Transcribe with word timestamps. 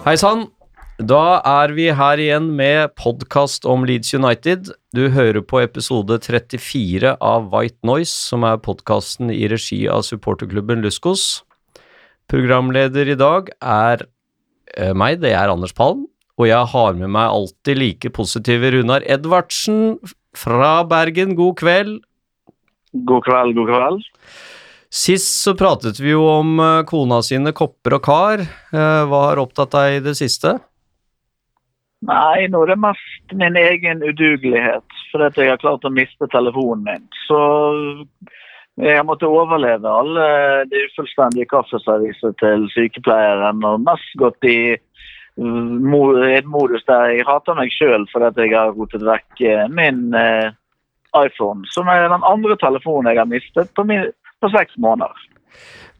Hei 0.00 0.14
sann! 0.16 0.46
Da 0.96 1.42
er 1.44 1.74
vi 1.76 1.90
her 1.92 2.20
igjen 2.24 2.46
med 2.56 2.94
podkast 2.96 3.66
om 3.68 3.82
Leeds 3.84 4.14
United. 4.16 4.70
Du 4.96 5.02
hører 5.12 5.44
på 5.44 5.60
episode 5.60 6.16
34 6.24 7.10
av 7.20 7.50
White 7.52 7.84
Noise, 7.84 8.14
som 8.30 8.46
er 8.48 8.62
podkasten 8.64 9.28
i 9.28 9.42
regi 9.52 9.82
av 9.92 10.06
supporterklubben 10.08 10.80
Luskos. 10.80 11.42
Programleder 12.32 13.12
i 13.12 13.18
dag 13.20 13.52
er 13.60 14.06
eh, 14.72 14.96
meg, 14.96 15.20
det 15.20 15.34
er 15.36 15.52
Anders 15.52 15.76
Palm. 15.76 16.06
Og 16.40 16.48
jeg 16.48 16.72
har 16.72 16.96
med 16.96 17.12
meg 17.12 17.36
alltid 17.36 17.82
like 17.82 18.14
positive 18.16 18.72
Runar 18.72 19.04
Edvardsen 19.04 19.98
fra 20.32 20.78
Bergen. 20.88 21.36
God 21.36 21.58
kveld. 21.60 21.98
God 23.04 23.28
kveld, 23.28 23.52
god 23.60 23.74
kveld. 23.74 24.08
Sist 24.90 25.44
så 25.44 25.54
pratet 25.54 26.00
vi 26.02 26.10
jo 26.10 26.24
om 26.26 26.58
eh, 26.58 26.82
kona 26.88 27.20
sine 27.22 27.52
kopper 27.54 27.94
og 28.00 28.02
kar. 28.02 28.42
Eh, 28.42 29.02
Hva 29.06 29.20
har 29.28 29.38
opptatt 29.38 29.70
deg 29.76 30.00
i 30.00 30.02
det 30.08 30.16
siste? 30.18 30.56
Nei, 32.08 32.48
nå 32.50 32.64
er 32.64 32.72
det 32.72 32.80
mest 32.80 33.34
min 33.38 33.58
egen 33.60 34.02
udugelighet, 34.02 34.98
fordi 35.12 35.44
jeg 35.44 35.52
har 35.52 35.60
klart 35.62 35.86
å 35.86 35.92
miste 35.94 36.26
telefonen 36.32 36.82
min. 36.88 37.02
Så 37.28 37.38
jeg 38.80 38.96
har 38.96 39.04
måttet 39.06 39.28
overleve 39.28 39.86
alle 39.86 40.28
de 40.72 40.86
ufullstendige 40.88 41.50
kaffeservisene 41.52 42.32
til 42.40 42.64
sykepleieren, 42.72 43.60
og 43.68 43.84
mest 43.84 44.16
gått 44.18 44.48
i 44.48 44.60
et 45.40 46.48
modus 46.50 46.82
der 46.88 47.12
jeg 47.14 47.28
hater 47.28 47.54
meg 47.56 47.70
sjøl 47.72 48.02
fordi 48.10 48.48
jeg 48.48 48.56
har 48.56 48.74
rotet 48.74 49.04
vekk 49.06 49.44
eh, 49.46 49.68
min 49.70 50.10
iPhone, 51.14 51.62
som 51.70 51.88
er 51.92 52.08
den 52.10 52.26
andre 52.26 52.56
telefonen 52.58 53.12
jeg 53.12 53.20
har 53.20 53.28
mistet 53.30 53.70
på, 53.76 53.84
min, 53.86 54.10
på 54.40 54.50
seks 54.52 54.76
måneder. 54.80 55.26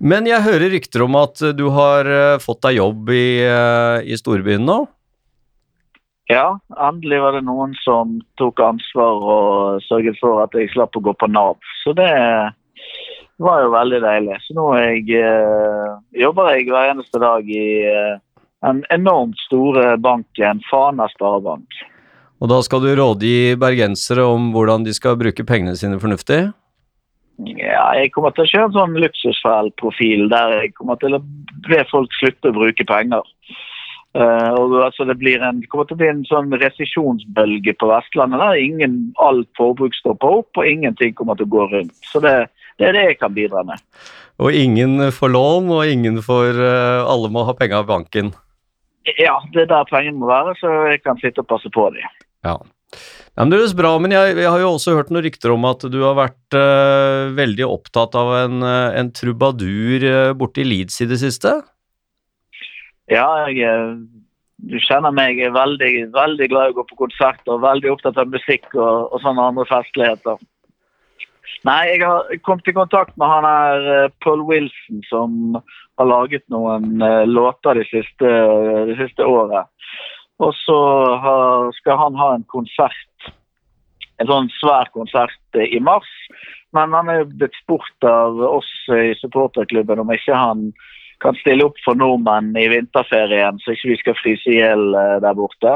Men 0.01 0.29
jeg 0.29 0.45
hører 0.47 0.73
rykter 0.73 1.05
om 1.05 1.19
at 1.21 1.43
du 1.57 1.67
har 1.75 2.09
eh, 2.09 2.39
fått 2.41 2.63
deg 2.65 2.79
jobb 2.79 3.11
i, 3.13 3.27
eh, 3.45 4.09
i 4.09 4.17
storbyen 4.17 4.65
nå? 4.65 4.79
Ja, 6.31 6.61
endelig 6.79 7.19
var 7.25 7.35
det 7.35 7.43
noen 7.43 7.75
som 7.83 8.21
tok 8.39 8.63
ansvar 8.63 9.25
og 9.35 9.85
sørget 9.89 10.17
for 10.23 10.45
at 10.45 10.55
jeg 10.55 10.71
slapp 10.71 10.95
å 10.97 11.03
gå 11.03 11.15
på 11.19 11.27
Nav. 11.27 11.59
Så 11.83 11.93
det 11.99 12.11
var 13.43 13.65
jo 13.65 13.73
veldig 13.75 14.01
deilig. 14.05 14.37
Så 14.45 14.55
nå 14.55 14.67
jeg, 14.79 15.05
eh, 15.19 15.95
jobber 16.23 16.53
jeg 16.55 16.69
hver 16.71 16.93
eneste 16.93 17.21
dag 17.23 17.49
i 17.51 17.65
eh, 17.89 18.21
en 18.69 18.85
enormt 18.95 19.41
store 19.47 19.97
banken, 19.99 20.63
Fana 20.71 21.09
Sparebank. 21.17 21.81
Og 22.41 22.49
da 22.53 22.61
skal 22.65 22.85
du 22.85 22.93
rådgi 22.97 23.57
bergensere 23.61 24.25
om 24.25 24.53
hvordan 24.55 24.87
de 24.87 24.95
skal 24.97 25.19
bruke 25.21 25.45
pengene 25.49 25.77
sine 25.77 25.99
fornuftig? 26.01 26.45
Ja, 27.49 27.87
jeg 27.97 28.13
kommer 28.13 28.35
til 28.35 28.45
å 28.45 28.51
kjøre 28.51 28.69
en 28.69 28.77
sånn 28.77 28.97
luksusfellprofil 29.01 30.29
der 30.33 30.57
jeg 30.59 30.73
kommer 30.77 30.99
til 31.01 31.17
å 31.17 31.23
be 31.69 31.83
folk 31.91 32.13
slutte 32.19 32.51
å 32.51 32.57
bruke 32.57 32.87
penger. 32.89 33.27
Uh, 34.11 34.51
og 34.59 34.73
altså 34.83 35.05
det, 35.07 35.15
blir 35.21 35.39
en, 35.47 35.61
det 35.63 35.69
kommer 35.71 35.87
til 35.87 35.95
å 35.95 36.01
bli 36.01 36.09
en 36.11 36.25
sånn 36.27 36.51
resesjonsbølge 36.59 37.77
på 37.79 37.87
Vestlandet 37.93 38.43
der 38.43 38.59
ingen 38.59 38.97
alt 39.23 39.47
forbruk 39.55 39.95
stopper 39.95 40.41
opp 40.41 40.59
og 40.59 40.67
ingenting 40.67 41.15
kommer 41.15 41.39
til 41.39 41.47
å 41.47 41.53
gå 41.55 41.69
rundt. 41.71 41.95
Så 42.11 42.23
det, 42.25 42.35
det 42.83 42.89
er 42.89 42.99
det 42.99 43.05
jeg 43.07 43.21
kan 43.21 43.37
bidra 43.37 43.63
med. 43.69 43.79
Og 44.43 44.57
ingen 44.57 45.13
får 45.15 45.31
lån, 45.37 45.71
og 45.77 45.95
ingen 45.95 46.19
får 46.27 46.59
uh, 46.59 47.07
Alle 47.07 47.31
må 47.31 47.47
ha 47.47 47.55
penger 47.55 47.85
i 47.85 47.91
banken. 47.93 48.35
Ja, 49.15 49.39
det 49.55 49.65
er 49.65 49.73
der 49.77 49.89
pengene 49.89 50.19
må 50.19 50.29
være, 50.29 50.57
så 50.59 50.75
jeg 50.91 51.05
kan 51.07 51.21
sitte 51.23 51.45
og 51.45 51.51
passe 51.55 51.71
på 51.73 51.87
dem. 51.95 52.19
Ja. 52.45 52.59
Ja 53.41 53.45
men 53.47 53.55
det 53.55 53.63
høres 53.63 53.73
bra, 53.73 53.95
men 53.97 54.13
jeg, 54.13 54.35
jeg 54.37 54.51
har 54.53 54.61
jo 54.61 54.75
også 54.75 54.93
hørt 54.99 55.09
noen 55.09 55.25
rykter 55.25 55.55
om 55.55 55.63
at 55.65 55.87
du 55.89 55.97
har 56.05 56.13
vært 56.19 56.57
uh, 56.61 57.31
veldig 57.33 57.65
opptatt 57.65 58.13
av 58.21 58.35
en, 58.37 58.59
eh, 58.61 58.99
en 59.01 59.09
trubadur 59.17 60.05
uh, 60.05 60.33
borte 60.37 60.61
i 60.61 60.67
Leeds 60.69 61.01
i 61.01 61.07
det 61.09 61.17
siste? 61.23 61.55
Ja, 63.09 63.25
jeg, 63.49 63.97
du 64.61 64.77
kjenner 64.85 65.17
meg, 65.17 65.41
jeg 65.41 65.49
er 65.49 65.57
veldig, 65.57 65.91
veldig 66.13 66.51
glad 66.53 66.69
i 66.69 66.75
å 66.75 66.79
gå 66.83 66.85
på 66.91 67.01
konsert 67.07 67.49
og 67.49 67.65
veldig 67.65 67.95
opptatt 67.95 68.21
av 68.21 68.29
musikk 68.29 68.69
og, 68.77 69.09
og 69.09 69.25
sånne 69.25 69.49
andre 69.55 69.65
festligheter. 69.73 70.37
Nei, 71.65 71.81
jeg 71.95 72.05
har 72.05 72.29
kommet 72.45 72.69
i 72.69 72.77
kontakt 72.77 73.17
med 73.17 73.33
han 73.33 73.49
her 73.49 74.13
Paul 74.21 74.45
Wilson 74.53 75.01
som 75.09 75.57
har 75.97 76.13
laget 76.13 76.45
noen 76.53 77.01
låter 77.33 77.81
det 77.81 77.89
siste, 77.89 78.37
det 78.93 79.01
siste 79.01 79.25
året. 79.25 79.73
Og 80.41 80.55
så 80.57 80.79
skal 81.77 81.99
han 82.01 82.17
ha 82.17 82.31
en 82.35 82.47
konsert, 82.49 83.27
en 84.21 84.31
sånn 84.31 84.49
svær 84.57 84.89
konsert 84.95 85.61
i 85.61 85.81
mars. 85.85 86.09
Men 86.73 86.95
han 86.95 87.11
er 87.13 87.27
blitt 87.29 87.57
spurt 87.61 88.07
av 88.07 88.39
oss 88.47 88.71
i 88.95 89.13
supporterklubben 89.21 90.01
om 90.01 90.13
ikke 90.15 90.37
han 90.37 90.71
kan 91.21 91.37
stille 91.41 91.67
opp 91.69 91.79
for 91.85 91.99
nordmenn 91.99 92.55
i 92.57 92.69
vinterferien, 92.73 93.59
så 93.61 93.75
ikke 93.75 93.93
vi 93.93 93.99
skal 94.01 94.17
fryse 94.17 94.49
i 94.49 94.61
hjel 94.61 94.95
eh, 94.97 95.17
der 95.21 95.37
borte. 95.37 95.75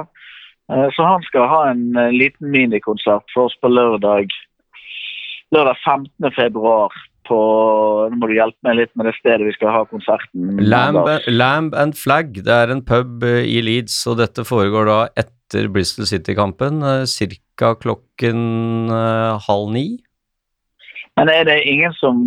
Eh, 0.73 0.89
Så 0.97 1.05
han 1.05 1.23
skal 1.29 1.51
ha 1.51 1.61
en 1.71 1.97
eh, 2.01 2.15
liten 2.15 2.51
minikonsert 2.55 3.29
for 3.35 3.51
oss 3.51 3.59
på 3.61 3.69
lørdag. 3.69 4.33
Lørdag 5.53 5.77
15. 5.85 6.33
februar 6.33 6.95
på 7.29 7.39
Nå 8.11 8.19
må 8.21 8.29
du 8.31 8.35
hjelpe 8.37 8.67
meg 8.67 8.79
litt 8.79 8.93
med 8.99 9.09
det 9.09 9.15
stedet 9.19 9.47
vi 9.47 9.55
skal 9.57 9.73
ha 9.75 9.83
konserten. 9.89 10.59
Lamb, 10.61 11.01
Lamb 11.31 11.77
and 11.79 11.97
Flag, 11.99 12.35
det 12.47 12.53
er 12.53 12.73
en 12.73 12.85
pub 12.85 13.25
eh, 13.27 13.43
i 13.49 13.61
Leeds, 13.65 13.97
og 14.11 14.19
dette 14.21 14.45
foregår 14.47 14.89
da 14.91 14.99
etter 15.21 15.71
Bristol 15.73 16.09
City-kampen, 16.11 16.83
eh, 16.85 17.05
ca. 17.59 17.75
klokken 17.81 18.41
eh, 18.93 19.47
halv 19.49 19.73
ni. 19.75 19.87
Men 21.19 21.31
er 21.31 21.47
det 21.47 21.61
ingen 21.71 21.95
som 22.01 22.25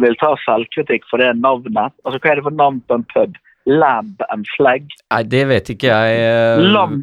vil 0.00 0.16
ta 0.20 0.32
selvkritikk 0.46 1.04
for 1.10 1.20
det 1.20 1.34
navnet? 1.38 1.92
Altså, 2.04 2.20
Hva 2.20 2.32
er 2.32 2.40
det 2.40 2.46
for 2.48 2.56
navn 2.56 2.80
på 2.88 2.98
en 2.98 3.06
pub? 3.12 3.36
Lamb 3.66 4.22
and 4.30 4.46
Flag? 4.54 4.86
Nei, 5.10 5.22
det 5.26 5.42
vet 5.50 5.70
ikke 5.74 5.90
jeg. 5.90 6.66
Lam, 6.70 7.00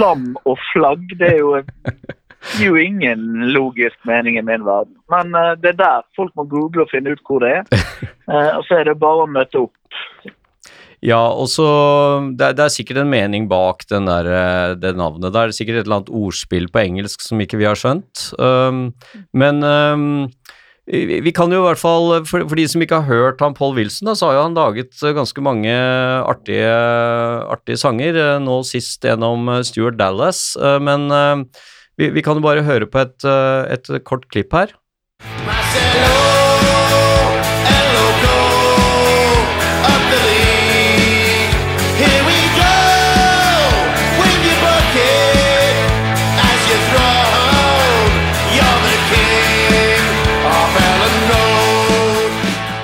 lam 0.00 0.30
og 0.48 0.56
flagg, 0.72 1.04
det 1.20 1.34
er 1.34 1.42
jo, 1.42 1.58
jo 2.60 2.76
ingen 2.80 3.50
logisk 3.54 3.98
mening 4.08 4.38
i 4.38 4.44
min 4.46 4.64
verden. 4.66 4.94
Men 5.12 5.34
uh, 5.36 5.54
det 5.60 5.74
er 5.74 5.80
der 5.82 6.06
folk 6.18 6.34
må 6.38 6.46
google 6.50 6.86
og 6.86 6.92
finne 6.92 7.16
ut 7.16 7.22
hvor 7.26 7.44
det 7.44 7.58
er. 7.60 7.86
Uh, 8.26 8.52
og 8.58 8.66
så 8.68 8.80
er 8.80 8.90
det 8.90 9.00
bare 9.02 9.26
å 9.26 9.30
møte 9.30 9.66
opp. 9.66 9.74
Ja, 11.04 11.20
og 11.28 11.50
så 11.52 11.66
det, 12.38 12.54
det 12.56 12.66
er 12.66 12.72
sikkert 12.72 13.02
en 13.02 13.12
mening 13.12 13.46
bak 13.50 13.84
den 13.90 14.08
der, 14.08 14.26
eh, 14.26 14.74
det 14.80 14.96
navnet. 14.96 15.28
Det 15.32 15.42
er 15.42 15.54
sikkert 15.54 15.80
et 15.80 15.86
eller 15.86 16.00
annet 16.00 16.14
ordspill 16.24 16.70
på 16.72 16.82
engelsk 16.82 17.22
som 17.22 17.42
ikke 17.42 17.60
vi 17.60 17.68
har 17.68 17.78
skjønt. 17.78 18.30
Um, 18.40 18.88
men 19.36 19.60
um, 19.62 20.08
vi, 20.88 21.32
kan 21.36 21.52
jo 21.52 21.60
i 21.60 21.66
hvert 21.66 21.82
fall, 21.82 22.24
for, 22.26 22.46
for 22.48 22.58
de 22.58 22.64
som 22.70 22.82
ikke 22.82 23.02
har 23.02 23.10
hørt 23.10 23.44
han 23.44 23.54
Paul 23.58 23.76
Wilson, 23.76 24.08
da, 24.08 24.16
så 24.16 24.30
har 24.30 24.38
jo 24.38 24.44
han 24.46 24.58
laget 24.58 24.98
ganske 25.18 25.44
mange 25.44 25.74
artige, 25.74 26.74
artige 27.52 27.80
sanger. 27.82 28.20
Nå 28.42 28.60
sist 28.66 29.04
gjennom 29.04 29.50
Stuart 29.66 29.98
Dallas. 30.00 30.54
Men 30.56 31.10
vi, 31.96 32.10
vi 32.12 32.22
kan 32.24 32.38
jo 32.38 32.44
bare 32.44 32.66
høre 32.66 32.88
på 32.90 33.04
et, 33.04 33.18
eh, 33.24 33.74
et 33.76 33.92
kort 34.04 34.28
klipp 34.32 34.52
her. 34.56 34.76
Marcelo. 35.46 36.26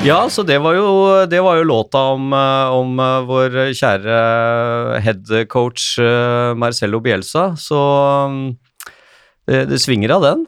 Ja, 0.03 0.25
så 0.27 0.43
det 0.43 0.57
var 0.59 0.75
jo, 0.75 0.87
det 1.31 1.39
var 1.39 1.61
jo 1.61 1.67
låta 1.69 2.01
om, 2.17 2.33
eh, 2.35 2.73
om 2.75 2.97
eh, 2.99 3.21
vår 3.23 3.53
kjære 3.71 4.17
headcoach 5.05 5.47
coach 5.47 5.85
Marcello 6.59 6.99
Bielsa, 6.99 7.53
så 7.55 7.79
mm, 8.27 8.49
det, 9.51 9.65
det 9.71 9.81
svinger 9.83 10.17
av 10.17 10.27
den. 10.27 10.47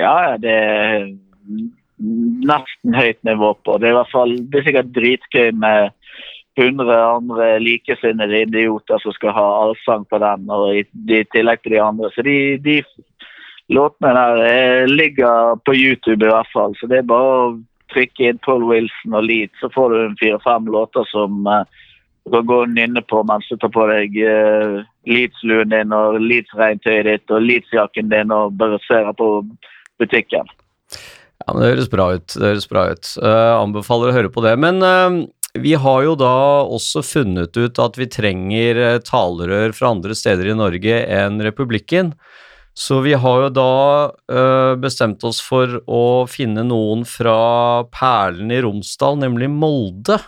Ja, 0.00 0.36
det 0.40 0.54
er 0.54 1.08
nesten 1.98 2.96
høyt 2.96 3.20
nivå 3.26 3.52
på. 3.64 3.78
Det 3.78 3.88
er 3.88 3.94
i 3.94 3.98
hvert 4.00 4.14
fall, 4.14 4.34
det 4.50 4.60
er 4.60 4.66
sikkert 4.68 4.94
dritgøy 4.96 5.52
med 5.62 5.94
100 6.58 6.94
andre 6.94 7.48
likesinnede 7.62 8.44
idioter 8.46 9.00
som 9.02 9.14
skal 9.14 9.34
ha 9.34 9.46
allsang 9.64 10.04
på 10.10 10.20
den, 10.22 10.46
og 10.50 10.74
i, 10.78 10.84
i 11.10 11.22
tillegg 11.34 11.62
til 11.62 11.76
de 11.76 11.82
andre. 11.82 12.10
Så 12.14 12.22
de, 12.26 12.36
de 12.62 12.80
låtene 13.74 14.12
der 14.14 14.42
eh, 14.46 14.90
ligger 14.90 15.58
på 15.66 15.74
YouTube 15.74 16.22
i 16.22 16.30
hvert 16.30 16.50
fall, 16.54 16.76
så 16.78 16.90
det 16.90 17.00
er 17.00 17.10
bare 17.10 17.38
å 17.38 17.48
trykke 17.94 18.28
inn 18.28 18.42
Paul 18.44 18.66
Wilson 18.68 19.18
og 19.18 19.26
Leed, 19.26 19.54
så 19.60 19.70
får 19.74 19.90
du 19.90 19.98
en 20.02 20.20
fire-fem 20.20 20.70
låter 20.70 21.06
som 21.10 21.46
eh, 21.50 21.82
du 22.24 22.32
kan 22.32 22.46
gå 22.48 22.58
nynne 22.72 23.02
på 23.04 23.22
mens 23.28 23.48
du 23.50 23.58
tar 23.60 23.72
på 23.74 23.86
deg 23.90 24.16
uh, 24.24 24.80
Leeds-luen 25.08 25.72
din 25.74 25.92
og 25.92 26.18
Leeds-regntøyet 26.22 27.08
ditt 27.10 27.34
og 27.34 27.44
Leeds-jakken 27.44 28.08
din 28.12 28.32
og 28.34 28.56
bare 28.60 28.80
ser 28.86 29.10
på 29.18 29.28
butikken. 30.00 30.48
Ja, 31.44 31.52
men 31.52 31.62
Det 31.62 31.72
høres 31.74 31.92
bra 31.92 32.10
ut. 32.16 32.28
det 32.32 32.50
høres 32.54 32.68
bra 32.70 32.88
ut. 32.92 33.14
Uh, 33.20 33.54
anbefaler 33.60 34.10
å 34.12 34.16
høre 34.16 34.32
på 34.32 34.44
det. 34.46 34.56
Men 34.62 34.80
uh, 34.80 35.24
vi 35.54 35.76
har 35.78 36.02
jo 36.02 36.16
da 36.18 36.66
også 36.66 37.02
funnet 37.06 37.54
ut 37.54 37.78
at 37.78 37.98
vi 37.98 38.08
trenger 38.10 38.78
eh, 38.82 39.00
talerør 39.06 39.74
fra 39.76 39.92
andre 39.94 40.16
steder 40.18 40.50
i 40.50 40.56
Norge 40.58 40.96
enn 41.06 41.38
republikken. 41.46 42.10
Så 42.74 42.98
vi 43.04 43.12
har 43.14 43.44
jo 43.44 43.50
da 43.54 43.74
eh, 44.34 44.72
bestemt 44.82 45.22
oss 45.22 45.38
for 45.44 45.76
å 45.86 46.26
finne 46.26 46.64
noen 46.66 47.04
fra 47.06 47.86
perlen 47.94 48.50
i 48.50 48.58
Romsdal, 48.66 49.20
nemlig 49.22 49.52
Molde. 49.52 50.18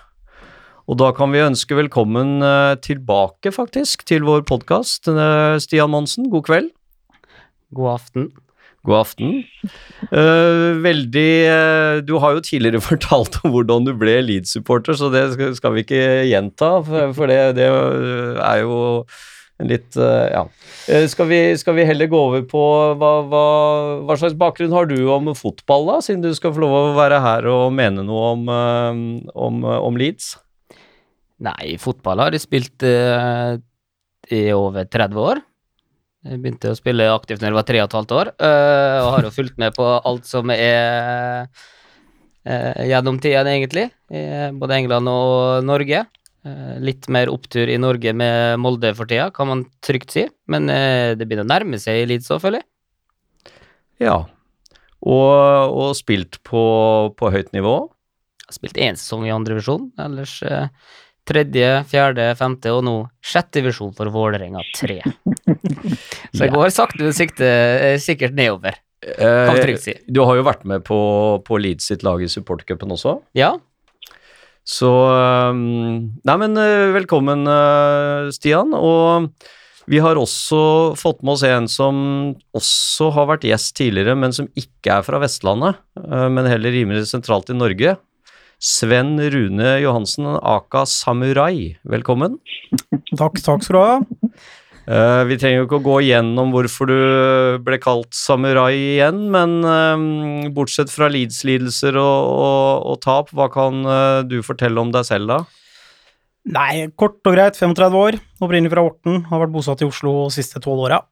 Og 0.86 0.98
da 1.00 1.10
kan 1.10 1.32
vi 1.34 1.42
ønske 1.42 1.74
velkommen 1.74 2.38
eh, 2.46 2.78
tilbake, 2.78 3.50
faktisk, 3.50 4.04
til 4.06 4.22
vår 4.26 4.44
podkast. 4.46 5.10
Stian 5.64 5.90
Monsen, 5.90 6.28
god 6.30 6.46
kveld. 6.46 6.68
God 7.74 7.96
aften. 7.96 8.28
God 8.86 9.00
aften. 9.00 9.32
Uh, 10.12 10.78
veldig 10.78 11.30
uh, 11.50 11.96
Du 12.06 12.20
har 12.22 12.36
jo 12.36 12.44
tidligere 12.46 12.78
fortalt 12.90 13.40
om 13.42 13.50
hvordan 13.50 13.88
du 13.88 13.96
ble 13.98 14.20
Leeds-supporter, 14.28 14.94
så 14.94 15.10
det 15.10 15.24
skal, 15.58 15.74
vi 15.74 15.82
ikke 15.82 16.04
gjenta, 16.30 16.76
for, 16.86 17.16
for 17.18 17.34
det, 17.34 17.40
det 17.58 17.66
er 17.66 18.62
jo 18.62 18.78
en 19.58 19.70
litt 19.72 19.98
uh, 19.98 20.28
Ja. 20.30 20.46
Eh, 20.86 21.08
skal, 21.10 21.30
vi, 21.32 21.40
skal 21.58 21.74
vi 21.80 21.88
heller 21.88 22.10
gå 22.12 22.22
over 22.28 22.46
på 22.46 22.62
hva, 23.00 23.12
hva, 23.26 23.44
hva 24.06 24.20
slags 24.20 24.38
bakgrunn 24.38 24.74
har 24.76 24.86
du 24.86 24.98
om 25.10 25.32
fotball, 25.34 25.90
da, 25.90 26.00
siden 26.04 26.22
du 26.22 26.30
skal 26.36 26.54
få 26.54 26.62
lov 26.62 26.78
å 26.78 26.96
være 26.98 27.22
her 27.24 27.50
og 27.50 27.70
mene 27.74 28.06
noe 28.06 28.34
om, 28.36 28.50
eh, 28.54 29.06
om, 29.34 29.64
om 29.66 29.98
Leeds? 29.98 30.36
Nei, 31.44 31.76
fotball 31.80 32.22
har 32.24 32.34
jeg 32.34 32.46
spilt 32.46 32.84
uh, 32.86 33.58
i 34.32 34.42
over 34.56 34.88
30 34.88 35.20
år. 35.20 35.40
Jeg 36.26 36.40
begynte 36.42 36.72
å 36.72 36.78
spille 36.78 37.10
aktivt 37.12 37.42
når 37.42 37.52
jeg 37.52 37.58
var 37.58 37.66
tre 37.68 37.80
og 37.82 37.88
et 37.88 37.96
halvt 37.98 38.14
år, 38.16 38.30
uh, 38.40 38.98
og 39.02 39.10
har 39.14 39.26
jo 39.28 39.34
fulgt 39.34 39.58
med 39.60 39.76
på 39.76 39.88
alt 39.96 40.28
som 40.28 40.52
er 40.54 41.46
uh, 41.46 42.84
gjennom 42.88 43.20
tiden, 43.22 43.50
egentlig. 43.52 43.90
I 44.08 44.52
både 44.56 44.80
England 44.80 45.12
og 45.12 45.66
Norge. 45.66 46.06
Litt 46.78 47.08
mer 47.10 47.26
opptur 47.26 47.66
i 47.66 47.74
Norge 47.74 48.12
med 48.14 48.60
Molde 48.62 48.92
for 48.94 49.10
tida, 49.10 49.32
kan 49.34 49.48
man 49.50 49.64
trygt 49.82 50.14
si. 50.14 50.22
Men 50.46 50.70
det 50.70 51.26
begynner 51.26 51.42
å 51.42 51.50
nærme 51.50 51.80
seg 51.82 52.04
litt, 52.06 52.22
jeg. 52.22 52.62
Ja. 53.98 54.20
Og, 55.02 55.74
og 55.74 55.90
spilt 55.98 56.38
på, 56.46 56.62
på 57.18 57.32
høyt 57.34 57.50
nivå? 57.56 57.74
Jeg 58.46 58.52
har 58.52 58.58
spilt 58.60 58.78
én 58.78 58.98
sesong 58.98 59.24
i 59.26 59.34
andre 59.34 59.56
divisjon, 59.56 59.88
ellers 59.98 60.36
eh, 60.46 60.68
tredje, 61.26 61.68
fjerde, 61.90 62.30
femte 62.38 62.72
og 62.74 62.84
nå 62.86 62.96
sjette 63.24 63.60
divisjon 63.60 63.94
for 63.96 64.10
Vålerenga 64.14 64.62
3. 64.76 64.98
Så 66.34 66.46
jeg 66.46 66.52
går 66.54 66.72
sakte, 66.74 67.12
sikte, 67.16 67.46
eh, 67.46 67.96
sikkert 68.02 68.36
nedover. 68.38 68.78
Kan 69.02 69.58
vi 69.58 69.64
trygt 69.64 69.84
si. 69.84 69.94
Eh, 69.94 70.04
du 70.08 70.22
har 70.26 70.38
jo 70.38 70.46
vært 70.46 70.64
med 70.68 70.84
på, 70.86 70.98
på 71.46 71.60
Leeds 71.62 71.90
sitt 71.92 72.06
lag 72.06 72.22
i 72.22 72.30
supportercupen 72.30 72.94
også. 72.94 73.20
Ja, 73.38 73.56
Så 74.66 74.90
um, 74.90 76.16
Nei, 76.26 76.36
men 76.42 76.58
uh, 76.58 76.90
velkommen, 76.96 77.46
Stian. 78.34 78.74
Og 78.74 79.30
vi 79.86 80.00
har 80.02 80.18
også 80.18 80.96
fått 80.98 81.22
med 81.22 81.36
oss 81.36 81.44
en 81.46 81.68
som 81.70 81.98
også 82.56 83.12
har 83.14 83.28
vært 83.30 83.46
gjest 83.46 83.76
tidligere, 83.78 84.16
men 84.18 84.34
som 84.34 84.48
ikke 84.58 84.98
er 84.98 85.06
fra 85.06 85.20
Vestlandet, 85.22 85.78
men 85.94 86.48
heller 86.50 86.74
rimelig 86.74 87.04
sentralt 87.12 87.52
i 87.54 87.54
Norge. 87.54 87.94
Sven 88.56 89.18
Rune 89.20 89.80
Johansen, 89.82 90.26
aka 90.40 90.86
Samurai. 90.88 91.76
Velkommen. 91.84 92.38
Takk, 93.12 93.36
takk 93.44 93.64
skal 93.64 93.76
du 93.76 93.82
ha. 93.82 94.30
Uh, 94.86 95.26
vi 95.26 95.34
trenger 95.34 95.60
jo 95.60 95.66
ikke 95.66 95.80
å 95.80 95.84
gå 95.84 95.96
igjennom 96.06 96.52
hvorfor 96.54 96.88
du 96.88 96.98
ble 97.66 97.76
kalt 97.82 98.14
samurai 98.14 98.70
igjen, 98.76 99.24
men 99.34 99.58
eh, 99.66 100.48
bortsett 100.54 100.92
fra 100.94 101.08
lidslidelser 101.10 101.98
og, 101.98 102.28
og, 102.30 102.84
og 102.92 103.00
tap, 103.02 103.32
hva 103.34 103.48
kan 103.50 103.82
uh, 103.82 104.22
du 104.22 104.38
fortelle 104.46 104.78
om 104.78 104.92
deg 104.94 105.08
selv 105.08 105.32
da? 105.32 105.40
Nei, 106.54 106.86
kort 106.94 107.18
og 107.26 107.34
greit, 107.34 107.58
35 107.58 107.98
år, 107.98 108.20
opprinnelig 108.38 108.70
fra 108.76 108.86
Horten, 108.86 109.24
har 109.26 109.42
vært 109.42 109.56
bosatt 109.56 109.82
i 109.82 109.88
Oslo 109.90 110.14
de 110.28 110.36
siste 110.38 110.62
tolv 110.62 110.86
åra. 110.86 111.02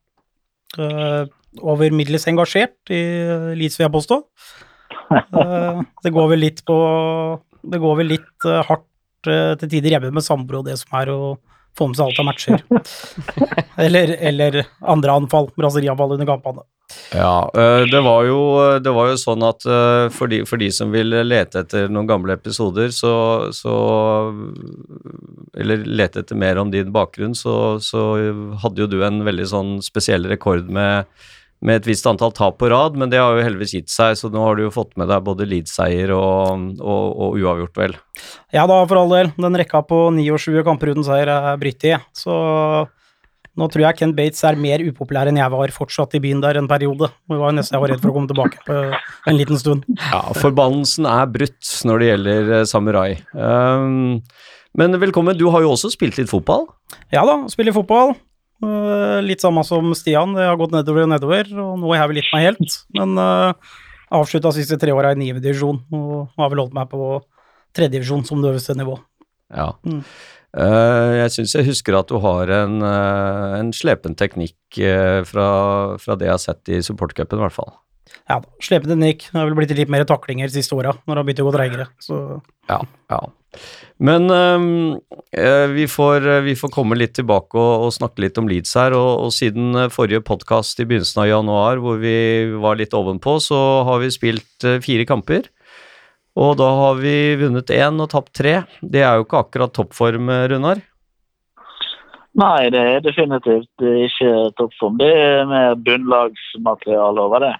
Uh, 0.78 1.26
over 1.58 1.90
middels 1.90 2.28
engasjert 2.30 2.94
i 2.94 3.02
Leeds, 3.58 3.80
vil 3.80 3.88
jeg 3.88 3.96
påstå. 3.98 4.22
Eh, 5.10 5.80
det 6.02 6.12
går 6.14 6.28
vel 6.32 6.44
litt 6.46 6.62
på 6.66 6.76
Det 7.62 7.80
går 7.80 7.98
vel 8.00 8.12
litt 8.14 8.46
eh, 8.48 8.62
hardt 8.68 9.30
eh, 9.30 9.54
til 9.60 9.72
tider 9.76 9.96
hjemme 9.96 10.14
med 10.14 10.24
samboer 10.24 10.62
og 10.62 10.68
det 10.68 10.78
som 10.80 10.96
er 11.00 11.12
å 11.12 11.18
få 11.74 11.88
med 11.90 11.98
seg 11.98 12.06
alt 12.06 12.20
av 12.22 12.26
matcher. 12.28 12.60
eller, 13.86 14.14
eller 14.22 14.60
andre 14.78 15.16
anfall, 15.18 15.48
raserianfall 15.58 16.14
under 16.14 16.28
kampene. 16.28 16.62
Ja, 17.16 17.48
eh, 17.50 17.82
det 17.90 18.02
var 18.04 18.28
jo, 18.28 18.38
det 18.84 18.92
var 18.94 19.10
jo 19.10 19.16
sånn 19.18 19.42
at 19.48 19.66
for 20.14 20.30
de, 20.30 20.44
for 20.46 20.62
de 20.62 20.68
som 20.76 20.94
vil 20.94 21.16
lete 21.26 21.64
etter 21.64 21.90
noen 21.90 22.06
gamle 22.06 22.36
episoder, 22.36 22.92
så, 22.94 23.14
så 23.56 23.74
Eller 25.58 25.82
lete 25.82 26.22
etter 26.22 26.38
mer 26.38 26.60
om 26.62 26.70
din 26.70 26.92
bakgrunn, 26.94 27.34
så, 27.34 27.80
så 27.82 28.04
hadde 28.62 28.84
jo 28.84 28.90
du 28.92 29.00
en 29.02 29.24
veldig 29.26 29.48
sånn 29.50 29.74
spesiell 29.82 30.28
rekord 30.30 30.70
med, 30.70 31.10
med 31.64 31.80
et 31.80 31.86
visst 31.88 32.06
antall 32.08 32.32
tap 32.36 32.58
på 32.60 32.68
rad, 32.72 32.98
men 33.00 33.10
det 33.12 33.20
har 33.22 33.38
jo 33.38 33.44
heldigvis 33.46 33.76
gitt 33.78 33.92
seg, 33.92 34.18
så 34.20 34.28
nå 34.32 34.42
har 34.44 34.58
du 34.58 34.66
jo 34.66 34.74
fått 34.74 34.92
med 35.00 35.08
deg 35.08 35.24
både 35.24 35.46
Leeds-seier 35.48 36.12
og, 36.12 36.74
og, 36.78 37.06
og 37.24 37.38
uavgjort, 37.40 37.78
vel. 37.80 37.96
Ja 38.54 38.66
da, 38.70 38.82
for 38.90 39.00
all 39.00 39.14
del. 39.14 39.32
Den 39.40 39.56
rekka 39.58 39.80
på 39.88 40.06
29 40.14 40.64
kamper 40.66 40.92
uten 40.92 41.06
seier 41.06 41.32
er 41.32 41.56
brytt 41.60 41.88
i, 41.88 41.96
så 42.16 42.36
nå 43.54 43.68
tror 43.70 43.84
jeg 43.84 43.98
Ken 44.00 44.12
Bates 44.16 44.42
er 44.46 44.58
mer 44.58 44.82
upopulær 44.82 45.30
enn 45.30 45.38
jeg 45.38 45.52
var 45.52 45.72
fortsatt 45.74 46.16
i 46.18 46.20
byen 46.22 46.42
der 46.42 46.58
en 46.58 46.68
periode. 46.70 47.08
Det 47.30 47.38
var 47.38 47.54
nesten 47.54 47.76
jeg 47.76 47.84
var 47.84 47.92
redd 47.92 48.02
for 48.02 48.10
å 48.10 48.16
komme 48.16 48.30
tilbake 48.30 48.60
på 48.66 48.78
en 49.30 49.38
liten 49.38 49.60
stund. 49.60 49.86
Ja, 50.10 50.24
forbannelsen 50.34 51.06
er 51.06 51.30
brutt 51.30 51.70
når 51.86 52.02
det 52.02 52.08
gjelder 52.10 52.52
eh, 52.58 52.66
samurai. 52.66 53.08
Um, 53.30 54.18
men 54.74 54.98
velkommen, 54.98 55.38
du 55.38 55.46
har 55.54 55.62
jo 55.62 55.70
også 55.76 55.92
spilt 55.94 56.18
litt 56.18 56.32
fotball. 56.32 56.66
Ja 57.14 57.22
da, 57.28 57.44
spiller 57.52 57.76
fotball. 57.76 58.16
Eh, 58.62 59.18
litt 59.24 59.42
samme 59.42 59.64
som 59.66 59.90
Stian, 59.98 60.36
det 60.36 60.46
har 60.46 60.58
gått 60.60 60.74
nedover 60.74 61.06
og 61.06 61.10
nedover, 61.10 61.50
og 61.58 61.80
nå 61.80 61.90
har 61.92 62.04
jeg 62.04 62.12
vel 62.12 62.20
gitt 62.20 62.34
meg 62.34 62.46
helt. 62.48 62.76
Men 62.96 63.18
uh, 63.18 63.74
avslutta 64.14 64.54
siste 64.54 64.78
tre 64.80 64.94
åra 64.94 65.14
i 65.14 65.18
niende 65.18 65.42
divisjon, 65.42 65.82
og 65.94 66.38
har 66.38 66.52
vel 66.52 66.64
holdt 66.64 66.76
meg 66.76 66.88
på 66.92 67.18
tredjedivisjon 67.74 68.24
som 68.28 68.42
det 68.42 68.52
øverste 68.52 68.76
nivå. 68.78 68.96
Ja. 69.54 69.72
Mm. 69.86 70.02
Uh, 70.54 71.10
jeg 71.18 71.32
syns 71.34 71.56
jeg 71.56 71.66
husker 71.66 71.96
at 71.98 72.10
du 72.12 72.20
har 72.22 72.50
en, 72.60 72.78
uh, 72.78 73.58
en 73.58 73.72
slepen 73.74 74.14
teknikk 74.14 74.78
uh, 74.78 75.26
fra, 75.26 75.48
fra 75.98 76.14
det 76.18 76.30
jeg 76.30 76.36
har 76.36 76.44
sett 76.44 76.70
i 76.70 76.82
supportcupen, 76.86 77.40
i 77.40 77.46
hvert 77.48 77.56
fall. 77.56 77.74
Ja 78.28 78.40
da, 78.40 78.50
slepende 78.62 78.96
Nick. 78.96 79.28
Det 79.30 79.38
har 79.38 79.48
vel 79.48 79.56
blitt 79.58 79.74
litt 79.76 79.92
mer 79.92 80.06
taklinger 80.08 80.48
de 80.48 80.56
siste 80.56 80.76
åra, 80.76 80.94
når 81.04 81.14
det 81.14 81.20
har 81.20 81.28
begynt 81.28 81.42
å 81.44 81.48
gå 81.48 81.56
treigere. 81.56 81.88
Så 82.02 82.20
Ja, 82.70 82.80
ja. 83.12 83.24
Men 84.02 84.26
eh, 84.30 85.66
vi, 85.70 85.86
får, 85.88 86.26
vi 86.42 86.56
får 86.58 86.72
komme 86.74 86.98
litt 86.98 87.14
tilbake 87.18 87.58
og, 87.60 87.86
og 87.86 87.92
snakke 87.94 88.24
litt 88.24 88.38
om 88.40 88.48
Leeds 88.50 88.74
her. 88.78 88.96
Og, 88.98 89.26
og 89.26 89.34
siden 89.36 89.76
eh, 89.78 89.90
forrige 89.92 90.24
podkast 90.26 90.80
i 90.82 90.86
begynnelsen 90.88 91.22
av 91.24 91.30
januar, 91.30 91.82
hvor 91.82 92.00
vi 92.02 92.16
var 92.60 92.80
litt 92.80 92.96
ovenpå, 92.96 93.36
så 93.44 93.60
har 93.88 94.02
vi 94.02 94.10
spilt 94.14 94.66
eh, 94.66 94.80
fire 94.84 95.06
kamper. 95.08 95.50
Og 96.34 96.56
da 96.58 96.66
har 96.80 96.98
vi 96.98 97.14
vunnet 97.38 97.70
én 97.70 98.00
og 98.02 98.10
tapt 98.10 98.34
tre. 98.34 98.56
Det 98.82 99.04
er 99.04 99.20
jo 99.20 99.28
ikke 99.28 99.44
akkurat 99.44 99.74
toppform, 99.76 100.32
eh, 100.34 100.48
Runar. 100.50 100.82
Nei, 102.34 102.66
det 102.74 102.80
er 102.82 103.04
definitivt 103.04 103.84
ikke 103.84 104.32
toppform. 104.58 104.98
Det 104.98 105.12
er 105.14 105.44
mer 105.46 105.76
bunnlagsmateriale 105.78 107.28
over 107.28 107.46
det. 107.46 107.54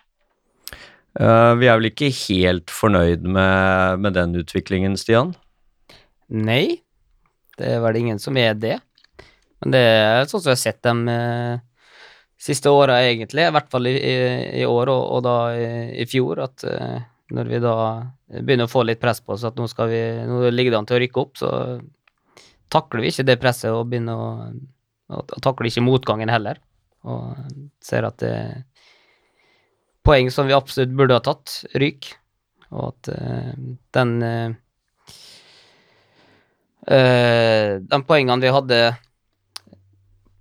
Eh, 1.21 1.53
vi 1.61 1.69
er 1.71 1.79
vel 1.79 1.91
ikke 1.91 2.11
helt 2.27 2.73
fornøyd 2.75 3.27
med, 3.27 4.01
med 4.03 4.17
den 4.17 4.35
utviklingen, 4.41 4.97
Stian? 4.99 5.35
Nei, 6.35 6.81
det 7.59 7.77
er 7.77 7.85
vel 7.85 8.01
ingen 8.01 8.21
som 8.23 8.37
er 8.41 8.57
det. 8.59 8.79
Men 9.63 9.75
det 9.77 9.81
er 9.81 10.29
sånn 10.29 10.43
som 10.43 10.51
jeg 10.51 10.59
har 10.59 10.65
sett 10.65 10.83
dem 10.85 11.07
eh, 11.13 11.63
siste 12.41 12.73
åra, 12.73 12.99
egentlig. 13.07 13.47
I 13.47 13.55
hvert 13.55 13.71
fall 13.73 13.89
i, 13.91 13.97
i, 14.61 14.67
år 14.69 14.93
og, 14.93 15.03
og 15.17 15.25
da 15.27 15.39
i, 15.55 15.67
i 16.03 16.09
fjor. 16.11 16.43
At 16.49 16.67
eh, 16.69 17.01
når 17.35 17.51
vi 17.53 17.63
da 17.63 17.77
begynner 18.35 18.69
å 18.69 18.75
få 18.75 18.83
litt 18.85 19.03
press 19.03 19.23
på 19.23 19.37
oss 19.37 19.47
at 19.47 19.57
nå, 19.59 19.69
skal 19.71 19.91
vi, 19.93 20.03
nå 20.29 20.45
ligger 20.51 20.75
det 20.75 20.81
an 20.83 20.91
til 20.91 20.99
å 20.99 21.03
rykke 21.05 21.23
opp, 21.23 21.37
så 21.41 21.51
takler 22.75 23.05
vi 23.05 23.15
ikke 23.15 23.29
det 23.29 23.39
presset 23.43 23.71
og 23.71 23.87
begynner 23.91 24.19
å 24.19 24.31
å, 25.13 25.21
og 25.21 25.41
takler 25.45 25.71
ikke 25.71 25.85
motgangen 25.85 26.33
heller. 26.33 26.61
Og 27.05 27.37
ser 27.85 28.07
at 28.09 28.21
det 28.23 28.37
poeng 30.05 30.31
som 30.33 30.49
vi 30.49 30.57
absolutt 30.57 30.95
burde 30.97 31.17
ha 31.17 31.23
tatt, 31.25 31.63
ryk. 31.81 32.13
Og 32.75 32.91
at 32.91 33.11
uh, 33.15 33.53
den 33.97 34.15
uh, 34.25 34.55
De 36.85 38.01
poengene 38.05 38.43
vi 38.43 38.53
hadde 38.53 38.81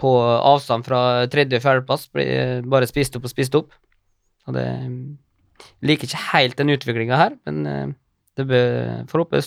på 0.04 0.12
avstand 0.20 0.84
fra 0.84 1.24
tredje- 1.32 1.62
og 1.62 1.64
fjerdeplass, 1.64 2.10
blir 2.12 2.66
bare 2.68 2.90
spist 2.90 3.16
opp 3.16 3.30
og 3.30 3.32
spist 3.32 3.56
opp. 3.56 3.70
Og 4.50 4.58
det 4.58 4.68
liker 5.88 6.10
ikke 6.10 6.26
helt 6.34 6.58
den 6.60 6.74
utviklinga 6.76 7.16
her, 7.22 7.38
men 7.48 7.96
Det 8.36 8.48
bør, 8.50 9.06
får 9.08 9.22
håpe. 9.22 9.40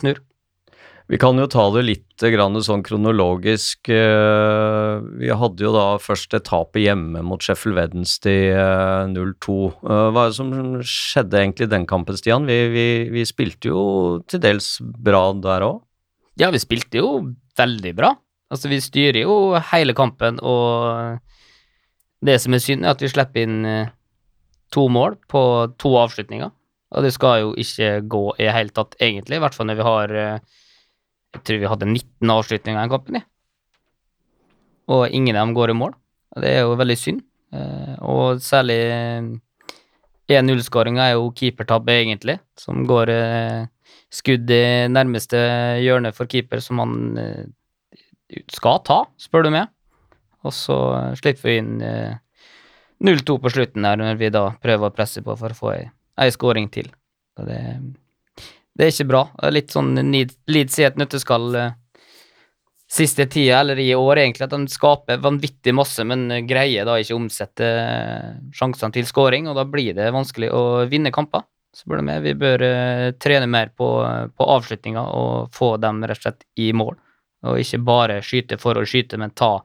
Vi 1.07 1.19
kan 1.23 1.39
jo 1.39 1.47
ta 1.47 1.69
det 1.71 1.85
litt 1.87 2.23
grann 2.35 2.59
sånn 2.67 2.83
kronologisk. 2.83 3.89
eh, 3.95 4.99
Vi 5.21 5.29
hadde 5.31 5.63
jo 5.63 5.71
da 5.73 5.99
først 6.03 6.35
et 6.35 6.51
hjemme 6.51 7.23
mot 7.23 7.41
Sheffield 7.41 7.77
Wednesday 7.79 8.51
eh, 8.51 9.07
0-2. 9.13 9.59
Eh, 9.87 10.09
Hva 10.11 10.25
er 10.25 10.33
det 10.33 10.39
som 10.41 10.51
skjedde 10.83 11.39
egentlig 11.39 11.69
i 11.69 11.75
den 11.77 11.87
kampen, 11.87 12.17
Stian? 12.19 12.45
Vi, 12.47 12.59
vi, 12.75 12.87
vi 13.15 13.25
spilte 13.25 13.71
jo 13.71 13.85
til 14.27 14.41
dels 14.43 14.81
bra 14.83 15.33
der 15.33 15.63
òg. 15.69 15.83
Ja, 16.43 16.51
vi 16.51 16.59
spilte 16.59 16.99
jo 16.99 17.13
veldig 17.57 17.95
bra. 17.95 18.11
Altså, 18.51 18.69
vi 18.69 18.83
styrer 18.83 19.23
jo 19.23 19.55
hele 19.71 19.95
kampen, 19.95 20.41
og 20.43 21.19
det 22.27 22.41
som 22.43 22.55
er 22.55 22.63
synd, 22.63 22.85
er 22.85 22.95
at 22.95 23.03
vi 23.03 23.15
slipper 23.15 23.47
inn 23.47 23.65
eh, 23.65 23.89
to 24.75 24.89
mål 24.91 25.21
på 25.31 25.41
to 25.79 25.95
avslutninger. 26.03 26.51
Og 26.97 27.03
det 27.03 27.15
skal 27.15 27.41
jo 27.45 27.55
ikke 27.59 28.01
gå 28.11 28.27
i 28.41 28.47
det 28.47 28.55
hele 28.59 28.75
tatt, 28.75 28.99
egentlig, 28.99 29.39
i 29.39 29.43
hvert 29.47 29.55
fall 29.55 29.71
når 29.71 29.79
vi 29.79 29.87
har 29.95 30.17
eh, 30.19 30.39
Jeg 31.35 31.43
tror 31.45 31.59
vi 31.63 31.71
hadde 31.71 31.89
19 31.91 32.31
avslutninger 32.33 32.87
i 32.87 32.93
kampen, 32.93 33.19
jeg. 33.21 33.27
Og 34.89 35.09
ingen 35.11 35.37
av 35.37 35.47
dem 35.49 35.55
går 35.57 35.73
i 35.73 35.79
mål. 35.79 35.95
Det 36.39 36.53
er 36.53 36.63
jo 36.65 36.77
veldig 36.79 36.97
synd. 37.01 37.25
Eh, 37.53 37.97
Og 38.07 38.39
særlig 38.45 38.79
1-0-skåringa 40.31 41.09
er 41.09 41.17
jo 41.17 41.31
keepertabbe, 41.37 41.95
egentlig, 42.03 42.39
som 42.59 42.85
går 42.89 43.11
eh, 43.13 43.67
skudd 44.13 44.51
i 44.51 44.63
nærmeste 44.91 45.39
hjørne 45.83 46.13
for 46.15 46.27
keeper, 46.31 46.63
som 46.63 46.81
han 46.83 46.95
eh, 47.21 47.45
skal 48.55 48.81
ta, 48.87 49.03
spør 49.23 49.47
du 49.47 49.53
meg. 49.55 49.69
Og 50.47 50.55
så 50.55 50.77
slipper 51.19 51.51
vi 51.51 51.59
inn 51.61 51.77
eh, 51.83 52.17
0-2 53.07 53.39
på 53.43 53.53
slutten 53.53 53.87
her, 53.87 53.99
når 54.01 54.19
vi 54.23 54.33
da 54.35 54.49
prøver 54.63 54.91
å 54.91 54.95
presse 54.95 55.23
på 55.23 55.37
for 55.39 55.53
å 55.55 55.59
få 55.59 55.73
ei, 55.75 55.85
ei 56.23 56.31
skåring 56.35 56.71
til. 56.75 56.91
Så 57.37 57.47
det, 57.47 57.61
det 58.77 58.85
er 58.85 58.93
ikke 58.93 59.09
bra. 59.09 59.25
Litt 59.53 59.73
sånn 59.73 59.97
Leeds 59.97 60.79
i 60.81 60.87
et 60.87 60.99
nøtteskall 61.01 61.57
eh, 61.57 61.75
siste 62.93 63.27
tida, 63.27 63.63
eller 63.63 63.81
i 63.81 63.89
år 63.97 64.21
egentlig, 64.23 64.47
at 64.47 64.55
de 64.55 64.71
skaper 64.71 65.23
vanvittig 65.25 65.75
masse, 65.75 66.05
men 66.05 66.29
greier 66.49 66.87
da 66.87 66.99
ikke 67.01 67.17
å 67.17 67.21
omsette 67.23 67.67
eh, 67.67 68.35
sjansene 68.57 68.95
til 68.95 69.09
skåring, 69.09 69.49
og 69.49 69.57
da 69.59 69.65
blir 69.69 69.97
det 69.97 70.13
vanskelig 70.15 70.53
å 70.55 70.63
vinne 70.91 71.15
kamper. 71.15 71.47
Så 71.77 71.89
du 71.93 72.05
meg, 72.05 72.23
vi 72.25 72.37
bør 72.39 72.63
eh, 72.65 73.09
trene 73.21 73.49
mer 73.51 73.73
på, 73.77 73.89
på 74.37 74.51
avslutninga 74.57 75.03
og 75.13 75.57
få 75.57 75.75
dem 75.81 76.05
rett 76.05 76.21
og 76.21 76.29
slett 76.29 76.47
i 76.61 76.71
mål, 76.77 76.95
og 77.49 77.61
ikke 77.61 77.83
bare 77.85 78.21
skyte 78.25 78.61
for 78.61 78.79
å 78.79 78.85
skyte, 78.89 79.19
men 79.21 79.35
ta 79.37 79.59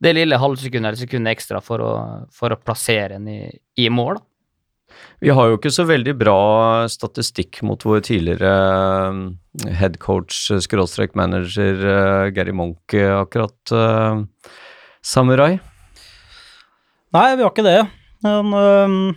det 0.00 0.14
lille 0.16 0.38
halvsekundet 0.40 0.88
eller 0.88 1.00
sekundet 1.00 1.36
ekstra 1.36 1.60
for 1.64 1.82
å, 1.84 1.92
for 2.32 2.52
å 2.52 2.60
plassere 2.60 3.18
en 3.18 3.28
i, 3.28 3.42
i 3.80 3.88
mål. 3.92 4.16
da. 4.16 4.29
Vi 5.20 5.32
har 5.36 5.48
jo 5.50 5.58
ikke 5.58 5.72
så 5.74 5.84
veldig 5.88 6.14
bra 6.20 6.36
statistikk 6.90 7.62
mot 7.66 7.82
vår 7.84 8.00
tidligere 8.08 8.52
eh, 8.54 9.72
headcoach, 9.80 10.38
skråstrek 10.64 11.14
manager 11.18 11.82
eh, 11.84 12.30
Gary 12.36 12.52
Monk, 12.56 12.80
eh, 12.96 13.12
akkurat. 13.20 13.56
eh, 13.72 14.22
Samurai. 15.02 15.54
Nei, 17.12 17.28
vi 17.36 17.42
har 17.42 17.50
ikke 17.50 17.66
det. 17.66 17.78
Men 18.22 19.14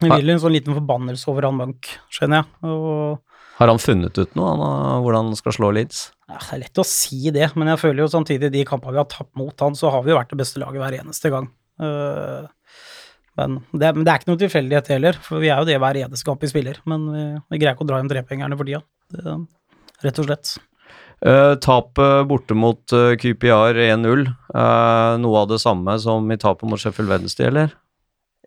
vi 0.00 0.08
vil 0.16 0.32
en 0.32 0.40
sånn 0.42 0.54
liten 0.56 0.74
forbannelse 0.78 1.28
over 1.30 1.46
han 1.46 1.58
Munch, 1.58 1.90
skjønner 2.12 2.40
jeg. 2.40 2.70
Og 2.70 3.18
Har 3.60 3.68
han 3.68 3.80
funnet 3.82 4.16
ut 4.16 4.32
noe, 4.38 4.54
han, 4.54 4.62
eh, 4.64 5.00
hvordan 5.04 5.28
han 5.30 5.36
skal 5.38 5.52
slå 5.58 5.68
Leeds? 5.76 6.06
ja, 6.30 6.38
det 6.38 6.54
er 6.54 6.60
lett 6.62 6.78
å 6.80 6.86
si 6.86 7.30
det, 7.34 7.48
men 7.58 7.68
jeg 7.72 7.80
føler 7.82 8.04
jo 8.04 8.08
samtidig 8.12 8.52
de 8.54 8.60
kampene 8.64 8.94
vi 8.94 9.00
har 9.02 9.08
tapt 9.10 9.34
mot 9.36 9.60
han, 9.60 9.74
så 9.74 9.90
har 9.90 10.04
vi 10.06 10.12
jo 10.12 10.16
vært 10.16 10.30
det 10.30 10.38
beste 10.38 10.60
laget 10.62 10.78
hver 10.80 10.96
eneste 11.02 11.32
gang. 11.34 11.48
Øh, 11.82 12.46
men 13.48 13.80
det, 13.80 13.90
men 13.96 14.04
det 14.06 14.12
er 14.12 14.20
ikke 14.20 14.30
noe 14.32 14.40
tilfeldighet 14.40 14.90
heller, 14.92 15.18
for 15.24 15.40
vi 15.42 15.48
er 15.52 15.60
jo 15.62 15.68
det 15.68 15.78
hver 15.82 15.98
eneste 16.04 16.26
kamp 16.28 16.42
vi 16.44 16.50
spiller. 16.52 16.80
Men 16.90 17.06
vi, 17.14 17.24
vi 17.54 17.60
greier 17.62 17.76
ikke 17.76 17.86
å 17.86 17.90
dra 17.90 18.00
hjem 18.00 18.10
trepengerne 18.12 18.58
for 18.60 18.68
tida. 18.68 18.82
Det- 19.14 19.38
Rett 20.00 20.16
og 20.22 20.24
slett. 20.30 20.54
Uh, 21.20 21.52
Tapet 21.60 22.22
borte 22.30 22.54
mot 22.56 22.94
uh, 22.96 23.10
QPR 23.20 23.76
1-0. 23.76 24.22
uh, 24.54 25.18
noe 25.20 25.42
av 25.42 25.50
det 25.50 25.58
samme 25.60 25.92
som 26.00 26.24
i 26.32 26.38
tapet 26.40 26.64
mot 26.70 26.80
Sheffield 26.80 27.10
Wednesday, 27.12 27.50
eller? 27.50 27.74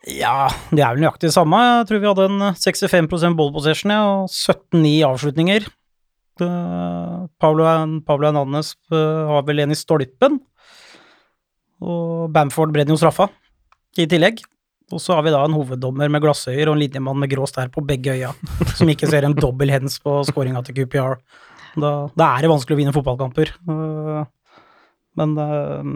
Ja, 0.10 0.48
det 0.74 0.82
er 0.82 0.96
vel 0.96 1.04
nøyaktig 1.06 1.30
det 1.30 1.36
samme. 1.36 1.60
Jeg 1.78 1.86
tror 1.92 2.02
vi 2.02 2.10
hadde 2.10 2.26
en 2.32 2.42
65 2.58 3.38
ball 3.38 3.54
possession 3.54 3.94
ja, 3.94 4.00
og 4.24 4.34
17-9 4.34 4.96
avslutninger. 5.12 5.70
Uh, 6.42 7.30
Pablo, 7.38 7.70
Pablo 8.08 8.26
Hernandez 8.32 8.74
eh, 8.90 9.22
har 9.30 9.46
vel 9.46 9.62
en 9.64 9.72
i 9.72 9.78
stolpen. 9.78 10.40
Og 11.84 12.32
Bamford 12.34 12.74
brenner 12.74 12.96
jo 12.96 13.00
straffa 13.00 13.30
i 14.02 14.08
tillegg. 14.10 14.42
Og 14.92 15.02
så 15.02 15.16
har 15.16 15.24
vi 15.26 15.32
da 15.34 15.42
en 15.46 15.56
hoveddommer 15.56 16.12
med 16.12 16.22
glassøyer 16.24 16.68
og 16.68 16.76
en 16.76 16.82
linjemann 16.84 17.20
med 17.22 17.32
grå 17.32 17.48
stær 17.50 17.72
på 17.74 17.84
begge 17.88 18.18
øya, 18.18 18.34
som 18.78 18.90
ikke 18.92 19.10
ser 19.10 19.26
en 19.28 19.36
dobbel 19.38 19.72
hens 19.74 20.00
på 20.04 20.20
scoringa 20.28 20.64
til 20.68 20.82
QPR. 20.82 21.18
Da, 21.80 21.94
da 22.14 22.30
er 22.36 22.44
det 22.44 22.52
vanskelig 22.52 22.76
å 22.76 22.82
vinne 22.82 22.94
fotballkamper. 22.96 23.54
Uh, 23.66 24.26
men 25.18 25.34
uh, 25.40 25.94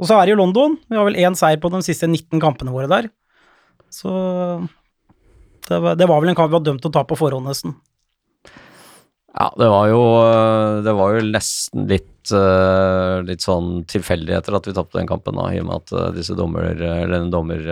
Og 0.00 0.08
så 0.08 0.16
er 0.16 0.26
det 0.26 0.34
jo 0.34 0.40
London. 0.40 0.78
Vi 0.88 0.98
har 0.98 1.06
vel 1.06 1.20
én 1.22 1.36
seier 1.38 1.60
på 1.62 1.70
de 1.74 1.82
siste 1.86 2.08
19 2.08 2.42
kampene 2.42 2.74
våre 2.74 2.90
der. 2.90 3.10
Så 3.92 4.10
det 5.68 5.78
var, 5.78 5.94
det 6.00 6.08
var 6.08 6.22
vel 6.22 6.32
en 6.32 6.38
kamp 6.38 6.50
vi 6.50 6.56
var 6.56 6.64
dømt 6.66 6.82
til 6.82 6.90
å 6.90 6.96
ta 6.96 7.04
på 7.06 7.18
forhånd, 7.18 7.46
nesten. 7.46 7.76
Ja, 9.32 9.48
det 9.56 9.68
var 9.72 9.88
jo, 9.88 10.00
eh, 10.20 10.82
det 10.84 10.92
var 10.92 11.14
jo 11.16 11.24
nesten 11.24 11.86
litt, 11.88 12.32
eh, 12.36 13.22
litt 13.24 13.44
sånn 13.44 13.80
tilfeldigheter 13.88 14.58
at 14.58 14.68
vi 14.68 14.74
tapte 14.76 15.00
den 15.00 15.08
kampen, 15.08 15.38
da, 15.40 15.48
i 15.48 15.60
og 15.62 15.68
med 15.70 15.80
at 15.80 15.92
eh, 15.96 16.10
disse 16.18 16.36
dommer, 16.36 16.68
eller 16.76 17.16
den 17.16 17.32
dommer 17.32 17.68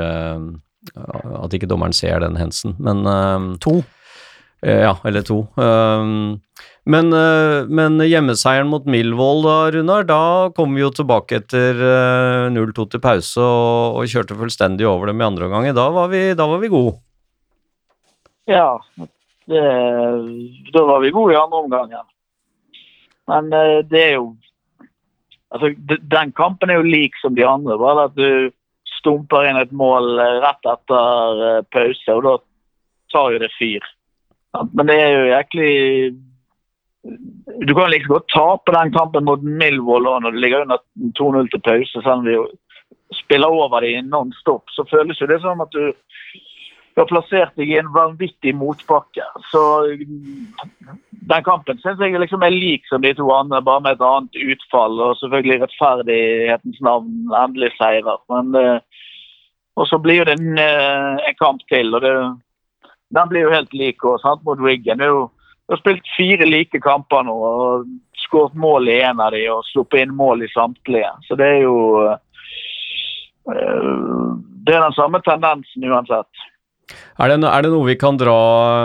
At 0.80 1.52
ikke 1.52 1.68
dommeren 1.68 1.92
ser 1.92 2.22
den 2.24 2.38
hensen, 2.40 2.72
men 2.80 3.04
To. 3.60 3.82
Ja, 4.64 4.94
eller 5.04 5.22
to. 5.24 5.42
Men, 6.88 7.12
men 7.68 8.00
hjemmeseieren 8.00 8.68
mot 8.72 8.88
Milvold 8.88 9.44
da, 9.44 9.58
Runar, 9.74 10.06
da 10.08 10.22
kom 10.56 10.72
vi 10.74 10.80
jo 10.80 10.88
tilbake 10.96 11.42
etter 11.42 11.76
eh, 11.76 12.48
0-2 12.56 12.88
til 12.94 13.04
pause 13.04 13.44
og, 13.44 14.00
og 14.00 14.08
kjørte 14.08 14.36
fullstendig 14.40 14.88
over 14.88 15.12
dem 15.12 15.20
i 15.20 15.28
andre 15.28 15.48
omgang. 15.48 15.68
Da 15.76 15.86
var 15.92 16.08
vi, 16.12 16.30
da 16.36 16.48
var 16.48 16.64
vi 16.64 16.72
gode. 16.72 16.96
Ja, 18.48 18.80
det, 19.46 20.72
da 20.72 20.84
var 20.86 21.00
vi 21.00 21.10
gode 21.10 21.34
i 21.34 21.40
andre 21.40 21.58
omgang. 21.58 21.90
Ja. 21.90 22.04
Men 23.30 23.52
eh, 23.52 23.78
det 23.90 24.02
er 24.04 24.14
jo 24.18 24.36
altså, 25.50 25.72
Den 26.16 26.32
kampen 26.32 26.70
er 26.70 26.80
jo 26.80 26.88
lik 26.88 27.18
som 27.20 27.34
de 27.34 27.46
andre, 27.46 27.78
bare 27.78 28.08
at 28.10 28.16
du 28.18 28.50
stumper 28.98 29.48
inn 29.48 29.60
et 29.60 29.72
mål 29.72 30.18
eh, 30.20 30.38
rett 30.44 30.72
etter 30.74 31.44
eh, 31.48 31.60
pause, 31.72 32.16
og 32.16 32.24
da 32.26 32.36
tar 33.14 33.34
jo 33.34 33.42
det 33.42 33.52
fyr. 33.58 33.86
Men 34.74 34.90
det 34.90 34.96
er 34.98 35.12
jo 35.14 35.26
jæklig 35.30 35.74
Du 37.62 37.70
kan 37.74 37.90
liksom 37.92 38.16
godt 38.16 38.32
tape 38.34 38.72
den 38.74 38.90
kampen 38.92 39.24
mot 39.24 39.42
Milvold 39.42 40.08
òg 40.10 40.24
når 40.24 40.34
du 40.34 40.40
ligger 40.42 40.66
under 40.66 40.82
2-0 41.16 41.48
til 41.52 41.62
pause, 41.64 42.02
selv 42.02 42.18
om 42.18 42.26
vi 42.26 42.34
spiller 43.16 43.48
over 43.48 43.80
dem 43.80 44.10
non 44.10 44.32
stop. 44.40 44.68
Så 44.70 44.84
føles 44.90 45.20
jo 45.20 45.26
det 45.26 45.40
som 45.42 45.62
at 45.64 45.72
du 45.72 45.94
du 46.94 47.00
har 47.00 47.06
plassert 47.06 47.54
deg 47.56 47.70
i 47.70 47.78
en 47.78 47.92
vanvittig 47.94 48.52
motbakke. 48.58 49.24
Så 49.52 49.60
den 51.30 51.44
kampen 51.46 51.78
syns 51.78 52.02
jeg 52.02 52.18
liksom 52.18 52.42
er 52.42 52.54
lik 52.54 52.88
som 52.90 53.04
de 53.04 53.12
to 53.14 53.28
andre, 53.34 53.62
bare 53.62 53.84
med 53.84 53.96
et 53.96 54.06
annet 54.06 54.40
utfall. 54.54 54.98
Og 54.98 55.18
selvfølgelig 55.20 55.60
rettferdighetens 55.62 56.80
navn 56.84 57.34
endelig 57.44 57.72
seirer. 57.78 58.18
Men 58.32 58.54
eh, 58.58 58.78
Og 59.78 59.86
så 59.88 59.98
blir 60.02 60.24
det 60.26 60.34
en, 60.34 60.58
eh, 60.58 61.20
en 61.28 61.36
kamp 61.38 61.62
til, 61.70 61.94
og 61.94 62.02
det, 62.02 62.12
den 63.16 63.28
blir 63.30 63.46
jo 63.46 63.54
helt 63.54 63.72
lik 63.72 64.04
også, 64.04 64.22
sant, 64.26 64.42
mot 64.44 64.60
Wiggen. 64.60 64.98
Vi 64.98 65.72
har 65.72 65.80
spilt 65.80 66.10
fire 66.16 66.44
like 66.44 66.80
kamper 66.82 67.22
nå 67.24 67.36
og 67.46 67.86
skåret 68.26 68.54
mål 68.58 68.90
i 68.90 69.00
en 69.06 69.22
av 69.22 69.30
de 69.32 69.46
og 69.48 69.64
sluppet 69.70 70.02
inn 70.02 70.16
mål 70.18 70.42
i 70.42 70.50
samtlige. 70.52 71.12
Så 71.28 71.38
det 71.38 71.46
er 71.46 71.62
jo 71.62 71.76
eh, 72.10 72.18
Det 74.66 74.74
er 74.74 74.84
den 74.84 74.98
samme 74.98 75.22
tendensen 75.24 75.86
uansett. 75.88 76.49
Er 77.20 77.28
det, 77.28 77.38
er 77.44 77.64
det 77.64 77.70
noe 77.72 77.84
vi 77.84 77.96
kan 78.00 78.16
dra, 78.16 78.36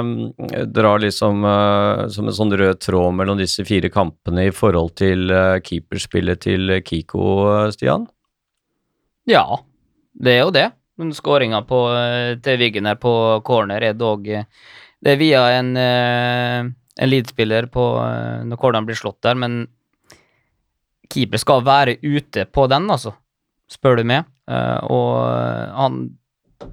mm, 0.03 0.71
dra 0.75 0.95
liksom 0.99 1.45
uh, 1.47 2.05
som 2.11 2.27
en 2.27 2.35
sånn 2.35 2.55
rød 2.59 2.81
tråd 2.83 3.15
mellom 3.15 3.39
disse 3.39 3.63
fire 3.67 3.87
kampene 3.93 4.49
i 4.49 4.55
forhold 4.55 4.91
til 4.99 5.31
uh, 5.31 5.55
keeperspillet 5.63 6.41
til 6.43 6.73
Kiko, 6.83 7.27
uh, 7.47 7.69
Stian? 7.71 8.03
Ja, 9.31 9.45
det 10.19 10.33
er 10.33 10.43
jo 10.43 10.51
det. 10.55 10.65
Men 10.99 11.15
skåringa 11.15 11.59
til 12.43 12.59
Wiggen 12.59 12.87
her 12.87 12.95
på 12.95 13.11
corner 13.43 13.83
er 13.83 13.97
dog 13.99 14.23
Det 14.23 15.09
er 15.11 15.17
via 15.19 15.41
en, 15.57 15.73
en 15.75 17.09
lead-spiller 17.09 17.67
på 17.67 17.83
når 18.47 18.61
corneren 18.61 18.87
blir 18.87 18.95
slått 18.95 19.19
der, 19.27 19.35
men 19.35 19.65
keeper 21.11 21.41
skal 21.41 21.65
være 21.67 21.97
ute 21.99 22.45
på 22.47 22.67
den, 22.71 22.87
altså, 22.87 23.11
spør 23.67 23.99
du 23.99 24.05
meg. 24.07 24.23
Og 24.47 25.19
han 25.75 25.99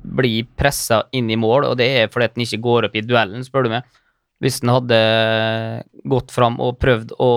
blir 0.02 0.46
pressa 0.58 1.02
inn 1.16 1.30
i 1.30 1.38
mål, 1.38 1.70
og 1.70 1.78
det 1.80 1.88
er 2.02 2.12
fordi 2.12 2.28
at 2.28 2.36
han 2.36 2.44
ikke 2.46 2.62
går 2.64 2.88
opp 2.88 2.96
i 2.98 3.04
duellen, 3.06 3.44
spør 3.46 3.66
du 3.66 3.72
meg. 3.74 3.88
Hvis 4.42 4.58
han 4.64 4.72
hadde 4.74 4.98
gått 6.10 6.34
fram 6.34 6.58
og 6.62 6.78
prøvd 6.82 7.14
å, 7.22 7.32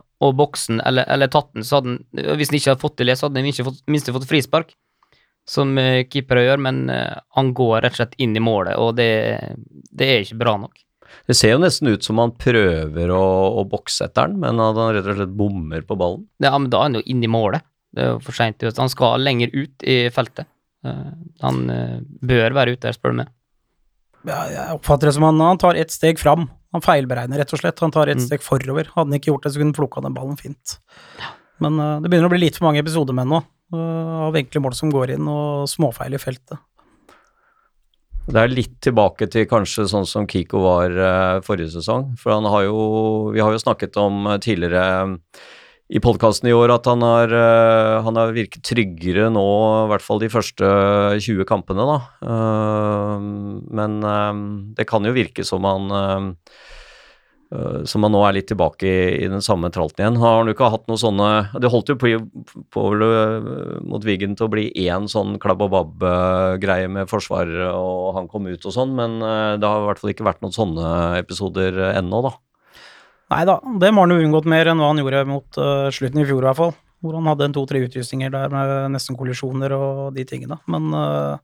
å 0.00 0.30
bokse 0.34 0.72
den, 0.72 0.82
eller, 0.86 1.06
eller 1.06 1.30
tatt 1.30 1.52
den, 1.54 1.66
så 1.66 1.78
hadde 1.78 1.92
han 1.94 2.36
Hvis 2.40 2.50
han 2.50 2.58
ikke 2.58 2.72
hadde 2.72 2.82
fått 2.82 2.96
til 2.98 3.10
det, 3.10 3.18
så 3.18 3.28
hadde 3.28 3.42
han 3.42 3.50
ikke 3.52 3.68
fått, 3.68 3.82
minst 3.86 4.10
fått 4.10 4.28
frispark, 4.30 4.74
som 5.48 5.78
eh, 5.78 6.04
keepere 6.10 6.44
gjør, 6.48 6.62
men 6.66 6.84
eh, 6.92 7.16
han 7.38 7.54
går 7.56 7.84
rett 7.84 7.94
og 7.94 8.02
slett 8.02 8.18
inn 8.22 8.34
i 8.36 8.42
målet, 8.42 8.78
og 8.82 8.96
det, 8.98 9.10
det 9.94 10.10
er 10.10 10.24
ikke 10.26 10.40
bra 10.42 10.56
nok. 10.66 10.82
Det 11.26 11.36
ser 11.38 11.54
jo 11.54 11.62
nesten 11.62 11.90
ut 11.90 12.06
som 12.06 12.18
han 12.22 12.34
prøver 12.38 13.10
å, 13.14 13.24
å 13.60 13.64
bokse 13.68 14.06
etter 14.06 14.30
den, 14.30 14.40
men 14.42 14.62
at 14.62 14.78
han 14.78 14.94
rett 14.96 15.08
og 15.10 15.18
slett 15.18 15.36
bommer 15.38 15.86
på 15.86 15.98
ballen. 15.98 16.26
Ja, 16.42 16.54
men 16.56 16.70
da 16.72 16.82
er 16.82 16.90
han 16.90 16.98
jo 17.00 17.06
inne 17.06 17.26
i 17.26 17.30
målet. 17.30 17.66
Det 17.94 18.04
er 18.04 18.12
jo 18.14 18.20
for 18.22 18.36
seint. 18.36 18.62
Han 18.78 18.92
skal 18.92 19.22
lenger 19.22 19.50
ut 19.54 19.86
i 19.86 20.02
feltet. 20.14 20.46
Eh, 20.86 21.10
han 21.42 21.60
eh, 21.70 21.98
bør 22.24 22.56
være 22.56 22.76
ute 22.76 22.86
der, 22.88 22.96
spør 22.96 23.12
du 23.14 23.20
meg. 23.22 23.34
Ja, 24.28 24.40
jeg 24.52 24.76
oppfatter 24.76 25.08
det 25.08 25.14
som 25.16 25.24
han, 25.24 25.40
han 25.40 25.60
tar 25.60 25.78
ett 25.80 25.92
steg 25.92 26.18
fram. 26.20 26.48
Han 26.74 26.84
feilberegner, 26.84 27.40
rett 27.40 27.52
og 27.56 27.60
slett. 27.62 27.80
Han 27.80 27.92
tar 27.94 28.10
ett 28.12 28.20
Mm. 28.20 28.26
steg 28.26 28.42
forover. 28.44 28.90
Hadde 28.94 29.08
han 29.08 29.18
ikke 29.18 29.32
gjort 29.32 29.42
det, 29.46 29.52
så 29.52 29.60
kunne 29.60 29.72
han 29.72 29.78
plukka 29.80 30.02
den 30.04 30.14
ballen 30.14 30.36
fint. 30.38 30.76
Men 31.60 31.78
uh, 31.80 32.00
det 32.00 32.10
begynner 32.10 32.28
å 32.28 32.32
bli 32.34 32.44
litt 32.44 32.56
for 32.56 32.68
mange 32.68 32.80
episoder 32.84 33.16
med 33.16 33.26
nå, 33.28 33.40
uh, 33.74 34.28
av 34.28 34.36
enkle 34.36 34.60
mål 34.60 34.76
som 34.76 34.92
går 34.92 35.16
inn, 35.16 35.26
og 35.28 35.66
småfeil 35.68 36.14
i 36.14 36.20
feltet. 36.20 36.60
Det 38.30 38.38
er 38.38 38.52
litt 38.52 38.76
tilbake 38.84 39.26
til 39.32 39.48
kanskje 39.50 39.88
sånn 39.90 40.06
som 40.06 40.28
Kiko 40.30 40.60
var 40.62 40.92
uh, 40.94 41.40
forrige 41.42 41.72
sesong. 41.74 42.12
For 42.20 42.36
han 42.36 42.46
har 42.46 42.68
jo 42.68 43.32
Vi 43.34 43.40
har 43.40 43.50
jo 43.50 43.58
snakket 43.64 43.96
om 43.98 44.28
tidligere 44.38 45.18
i 45.90 45.98
podkasten 45.98 46.46
i 46.46 46.54
år 46.54 46.70
at 46.76 46.86
han 46.86 47.02
har, 47.02 47.32
eh, 47.34 48.00
han 48.06 48.18
har 48.18 48.34
virket 48.34 48.62
tryggere 48.66 49.26
nå, 49.34 49.46
i 49.84 49.88
hvert 49.90 50.04
fall 50.04 50.20
de 50.22 50.30
første 50.30 50.66
20 51.18 51.46
kampene, 51.48 51.86
da. 51.88 51.96
Eh, 52.22 53.24
men 53.74 53.96
eh, 54.06 54.42
det 54.78 54.86
kan 54.86 55.06
jo 55.06 55.16
virke 55.16 55.46
som 55.46 55.66
han 55.66 55.90
som 57.50 58.04
han 58.06 58.12
nå 58.14 58.20
er 58.22 58.36
litt 58.36 58.46
tilbake 58.46 58.86
i, 58.86 59.26
den 59.26 59.42
samme 59.42 59.72
tralten 59.74 60.04
igjen. 60.04 60.18
Har 60.22 60.36
han 60.36 60.46
jo 60.46 60.52
ikke 60.54 60.68
hatt 60.70 60.84
noe 60.86 61.00
sånne 61.02 61.30
Det 61.58 61.72
holdt 61.72 61.88
jo 61.90 61.96
på, 61.98 62.12
på 62.70 62.84
mot 63.90 64.06
Wiggen 64.06 64.36
til 64.38 64.46
å 64.46 64.52
bli 64.52 64.68
én 64.84 65.08
sånn 65.10 65.34
klabb 65.42 65.64
og 65.66 65.72
babb-greie 65.72 66.86
med 66.86 67.10
forsvaret, 67.10 67.72
og 67.74 68.14
han 68.14 68.30
kom 68.30 68.46
ut 68.46 68.68
og 68.70 68.76
sånn, 68.76 68.94
men 68.94 69.18
det 69.18 69.66
har 69.66 69.82
i 69.82 69.88
hvert 69.88 69.98
fall 69.98 70.12
ikke 70.14 70.28
vært 70.30 70.46
noen 70.46 70.54
sånne 70.54 70.92
episoder 71.18 71.82
ennå, 71.90 72.22
da. 72.28 72.36
Nei 73.30 73.44
da, 73.46 73.60
det 73.78 73.92
må 73.94 74.04
han 74.04 74.14
jo 74.14 74.22
unngått 74.24 74.48
mer 74.50 74.72
enn 74.72 74.80
hva 74.82 74.88
han 74.90 75.00
gjorde 75.00 75.26
mot 75.28 75.58
uh, 75.60 75.86
slutten 75.94 76.22
i 76.22 76.26
fjor, 76.26 76.42
i 76.42 76.48
hvert 76.48 76.58
fall. 76.58 76.72
Hvor 77.00 77.14
han 77.16 77.28
hadde 77.30 77.46
en 77.46 77.54
to-tre 77.56 77.80
utrustninger 77.86 78.32
der 78.32 78.50
med 78.52 78.72
nesten 78.96 79.16
kollisjoner 79.16 79.72
og 79.76 80.16
de 80.16 80.24
tingene. 80.28 80.58
Men 80.70 80.90
uh, 80.92 81.38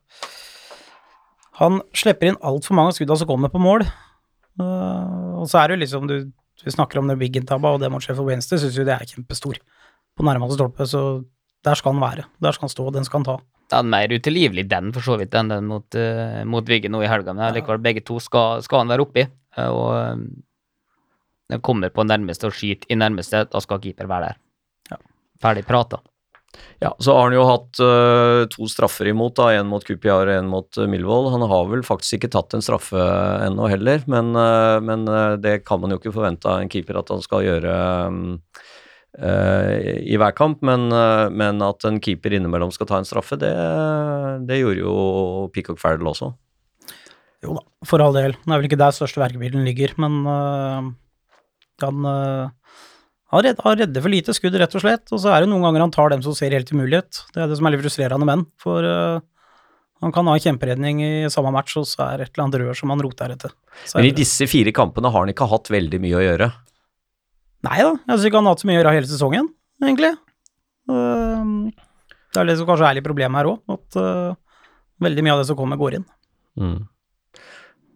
han 1.60 1.78
slipper 1.96 2.32
inn 2.32 2.40
altfor 2.44 2.76
mange 2.76 2.92
av 2.92 2.98
skuddene 2.98 3.22
som 3.22 3.30
kommer 3.30 3.52
på 3.52 3.62
mål. 3.62 3.86
Uh, 4.58 5.38
og 5.38 5.46
så 5.48 5.62
er 5.62 5.70
det 5.70 5.76
jo 5.76 5.82
liksom 5.84 6.10
du, 6.10 6.16
du 6.26 6.68
snakker 6.72 7.00
om 7.00 7.12
det 7.12 7.18
Wiggen-tabba, 7.22 7.76
og 7.76 7.84
det 7.84 7.92
mot 7.92 8.02
Sheffield 8.02 8.32
Wednesday 8.32 8.60
syns 8.60 8.76
jo 8.76 8.86
det 8.88 8.96
er 8.96 9.06
kjempestor. 9.06 9.62
På 10.16 10.26
nærmeste 10.26 10.58
stolpe, 10.58 10.88
så 10.90 11.04
der 11.66 11.78
skal 11.78 11.94
han 11.94 12.02
være. 12.02 12.26
Der 12.42 12.56
skal 12.56 12.66
han 12.66 12.74
stå, 12.74 12.88
den 12.98 13.06
skal 13.06 13.22
han 13.22 13.28
ta. 13.30 13.36
Det 13.66 13.78
er 13.78 13.88
mer 13.94 14.12
utilgivelig 14.12 14.66
den, 14.70 14.90
for 14.94 15.06
så 15.06 15.16
vidt, 15.20 15.34
enn 15.38 15.54
den 15.54 15.70
mot, 15.70 15.86
uh, 15.94 16.42
mot 16.50 16.66
Viggen 16.66 16.92
nå 16.96 17.04
i 17.06 17.10
helga. 17.10 17.32
Men 17.36 17.54
likevel, 17.54 17.80
begge 17.84 18.02
to 18.06 18.18
skal, 18.22 18.60
skal 18.66 18.82
han 18.82 18.90
være 18.90 19.06
oppi. 19.06 19.28
og 19.70 20.26
den 21.52 21.62
kommer 21.64 21.92
på 21.94 22.04
nærmeste 22.06 22.50
og 22.50 22.56
skyter 22.56 22.90
i 22.90 22.98
nærmeste, 22.98 23.46
da 23.52 23.62
skal 23.62 23.82
keeper 23.82 24.10
være 24.10 24.32
der. 24.32 24.44
Ja. 24.92 25.00
Ferdig 25.42 25.66
prata. 25.68 26.02
Ja, 26.80 26.92
så 27.00 27.14
har 27.16 27.26
han 27.28 27.36
jo 27.36 27.44
hatt 27.48 27.80
uh, 27.80 28.44
to 28.52 28.68
straffer 28.70 29.08
imot, 29.10 29.36
da, 29.38 29.50
en 29.56 29.68
mot 29.70 29.84
Kupiar 29.84 30.28
og 30.28 30.32
en 30.36 30.48
mot 30.52 30.78
uh, 30.80 30.86
Milvold. 30.88 31.30
Han 31.32 31.44
har 31.48 31.68
vel 31.70 31.84
faktisk 31.86 32.18
ikke 32.18 32.32
tatt 32.32 32.56
en 32.56 32.64
straffe 32.64 33.00
ennå 33.46 33.68
heller, 33.72 34.04
men, 34.10 34.32
uh, 34.36 34.76
men 34.84 35.06
eh, 35.08 35.36
det 35.40 35.58
kan 35.68 35.80
man 35.82 35.92
jo 35.92 36.00
ikke 36.00 36.14
forvente 36.16 36.48
av 36.50 36.62
en 36.62 36.72
keeper 36.72 37.00
at 37.00 37.12
han 37.12 37.22
skal 37.24 37.44
gjøre 37.46 37.76
um, 38.08 38.20
eh, 39.20 40.02
i 40.04 40.18
hver 40.20 40.36
kamp, 40.36 40.64
men, 40.66 40.88
eh, 40.92 41.28
men 41.32 41.64
at 41.64 41.84
en 41.88 42.00
keeper 42.04 42.36
innimellom 42.36 42.72
skal 42.74 42.90
ta 42.90 43.00
en 43.00 43.08
straffe, 43.08 43.40
det, 43.40 43.52
det 44.48 44.60
gjorde 44.60 44.84
jo 44.84 44.98
Peacock 45.54 45.80
Farrell 45.82 46.12
også. 46.12 46.32
Jo 47.44 47.56
da, 47.58 47.64
for 47.88 48.04
all 48.04 48.16
del. 48.16 48.36
Det 48.36 48.52
er 48.52 48.60
vel 48.60 48.68
ikke 48.70 48.80
der 48.80 48.96
største 48.96 49.20
verkebilen 49.20 49.64
ligger, 49.68 49.92
men 50.00 50.94
han 51.84 52.08
øh, 52.08 52.48
han 53.34 53.42
redder, 53.42 53.62
han 53.66 53.78
redder 53.80 54.04
for 54.04 54.12
lite 54.12 54.34
skudd, 54.36 54.56
rett 54.60 54.74
og 54.78 54.82
slett. 54.84 55.10
Og 55.10 55.22
så 55.22 55.32
er 55.34 55.42
det 55.42 55.50
noen 55.50 55.64
ganger 55.66 55.82
han 55.82 55.94
tar 55.94 56.12
dem 56.12 56.22
som 56.22 56.34
ser 56.36 56.54
helt 56.54 56.70
umulighet. 56.70 57.24
Det 57.34 57.42
er 57.42 57.50
det 57.50 57.58
som 57.58 57.66
er 57.66 57.74
litt 57.74 57.82
frustrerende 57.82 58.28
med 58.28 58.36
han. 58.36 58.44
For 58.62 58.86
uh, 58.86 59.18
han 60.04 60.14
kan 60.14 60.30
ha 60.30 60.36
en 60.36 60.44
kjemperedning 60.44 61.02
i 61.02 61.10
samme 61.32 61.50
match, 61.54 61.74
og 61.80 61.88
så 61.90 62.04
er 62.06 62.20
det 62.20 62.28
et 62.28 62.36
eller 62.36 62.46
annet 62.46 62.60
rør 62.62 62.78
som 62.78 62.94
han 62.94 63.02
roter 63.02 63.34
etter. 63.34 63.54
Så 63.82 63.96
er 63.96 64.04
Men 64.04 64.12
i 64.12 64.16
disse 64.20 64.46
fire 64.50 64.70
kampene 64.76 65.10
har 65.10 65.26
han 65.26 65.34
ikke 65.34 65.50
hatt 65.50 65.72
veldig 65.74 66.00
mye 66.04 66.20
å 66.20 66.22
gjøre. 66.22 66.50
Nei 67.66 67.80
da, 67.82 67.92
jeg 67.98 68.12
syns 68.12 68.28
ikke 68.28 68.38
han 68.38 68.46
har 68.46 68.54
hatt 68.54 68.62
så 68.62 68.70
mye 68.70 68.76
å 68.76 68.80
gjøre 68.80 68.94
hele 68.94 69.10
sesongen, 69.10 69.50
egentlig. 69.82 70.12
Uh, 70.86 71.72
det 72.30 72.42
er 72.42 72.50
det 72.52 72.58
som 72.60 72.68
kanskje 72.68 72.92
er 72.92 73.00
litt 73.00 73.08
problemet 73.08 73.42
her 73.42 73.50
òg, 73.50 73.74
at 73.74 73.98
uh, 73.98 74.36
veldig 75.02 75.26
mye 75.26 75.34
av 75.34 75.42
det 75.42 75.48
som 75.50 75.58
kommer, 75.58 75.80
går 75.80 75.98
inn. 75.98 76.06
Mm. 76.62 76.78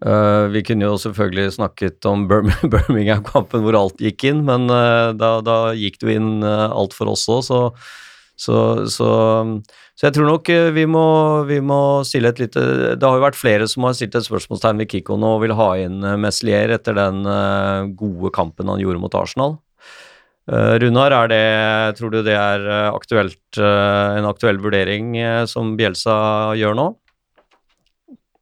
Eh, 0.00 0.44
vi 0.48 0.62
kunne 0.64 0.86
jo 0.86 0.96
selvfølgelig 1.00 1.58
snakket 1.58 2.06
om 2.08 2.24
Birmingham-kampen 2.30 3.64
hvor 3.66 3.76
alt 3.76 4.00
gikk 4.00 4.24
inn, 4.30 4.44
men 4.48 4.70
uh, 4.72 5.12
da, 5.12 5.38
da 5.44 5.56
gikk 5.76 5.98
det 6.00 6.08
jo 6.08 6.14
inn 6.16 6.30
uh, 6.40 6.72
alt 6.72 6.96
for 6.96 7.10
oss 7.12 7.26
òg, 7.28 7.42
så, 7.44 7.58
så, 8.40 8.56
så, 8.88 9.08
så 9.92 10.06
jeg 10.06 10.16
tror 10.16 10.30
nok 10.30 10.48
vi 10.72 10.86
må, 10.88 11.04
vi 11.50 11.58
må 11.60 12.00
stille 12.08 12.30
et 12.32 12.40
lite 12.40 12.62
Det 12.96 13.04
har 13.04 13.18
jo 13.18 13.26
vært 13.26 13.36
flere 13.36 13.66
som 13.68 13.84
har 13.84 13.98
stilt 13.98 14.16
et 14.16 14.24
spørsmålstegn 14.24 14.80
ved 14.80 14.88
Kikko 14.88 15.18
nå 15.20 15.34
og 15.36 15.44
vil 15.44 15.52
ha 15.58 15.74
inn 15.82 16.00
uh, 16.00 16.16
Meslier 16.20 16.72
etter 16.78 16.96
den 16.96 17.20
gode 18.00 18.32
kampen 18.32 18.72
han 18.72 18.80
gjorde 18.80 19.02
mot 19.02 19.18
Arsenal. 19.18 19.60
Runar, 20.50 21.12
det, 21.30 21.44
tror 21.94 22.10
du 22.10 22.24
det 22.26 22.32
er 22.34 22.64
aktuelt, 22.88 23.58
en 23.60 24.26
aktuell 24.26 24.56
vurdering 24.58 25.12
som 25.46 25.76
Bjelsa 25.78 26.16
gjør 26.58 26.74
nå? 26.74 26.86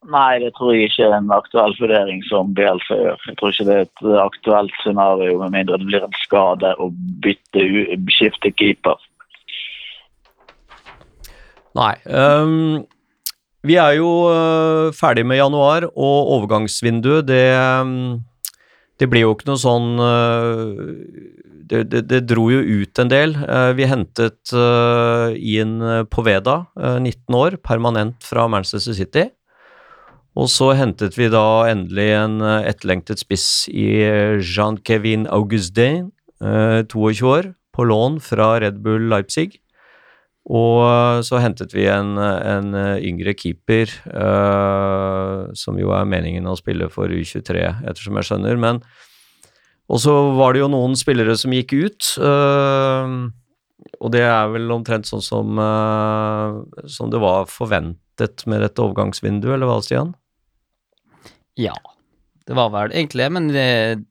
Nei, 0.09 0.39
det 0.41 0.55
tror 0.57 0.73
jeg 0.73 0.89
ikke 0.89 1.05
er 1.05 1.19
en 1.19 1.33
aktuell 1.35 1.75
vurdering 1.77 2.23
som 2.31 2.55
Bielsa 2.57 2.97
gjør. 2.97 3.25
Jeg 3.29 3.37
tror 3.37 3.53
ikke 3.53 3.67
det 3.69 3.75
er 3.77 3.85
et 3.85 4.07
aktuelt 4.23 4.79
scenario, 4.81 5.37
med 5.43 5.53
mindre 5.53 5.77
det 5.81 5.89
blir 5.91 6.07
en 6.07 6.17
skade 6.23 6.71
å 6.81 6.89
bytte 7.25 7.67
skifte 8.15 8.53
keeper. 8.57 8.97
Nei. 11.77 11.93
Um, 12.09 12.87
vi 13.69 13.77
er 13.77 13.99
jo 13.99 14.09
uh, 14.33 14.89
ferdig 14.97 15.27
med 15.29 15.43
januar, 15.43 15.91
og 15.93 16.33
overgangsvinduet, 16.39 17.29
det, 17.29 17.45
det 18.97 19.13
blir 19.13 19.27
jo 19.27 19.37
ikke 19.37 19.51
noe 19.51 19.61
sånn 19.61 19.91
uh, 20.01 20.73
det, 21.69 21.85
det, 21.93 22.07
det 22.09 22.25
dro 22.31 22.49
jo 22.49 22.63
ut 22.65 23.03
en 23.03 23.13
del. 23.13 23.37
Uh, 23.45 23.75
vi 23.77 23.89
hentet 23.91 24.57
inn 25.37 25.83
Poveda, 26.09 26.63
øh, 26.81 26.97
19 27.05 27.37
år, 27.37 27.59
permanent 27.61 28.25
fra 28.25 28.49
Manchester 28.49 28.97
City. 28.97 29.29
Og 30.39 30.47
så 30.53 30.71
hentet 30.79 31.17
vi 31.19 31.27
da 31.33 31.67
endelig 31.67 32.11
en 32.15 32.39
øh, 32.45 32.67
etterlengtet 32.69 33.19
spiss 33.19 33.67
i 33.73 34.05
øh, 34.07 34.39
Jean-Kevin 34.39 35.27
Augustin, 35.27 36.13
øh, 36.43 36.85
22 36.87 37.29
år, 37.29 37.49
på 37.75 37.85
lån 37.85 38.21
fra 38.23 38.59
Red 38.63 38.79
Bull 38.85 39.09
Leipzig. 39.11 39.59
Og 40.49 41.25
så 41.27 41.43
hentet 41.43 41.75
vi 41.75 41.85
en, 41.93 42.17
en 42.17 42.73
yngre 43.05 43.35
keeper, 43.37 43.91
uh, 44.09 45.51
som 45.53 45.77
jo 45.77 45.91
er 45.93 46.09
meningen 46.09 46.49
å 46.49 46.55
spille 46.57 46.89
for 46.89 47.13
U23, 47.13 47.67
ettersom 47.85 48.17
jeg 48.17 48.29
skjønner. 48.31 48.57
Men 48.57 48.81
Og 49.93 50.01
så 50.01 50.15
var 50.39 50.57
det 50.57 50.63
jo 50.63 50.71
noen 50.73 50.97
spillere 50.97 51.37
som 51.37 51.53
gikk 51.53 51.77
ut, 51.77 52.15
Uh, 52.17 53.29
og 54.01 54.13
det 54.15 54.25
er 54.25 54.49
vel 54.53 54.71
omtrent 54.75 55.07
sånn 55.07 55.23
som, 55.23 55.59
uh, 55.59 56.65
som 56.91 57.13
det 57.13 57.21
var 57.23 57.47
forventet 57.51 58.47
med 58.47 58.65
dette 58.65 58.83
overgangsvinduet, 58.83 59.55
eller 59.55 59.71
hva, 59.71 59.79
Stian? 59.85 60.15
Ja, 61.59 61.75
det 62.47 62.57
var 62.57 62.71
vel 62.75 62.95
egentlig 62.95 63.27
det, 63.27 63.33
men 63.35 63.51
jeg 63.55 64.05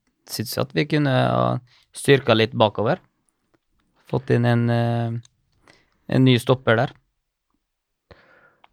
at 0.60 0.74
vi 0.76 0.86
kunne 0.92 1.12
ha 1.12 1.46
styrka 1.96 2.36
litt 2.36 2.54
bakover. 2.58 3.00
Fått 4.12 4.32
inn 4.36 4.46
en, 4.46 4.70
eh, 4.70 5.16
en 6.08 6.26
ny 6.28 6.38
stopper 6.40 6.78
der. 6.80 6.92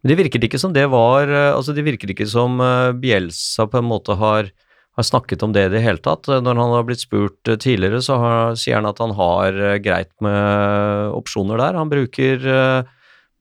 Det 0.05 0.19
virket 0.19 0.43
ikke 0.45 0.59
som 0.61 0.73
det 0.75 0.85
var 0.91 1.25
øh, 1.25 1.55
Altså, 1.55 1.73
det 1.73 1.81
virket 1.81 2.11
ikke 2.13 2.27
som 2.29 2.59
Bjelsa 2.59 2.93
Bielsa 3.01 3.65
på 3.65 3.79
en 3.79 3.89
måte 3.89 4.13
har 4.19 4.51
har 4.95 5.03
snakket 5.03 5.43
om 5.43 5.53
det 5.53 5.67
i 5.67 5.71
det 5.73 5.83
hele 5.83 5.99
tatt. 5.99 6.27
Når 6.27 6.55
han 6.55 6.73
har 6.77 6.85
blitt 6.87 7.03
spurt 7.03 7.51
eh, 7.51 7.59
tidligere, 7.59 8.01
så 8.03 8.19
har, 8.21 8.59
sier 8.59 8.79
han 8.79 8.89
at 8.89 9.01
han 9.03 9.15
har 9.17 9.57
eh, 9.59 9.79
greit 9.83 10.13
med 10.23 11.15
opsjoner 11.15 11.59
der. 11.59 11.79
Han 11.79 11.91
bruker 11.91 12.45
eh, 12.51 12.93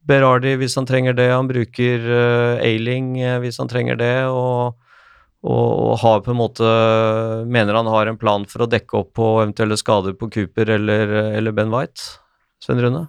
Berardi 0.04 0.56
hvis 0.60 0.74
han 0.76 0.88
trenger 0.88 1.14
det, 1.16 1.30
han 1.32 1.48
bruker 1.48 2.08
eh, 2.18 2.64
Ailing 2.64 3.14
eh, 3.22 3.38
hvis 3.44 3.60
han 3.62 3.70
trenger 3.70 4.00
det, 4.00 4.16
og, 4.28 4.80
og, 5.44 5.98
har 6.00 6.22
på 6.24 6.32
en 6.32 6.38
måte 6.40 6.68
Mener 7.50 7.76
han 7.76 7.90
har 7.92 8.08
en 8.08 8.20
plan 8.20 8.46
for 8.48 8.64
å 8.64 8.70
dekke 8.70 8.96
opp 9.02 9.12
på 9.18 9.26
eventuelle 9.42 9.76
skader 9.76 10.16
på 10.16 10.30
Cooper 10.32 10.72
eller, 10.78 11.12
eller 11.36 11.56
Ben 11.56 11.72
White? 11.74 12.00
Svein 12.64 12.80
Rune? 12.80 13.04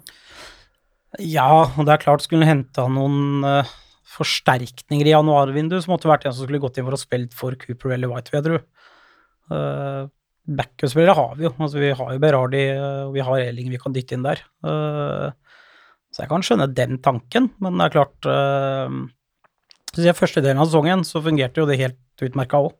Ja, 1.24 1.48
og 1.64 1.86
det 1.88 1.94
er 1.94 2.02
klart, 2.02 2.26
skulle 2.26 2.44
han 2.44 2.58
hente 2.58 2.84
noen 2.92 3.46
uh, 3.48 3.70
forsterkninger 4.18 5.08
i 5.08 5.14
januarvinduet, 5.14 5.86
så 5.86 5.94
måtte 5.94 6.10
det 6.10 6.12
vært 6.12 6.28
en 6.28 6.36
som 6.36 6.48
skulle 6.48 6.60
gått 6.64 6.80
inn 6.80 6.88
for 6.88 6.98
å 6.98 7.00
spille 7.00 7.32
for 7.36 7.56
Cooper 7.62 7.96
eller 7.96 8.12
White, 8.12 8.34
vil 8.34 8.42
jeg 8.42 8.48
tro. 8.50 8.60
Uh, 9.54 10.12
Backup-spillere 10.46 11.16
har 11.18 11.38
vi 11.40 11.48
jo. 11.48 11.54
Altså, 11.56 11.80
vi 11.82 11.94
har 11.96 12.12
jo 12.14 12.22
Berardi 12.22 12.66
og 12.76 13.08
og 13.08 13.16
vi 13.16 13.24
har 13.26 13.46
Elling 13.48 13.72
vi 13.72 13.80
kan 13.82 13.96
dytte 13.96 14.18
inn 14.18 14.28
der. 14.28 14.44
Uh, 14.66 15.32
så 16.12 16.26
jeg 16.26 16.32
kan 16.32 16.44
skjønne 16.46 16.68
den 16.76 17.00
tanken, 17.04 17.50
men 17.64 17.80
det 17.80 17.88
er 17.88 17.96
klart 17.96 18.28
I 20.02 20.14
første 20.16 20.42
delen 20.44 20.60
av 20.60 20.68
sesongen 20.70 21.04
så 21.08 21.22
fungerte 21.24 21.62
jo 21.62 21.68
det 21.70 21.80
helt 21.80 22.26
utmerka 22.26 22.60
òg. 22.68 22.74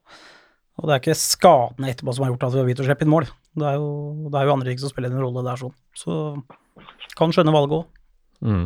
Og 0.76 0.88
det 0.90 0.96
er 0.96 1.02
ikke 1.04 1.16
skadene 1.16 1.92
etterpå 1.94 2.14
som 2.16 2.26
har 2.26 2.34
gjort 2.34 2.48
at 2.48 2.56
vi 2.56 2.60
har 2.60 2.66
begynt 2.68 2.82
å 2.84 2.88
slippe 2.88 3.06
inn 3.06 3.14
mål. 3.14 3.28
Det 3.56 3.68
er 3.70 3.78
jo, 3.80 3.92
det 4.28 4.40
er 4.40 4.50
jo 4.50 4.56
andre 4.58 4.68
ting 4.68 4.82
som 4.82 4.92
spiller 4.92 5.14
en 5.14 5.24
rolle 5.24 5.44
der 5.46 5.62
sånn. 5.62 5.76
Så 5.96 6.18
kan 7.16 7.32
skjønne 7.32 7.54
valget 7.56 7.78
òg. 7.78 7.86
Mm. 8.44 8.66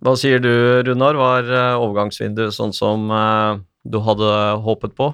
Hva 0.00 0.14
sier 0.16 0.40
du, 0.40 0.48
Runar? 0.86 1.18
Var 1.20 1.50
eh, 1.52 1.82
overgangsvinduet 1.82 2.56
sånn 2.56 2.72
som 2.72 3.10
eh, 3.12 3.60
du 3.84 4.00
hadde 4.06 4.30
håpet 4.64 4.96
på? 4.96 5.10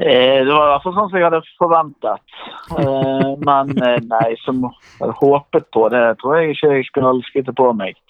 Eh, 0.00 0.40
Det 0.46 0.50
var 0.50 0.70
i 0.70 0.72
hvert 0.72 0.86
fall 0.86 0.96
sånn 0.96 1.10
som 1.10 1.18
jeg 1.20 1.26
hadde 1.28 1.42
forventet. 1.60 2.38
Eh, 2.80 3.30
Men 3.44 3.76
eh, 3.76 4.00
nei, 4.08 4.30
som 4.46 4.64
jeg 4.64 5.02
hadde 5.02 5.18
håpet 5.20 5.68
på, 5.76 5.84
det 5.92 6.04
tror 6.22 6.38
jeg 6.40 6.54
ikke 6.56 6.72
jeg 6.78 6.88
skulle 6.88 7.14
skryte 7.28 7.54
på 7.60 7.68
meg. 7.76 8.00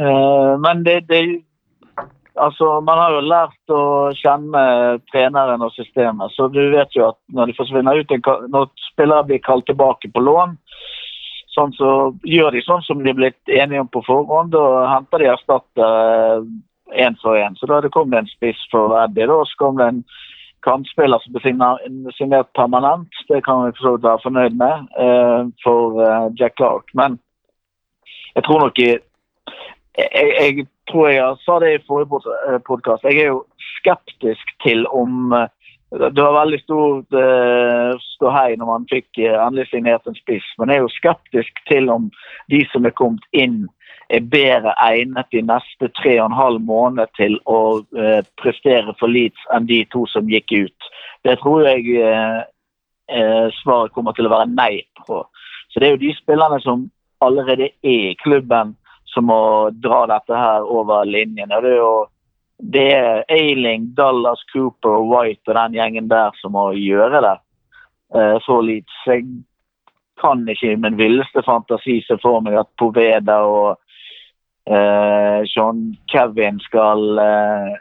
Eh, 0.00 0.58
Men 0.58 0.84
det, 0.84 1.00
det 1.08 1.42
Altså, 2.40 2.80
man 2.80 2.96
har 2.98 3.12
jo 3.12 3.28
lært 3.28 3.72
å 3.76 3.82
kjenne 4.16 4.60
treneren 5.12 5.60
og 5.60 5.74
systemet, 5.76 6.32
så 6.32 6.46
du 6.48 6.62
vet 6.72 6.94
jo 6.96 7.10
at 7.10 7.18
når 7.28 7.50
de 7.50 7.56
forsvinner 7.58 8.00
ut, 8.00 8.14
når 8.48 8.70
spillere 8.86 9.26
blir 9.28 9.42
kalt 9.44 9.66
tilbake 9.68 10.08
på 10.08 10.22
lån, 10.24 10.54
sånn 11.52 11.74
så 11.76 11.90
gjør 12.24 12.56
de 12.56 12.62
sånn 12.64 12.80
som 12.86 13.04
de 13.04 13.12
er 13.12 13.18
blitt 13.18 13.52
enige 13.52 13.84
om 13.84 13.90
på 13.92 14.00
forhånd, 14.06 14.56
Da 14.56 14.64
henter 14.94 15.20
de 15.20 15.28
erstatter 15.28 16.48
én 16.96 17.20
for 17.20 17.36
én. 17.36 17.54
Så 17.60 17.68
da 17.68 17.80
det 17.80 17.92
kom 17.92 18.10
det 18.10 18.18
en 18.18 18.32
spiss 18.32 18.64
for 18.72 18.96
Eddie, 19.04 19.28
da, 19.28 19.44
så 19.44 19.58
kom 19.58 19.76
det 19.76 19.92
en 19.92 20.04
kantspiller 20.64 21.20
som 21.20 21.36
ble 21.36 22.12
signert 22.16 22.52
permanent. 22.56 23.08
Det 23.28 23.42
kan 23.44 23.66
vi 23.66 23.76
for 23.76 23.84
så 23.84 23.94
vidt 23.96 24.08
være 24.08 24.24
fornøyd 24.24 24.56
med 24.56 24.88
eh, 25.04 25.40
for 25.64 26.00
eh, 26.00 26.28
Jack 26.38 26.56
Clark. 26.56 26.88
Men 26.94 27.18
jeg 28.34 28.44
tror 28.46 28.64
nok 28.64 28.78
i 28.78 28.92
jeg, 29.98 30.28
jeg 30.40 30.66
tror 30.90 31.08
jeg 31.08 31.40
sa 31.44 31.58
det 31.62 31.74
i 31.74 31.82
forrige 31.86 32.60
podkast. 32.66 33.04
Jeg 33.04 33.18
er 33.24 33.32
jo 33.32 33.42
skeptisk 33.78 34.54
til 34.64 34.86
om 34.86 35.32
eh, 35.32 35.48
Det 35.92 36.22
var 36.24 36.38
veldig 36.38 36.58
stort 36.62 37.12
uh, 37.12 37.92
ståhei 38.14 38.56
når 38.56 38.68
man 38.70 38.86
fikk 38.88 39.18
eh, 39.20 39.36
endelig 39.36 39.66
signert 39.68 40.06
en 40.08 40.16
spiss, 40.16 40.46
men 40.56 40.70
jeg 40.70 40.80
er 40.80 40.86
jo 40.86 40.94
skeptisk 40.94 41.60
til 41.68 41.90
om 41.92 42.06
de 42.48 42.62
som 42.72 42.88
er 42.88 42.94
kommet 42.96 43.26
inn, 43.36 43.66
er 44.08 44.24
bedre 44.32 44.72
egnet 44.80 45.28
de 45.32 45.42
neste 45.44 45.90
tre 46.00 46.14
og 46.20 46.30
en 46.30 46.38
halv 46.38 46.64
måned 46.64 47.12
til 47.18 47.36
å 47.44 47.82
eh, 47.92 48.24
prestere 48.40 48.96
for 49.00 49.12
Leeds 49.12 49.44
enn 49.52 49.68
de 49.68 49.82
to 49.92 50.06
som 50.08 50.32
gikk 50.32 50.52
ut. 50.64 50.90
Det 51.28 51.36
tror 51.44 51.68
jeg 51.68 51.84
eh, 52.00 52.40
eh, 53.12 53.46
svaret 53.60 53.92
kommer 53.92 54.16
til 54.16 54.30
å 54.30 54.32
være 54.32 54.48
nei 54.48 54.86
på. 55.04 55.20
Så 55.68 55.80
det 55.80 55.88
er 55.90 55.96
jo 55.98 56.04
de 56.06 56.16
spillerne 56.16 56.60
som 56.64 56.88
allerede 57.20 57.68
er 57.84 58.12
i 58.12 58.16
klubben 58.24 58.72
som 59.12 59.28
må 59.28 59.42
dra 59.84 60.04
dette 60.10 60.36
her 60.36 60.66
over 60.66 61.06
linjen. 61.08 61.52
Og 61.52 61.62
det 61.64 61.72
er 61.74 61.80
jo 61.80 61.94
det 62.62 62.88
er 62.94 63.24
Ailing, 63.32 63.88
Dallas, 63.98 64.42
Cooper 64.52 65.00
og 65.00 65.08
White 65.10 65.50
og 65.50 65.56
den 65.58 65.78
gjengen 65.80 66.10
der 66.10 66.36
som 66.38 66.54
må 66.54 66.68
gjøre 66.78 67.22
det 67.24 67.38
Så 68.44 68.60
litt. 68.62 68.92
Jeg 69.06 69.24
kan 70.20 70.44
ikke 70.48 70.72
i 70.72 70.78
min 70.78 70.98
villeste 70.98 71.42
fantasi 71.42 71.98
se 72.06 72.18
for 72.22 72.42
meg 72.44 72.60
at 72.60 72.70
Poveda 72.78 73.40
og 73.48 73.80
eh, 74.70 75.42
Sean 75.50 75.96
Kevin 76.12 76.60
skal 76.62 77.18
eh, 77.18 77.72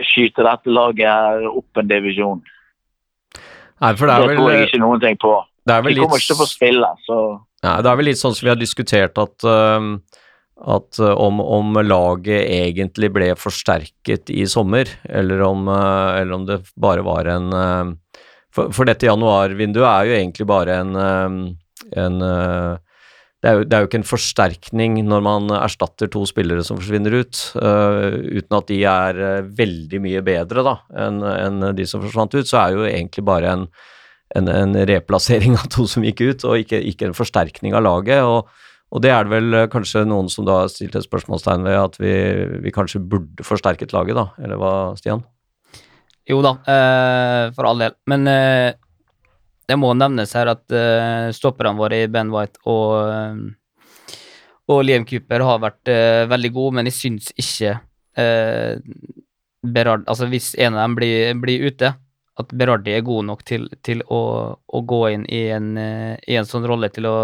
skyte 0.00 0.46
dette 0.46 0.72
laget 0.72 1.08
her 1.08 1.48
opp 1.50 1.82
en 1.82 1.90
divisjon. 1.90 2.42
Nei, 3.82 3.94
for 3.98 4.06
det 4.06 4.14
Det, 4.14 4.22
er 4.22 4.28
vel, 4.28 4.36
tror 4.38 4.52
jeg 4.52 4.68
ikke 4.68 4.84
noen 4.84 5.00
ting 5.02 5.18
på. 5.20 5.32
det 5.66 5.74
er 5.74 5.82
vel 5.82 5.94
De 5.94 6.04
kommer 6.04 6.22
ikke 6.22 6.30
til 6.30 6.38
å 6.38 6.42
få 6.44 6.50
spille, 6.50 6.92
så 7.06 7.18
Nei, 7.62 7.76
det 7.78 7.90
er 7.90 7.98
vel 7.98 8.08
litt 8.10 8.18
sånn 8.18 8.34
som 8.34 8.46
vi 8.46 8.50
har 8.50 8.58
diskutert 8.58 9.18
at, 9.22 9.44
øhm, 9.46 9.90
at 10.60 11.00
øh, 11.00 11.14
om, 11.16 11.40
om 11.40 11.80
laget 11.80 12.44
egentlig 12.44 13.10
ble 13.14 13.32
forsterket 13.38 14.30
i 14.30 14.44
sommer, 14.46 14.90
eller 15.08 15.42
om, 15.46 15.66
øh, 15.68 16.20
eller 16.20 16.36
om 16.36 16.46
det 16.46 16.62
bare 16.80 17.04
var 17.04 17.30
en 17.32 17.50
øh, 17.52 17.92
for, 18.52 18.68
for 18.74 18.84
dette 18.84 19.08
januarvinduet 19.08 19.88
er 19.88 20.08
jo 20.08 20.16
egentlig 20.18 20.46
bare 20.46 20.74
en, 20.82 20.96
en 21.96 22.18
det 22.20 23.48
er, 23.48 23.54
jo, 23.56 23.62
det 23.64 23.72
er 23.72 23.80
jo 23.80 23.88
ikke 23.88 23.98
en 24.02 24.04
forsterkning 24.04 24.98
når 25.06 25.22
man 25.24 25.48
erstatter 25.56 26.10
to 26.12 26.26
spillere 26.28 26.60
som 26.62 26.76
forsvinner 26.76 27.16
ut, 27.16 27.40
uten 27.56 28.58
at 28.58 28.68
de 28.68 28.76
er 28.84 29.48
veldig 29.56 30.02
mye 30.04 30.20
bedre 30.26 30.66
da, 30.68 30.74
enn 31.06 31.24
en 31.24 31.64
de 31.78 31.86
som 31.88 32.04
forsvant 32.04 32.36
ut, 32.36 32.44
så 32.44 32.60
er 32.60 32.76
jo 32.76 32.84
egentlig 32.90 33.24
bare 33.24 33.56
en, 33.56 33.64
en 34.36 34.76
replassering 34.92 35.56
av 35.56 35.72
to 35.72 35.88
som 35.88 36.04
gikk 36.04 36.20
ut, 36.20 36.44
og 36.44 36.60
ikke, 36.60 36.84
ikke 36.92 37.08
en 37.08 37.16
forsterkning 37.16 37.72
av 37.72 37.86
laget. 37.88 38.20
og 38.20 38.52
og 38.92 39.00
det 39.00 39.12
er 39.12 39.24
det 39.24 39.32
vel 39.32 39.56
eh, 39.56 39.68
kanskje 39.72 40.04
noen 40.08 40.28
som 40.32 40.44
da 40.44 40.62
stilte 40.68 41.00
et 41.00 41.06
spørsmålstegn 41.06 41.64
ved 41.64 41.78
at 41.80 41.96
vi, 42.00 42.12
vi 42.64 42.74
kanskje 42.74 43.00
burde 43.00 43.46
forsterket 43.46 43.94
laget, 43.96 44.18
da, 44.18 44.28
eller 44.44 44.60
hva, 44.60 44.72
Stian? 45.00 45.24
Jo 46.28 46.42
da, 46.44 46.58
eh, 46.68 47.46
for 47.56 47.70
all 47.70 47.80
del. 47.80 47.96
Men 48.12 48.28
eh, 48.30 48.74
det 49.68 49.78
må 49.80 49.94
nevnes 49.96 50.36
her 50.36 50.52
at 50.52 50.76
eh, 50.76 51.32
stopperne 51.32 51.78
våre 51.80 52.04
i 52.04 52.10
Ben 52.12 52.30
White 52.34 52.60
og, 52.68 52.92
eh, 53.08 54.16
og 54.72 54.84
Liam 54.84 55.08
Cooper 55.08 55.44
har 55.48 55.64
vært 55.64 55.88
eh, 55.90 56.28
veldig 56.30 56.52
gode, 56.52 56.76
men 56.78 56.92
jeg 56.92 56.98
syns 57.00 57.32
ikke 57.32 57.78
Berard 59.72 60.02
Altså 60.04 60.26
hvis 60.28 60.50
en 60.60 60.74
av 60.76 60.82
dem 60.82 60.96
blir, 60.98 61.30
blir 61.40 61.62
ute, 61.64 61.94
at 62.36 62.50
Berardi 62.52 62.92
er 62.92 63.06
god 63.06 63.24
nok 63.24 63.44
til, 63.48 63.70
til 63.80 64.02
å, 64.12 64.18
å 64.52 64.80
gå 64.84 64.98
inn 65.14 65.24
i 65.32 65.46
en, 65.54 65.70
i 65.80 66.36
en 66.36 66.48
sånn 66.48 66.66
rolle 66.68 66.90
til 66.92 67.08
å 67.08 67.14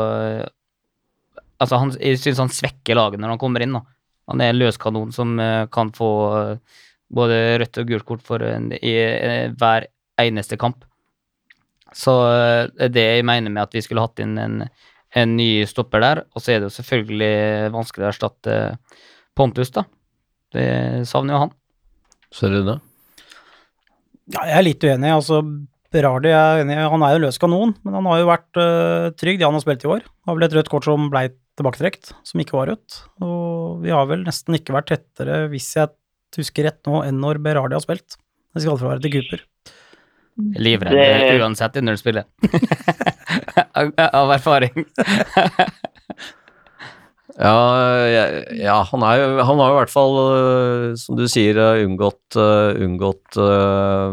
Altså, 1.58 1.78
han, 1.82 1.94
jeg 1.98 2.20
syns 2.22 2.42
han 2.42 2.52
svekker 2.54 2.98
laget 2.98 3.22
når 3.22 3.34
han 3.34 3.40
kommer 3.40 3.64
inn, 3.64 3.74
da. 3.78 3.82
Han 4.28 4.42
er 4.44 4.52
en 4.52 4.60
løskanon 4.60 5.14
som 5.14 5.38
eh, 5.40 5.64
kan 5.72 5.90
få 5.96 6.10
eh, 6.36 6.82
både 7.08 7.38
rødt 7.62 7.80
og 7.80 7.88
gult 7.88 8.06
kort 8.08 8.26
for 8.26 8.44
en, 8.44 8.70
i 8.76 8.92
eh, 9.00 9.48
hver 9.58 9.88
eneste 10.20 10.58
kamp. 10.60 10.84
Så 11.96 12.12
det 12.76 12.84
er 12.84 12.92
det 12.92 13.04
jeg 13.06 13.24
mener 13.24 13.48
med 13.48 13.62
at 13.62 13.72
vi 13.72 13.80
skulle 13.80 14.02
hatt 14.04 14.20
inn 14.20 14.34
en, 14.36 14.58
en 15.16 15.30
ny 15.38 15.64
stopper 15.66 16.02
der. 16.04 16.20
Og 16.36 16.44
så 16.44 16.52
er 16.52 16.60
det 16.60 16.68
jo 16.68 16.74
selvfølgelig 16.74 17.70
vanskelig 17.72 18.04
å 18.04 18.10
erstatte 18.10 18.58
Pontus, 19.38 19.72
da. 19.72 19.86
Det 20.52 20.68
savner 21.08 21.34
jo 21.34 21.40
han. 21.46 21.54
Ser 22.34 22.52
du 22.52 22.60
det? 22.66 22.76
Ja, 24.34 24.44
jeg 24.50 24.56
er 24.58 24.66
litt 24.66 24.84
uenig. 24.84 25.14
altså 25.14 25.40
Berardi 25.94 26.28
er 26.34 26.62
enig, 26.64 26.76
han 26.92 27.02
er 27.06 27.14
jo 27.16 27.20
løs 27.24 27.38
kanon, 27.40 27.70
men 27.86 27.94
han 27.96 28.08
har 28.10 28.18
jo 28.20 28.26
vært 28.28 28.58
uh, 28.60 29.08
trygg, 29.16 29.38
de 29.40 29.46
han 29.46 29.56
har 29.56 29.62
spilt 29.64 29.86
i 29.86 29.90
år. 29.94 30.02
Har 30.28 30.36
vel 30.36 30.44
et 30.48 30.56
rødt 30.58 30.68
kort 30.72 30.84
som 30.84 31.06
blei 31.12 31.28
tilbaketrukket, 31.58 32.10
som 32.28 32.42
ikke 32.42 32.56
var 32.58 32.68
rødt. 32.74 32.98
Og 33.24 33.80
vi 33.84 33.90
har 33.94 34.04
vel 34.10 34.26
nesten 34.26 34.58
ikke 34.58 34.76
vært 34.76 34.90
tettere, 34.92 35.46
hvis 35.52 35.70
jeg 35.78 35.88
husker 36.36 36.68
rett 36.68 36.82
nå, 36.90 37.00
enn 37.08 37.22
når 37.22 37.40
Berardi 37.42 37.78
har 37.78 37.84
spilt. 37.84 38.18
Det 38.54 38.64
skal 38.66 38.76
være 38.84 39.00
til 39.06 39.16
Cooper. 39.16 39.46
Livredd 40.60 40.94
Det- 40.94 41.40
uansett 41.42 41.80
når 41.82 41.96
du 41.96 42.02
spiller. 42.04 42.28
Av 43.78 43.90
av 43.98 44.30
erfaring. 44.36 44.84
Ja, 47.38 47.58
ja 48.58 48.76
han, 48.90 49.04
er 49.06 49.20
jo, 49.20 49.26
han 49.46 49.60
har 49.62 49.70
jo 49.70 49.74
i 49.76 49.78
hvert 49.78 49.92
fall, 49.92 50.16
øh, 50.18 50.86
som 50.98 51.18
du 51.18 51.26
sier, 51.30 51.58
øh, 51.62 51.84
unngått, 51.86 52.34
øh, 52.34 52.80
unngått 52.82 53.38
uh, 53.38 54.10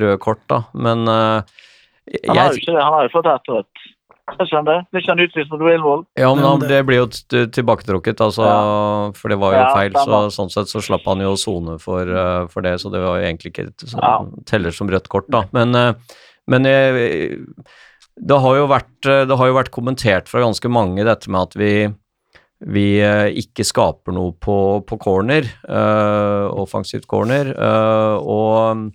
røde 0.00 0.20
kort, 0.22 0.40
da. 0.48 0.62
Men 0.72 1.04
øh, 1.04 1.42
han 2.24 2.40
har 2.40 2.54
jo 2.54 2.62
ikke 2.62 2.72
det. 2.72 2.80
Han 2.80 2.96
har 2.96 3.08
jo 3.08 3.12
fått 3.18 3.28
ett 3.34 3.52
rødt. 3.52 3.84
Jeg 4.32 4.48
skjønner 4.48 4.70
det. 4.70 4.88
Blir 4.88 5.02
ikke 5.02 5.12
han 5.12 5.22
utvist 5.26 5.52
mot 5.52 5.62
Willvold? 5.66 6.04
ja, 6.16 6.32
men 6.32 6.44
han, 6.46 6.64
det- 6.64 6.80
blir 6.88 7.02
jo 7.02 7.06
tilbaketrukket, 7.52 8.22
altså, 8.24 8.48
for 9.18 9.28
det 9.28 9.40
var 9.42 9.52
jo 9.52 9.60
Ja, 9.60 9.70
feil. 9.76 9.92
Så 9.98 10.24
sånn 10.38 10.52
sett 10.54 10.72
så 10.72 10.80
slapp 10.80 11.04
han 11.10 11.20
jo 11.20 11.36
sone 11.36 11.76
for, 11.82 12.08
uh, 12.08 12.46
for 12.48 12.64
det, 12.64 12.78
så 12.80 12.88
det 12.94 13.02
var 13.04 13.20
jo 13.20 13.28
egentlig 13.28 13.52
ikke 13.52 13.68
så, 13.82 13.98
Ja. 14.00 14.16
teller 14.48 14.72
som 14.72 14.88
rødt 14.88 15.10
kort, 15.12 15.28
da. 15.28 15.44
Men, 15.52 15.76
men 16.48 16.64
jeg, 16.64 17.42
det, 18.16 18.38
har 18.40 18.56
jo 18.56 18.70
vært, 18.72 18.94
det 19.04 19.36
har 19.36 19.50
jo 19.50 19.58
vært 19.58 19.74
kommentert 19.74 20.32
fra 20.32 20.40
ganske 20.46 20.70
mange 20.72 21.04
dette 21.04 21.28
med 21.28 21.50
at 21.50 21.58
vi 21.60 21.74
vi 22.70 23.00
eh, 23.02 23.28
ikke 23.42 23.64
skaper 23.66 24.14
noe 24.14 24.34
på, 24.38 24.56
på 24.86 24.98
corner, 25.02 25.48
eh, 25.66 26.44
offensivt 26.62 27.08
corner, 27.10 27.50
eh, 27.56 28.16
og 28.22 28.92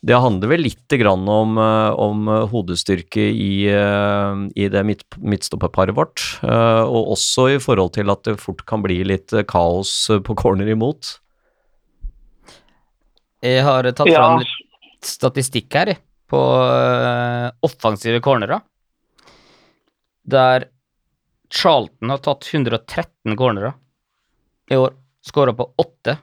det 0.00 0.16
handler 0.16 0.48
vel 0.54 0.62
litt 0.64 0.94
grann 0.96 1.26
om, 1.28 1.58
om 1.60 2.30
hodestyrke 2.48 3.20
i, 3.28 3.66
eh, 3.68 4.44
i 4.56 4.68
det 4.72 4.84
midt, 4.88 5.04
midtstopperparet 5.20 5.92
vårt, 5.98 6.24
eh, 6.40 6.84
og 6.88 7.12
også 7.18 7.50
i 7.56 7.58
forhold 7.60 7.92
til 7.98 8.12
at 8.12 8.24
det 8.24 8.38
fort 8.40 8.64
kan 8.68 8.80
bli 8.86 9.02
litt 9.04 9.34
kaos 9.50 9.92
på 10.24 10.38
corner 10.40 10.72
imot. 10.72 11.18
Jeg 13.44 13.64
har 13.64 13.84
tatt 13.92 14.08
Ja. 14.08 14.20
fram 14.20 14.40
litt 14.40 15.04
statistikk 15.04 15.72
her, 15.76 15.94
på 16.30 16.38
øh, 16.38 17.50
offensive 17.66 18.20
cornerer. 18.22 18.60
Der 20.30 20.68
Charlton 21.50 22.12
har 22.12 22.22
tatt 22.24 22.46
113 22.54 23.36
cornerer 23.36 23.74
i 24.70 24.78
år. 24.78 24.94
Skåra 25.26 25.52
på 25.52 25.66
8, 25.76 26.14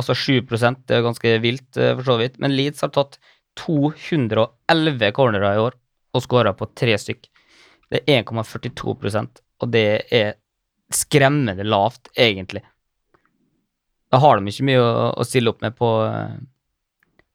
altså 0.00 0.14
7% 0.16 0.78
Det 0.88 0.96
er 0.96 1.04
ganske 1.04 1.34
vilt, 1.42 1.76
øh, 1.76 1.96
for 1.98 2.04
så 2.06 2.16
vidt. 2.22 2.38
Men 2.38 2.54
Leeds 2.56 2.80
har 2.80 2.94
tatt 2.94 3.18
211 3.58 5.12
cornerer 5.12 5.58
i 5.58 5.66
år 5.66 5.76
og 6.14 6.24
skåra 6.24 6.54
på 6.56 6.70
tre 6.78 6.94
stykk. 6.98 7.28
Det 7.90 8.00
er 8.06 8.22
1,42% 8.22 9.42
og 9.58 9.72
det 9.72 9.86
er 10.14 10.36
skremmende 10.94 11.66
lavt, 11.66 12.08
egentlig. 12.16 12.62
Da 14.08 14.20
har 14.22 14.38
de 14.38 14.48
ikke 14.48 14.66
mye 14.70 14.80
å, 14.80 15.10
å 15.20 15.26
stille 15.26 15.52
opp 15.52 15.60
med 15.64 15.76
på, 15.76 15.88
øh, 16.06 16.38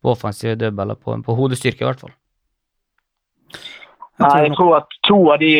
på 0.01 0.13
offensive 0.15 0.55
dødballer, 0.57 0.97
på, 0.97 1.19
på 1.25 1.35
hodestyrke 1.37 1.83
i 1.83 1.87
hvert 1.87 2.01
fall. 2.01 2.15
Jeg 3.53 4.23
Nei, 4.23 4.39
jeg 4.45 4.55
tror 4.57 4.77
at 4.79 4.97
to 5.05 5.19
av 5.33 5.41
de 5.41 5.53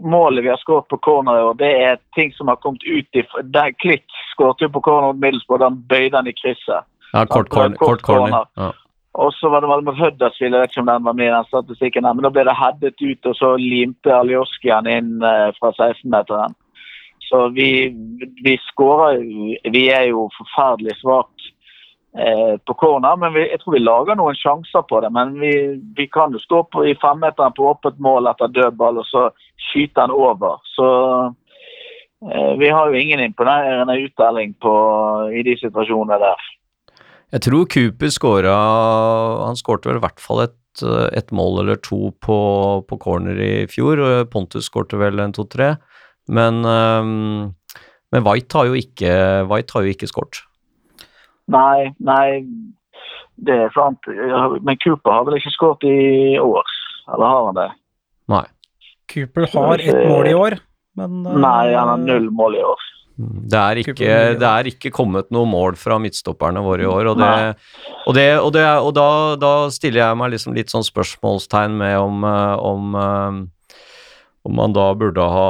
målene 0.00 0.42
vi 0.42 0.50
har 0.52 0.60
skåret 0.60 0.88
på 0.88 0.98
corner 1.02 1.38
i 1.38 1.44
år, 1.48 1.54
det 1.60 1.70
er 1.84 2.02
ting 2.14 2.32
som 2.36 2.48
har 2.48 2.60
kommet 2.62 2.84
ut 2.84 3.18
i 3.18 3.24
der 3.54 3.72
Klitt 3.82 4.18
skåret 4.32 4.62
jo 4.62 4.70
på 4.72 4.82
corner 4.84 5.12
mot 5.12 5.22
Middlesbrough, 5.22 5.64
han 5.64 5.80
bøyde 5.90 6.16
han 6.16 6.30
i 6.30 6.36
krysset. 6.36 6.86
Ja, 7.12 7.24
kort, 7.26 7.48
corner, 7.48 7.76
kort 7.76 8.02
kort 8.02 8.06
corner. 8.06 8.46
Ja. 8.56 8.72
Og 9.18 9.32
så 9.34 9.50
var 9.50 9.64
det 9.64 9.70
vel 9.70 9.82
mot 9.82 9.98
Huddersfield, 9.98 10.54
jeg 10.54 10.62
vet 10.62 10.72
ikke 10.72 10.84
om 10.84 10.90
den 10.92 11.06
var 11.08 11.16
med 11.18 11.26
i 11.26 11.34
den 11.34 11.50
statistikken, 11.50 12.06
men 12.06 12.26
da 12.26 12.30
ble 12.30 12.44
det 12.46 12.54
headet 12.54 13.02
ut, 13.02 13.26
og 13.26 13.36
så 13.38 13.52
limte 13.58 14.14
Aljoskian 14.14 14.86
inn 14.90 15.14
eh, 15.26 15.48
fra 15.58 15.72
16-meteren. 15.74 16.54
Så 17.28 17.48
vi, 17.52 17.90
vi 18.44 18.54
skårer 18.70 19.18
Vi 19.72 19.82
er 19.92 20.06
jo 20.08 20.30
forferdelig 20.32 20.94
svake 21.02 21.50
på 22.66 22.74
corner, 22.74 23.16
men 23.20 23.34
vi, 23.34 23.44
jeg 23.46 23.60
tror 23.62 23.76
vi 23.76 23.82
lager 23.82 24.16
noen 24.18 24.36
sjanser 24.38 24.82
på 24.90 25.00
det. 25.04 25.10
Men 25.14 25.36
vi, 25.38 25.52
vi 25.96 26.08
kan 26.10 26.32
jo 26.34 26.40
stå 26.42 26.64
på, 26.72 26.82
i 26.88 26.96
femmeteren 26.98 27.54
på 27.54 27.68
åpent 27.70 28.00
mål 28.02 28.30
etter 28.32 28.50
dødball, 28.50 28.98
og 29.02 29.06
så 29.06 29.28
skyte 29.68 30.00
den 30.00 30.14
over. 30.16 30.58
Så 30.74 30.88
eh, 32.26 32.54
vi 32.58 32.70
har 32.74 32.90
jo 32.90 32.98
ingen 32.98 33.22
imponerende 33.22 33.98
uttelling 34.02 34.56
på, 34.62 34.74
i 35.30 35.44
de 35.46 35.54
situasjonene 35.60 36.18
der. 36.24 36.48
Jeg 37.28 37.44
tror 37.44 37.68
Cooper 37.68 38.08
skåra 38.08 38.54
Han 39.44 39.58
skårte 39.60 39.90
vel 39.90 39.98
i 39.98 40.04
hvert 40.06 40.22
fall 40.22 40.46
et, 40.46 40.82
et 41.12 41.28
mål 41.34 41.60
eller 41.60 41.80
to 41.84 42.08
på, 42.24 42.38
på 42.88 43.00
corner 43.02 43.38
i 43.44 43.52
fjor. 43.68 44.00
Pontus 44.32 44.70
skårte 44.70 45.00
vel 45.00 45.20
en 45.20 45.36
to-tre. 45.36 45.74
Men, 46.28 46.64
øhm, 46.64 47.52
men 48.12 48.24
White 48.24 48.56
har 48.56 48.68
jo 48.68 48.76
ikke 48.80 49.12
White 49.48 49.84
ikke 49.92 50.08
skåret. 50.08 50.47
Nei, 51.48 51.88
nei, 52.04 52.44
det 53.40 53.56
er 53.66 53.74
sant. 53.76 54.08
Men 54.08 54.78
Cooper 54.82 55.14
har 55.14 55.26
vel 55.28 55.38
ikke 55.38 55.54
skåret 55.54 55.88
i 55.88 56.38
år? 56.42 56.76
Eller 57.08 57.32
har 57.32 57.48
han 57.48 57.58
det? 57.58 57.68
Nei. 58.28 58.44
Cooper 59.08 59.48
har 59.54 59.80
ett 59.80 60.04
mål 60.08 60.28
i 60.28 60.36
år, 60.36 60.58
men 60.98 61.24
eh, 61.24 61.40
Nei, 61.40 61.72
han 61.72 61.92
har 61.94 62.00
null 62.02 62.28
mål 62.34 62.58
i 62.58 62.64
år. 62.66 62.86
Det 63.18 63.58
er, 63.58 63.78
ikke, 63.82 64.16
det 64.38 64.46
er 64.46 64.68
ikke 64.70 64.92
kommet 64.94 65.32
noe 65.34 65.48
mål 65.48 65.74
fra 65.80 65.96
midtstopperne 65.98 66.60
våre 66.62 66.84
i 66.84 66.86
år, 66.86 67.08
og, 67.10 67.18
det, 67.18 67.30
og, 68.04 68.12
det, 68.14 68.26
og, 68.38 68.50
det, 68.54 68.66
og 68.78 68.92
da, 68.94 69.06
da 69.42 69.52
stiller 69.74 70.04
jeg 70.04 70.18
meg 70.20 70.30
liksom 70.36 70.54
litt 70.54 70.70
sånn 70.70 70.86
spørsmålstegn 70.86 71.74
med 71.80 71.96
om, 71.98 72.22
eh, 72.28 72.54
om, 72.68 72.94
eh, 72.94 73.40
om 74.48 74.56
man 74.56 74.72
da 74.72 74.86
burde 74.96 75.20
ha, 75.20 75.48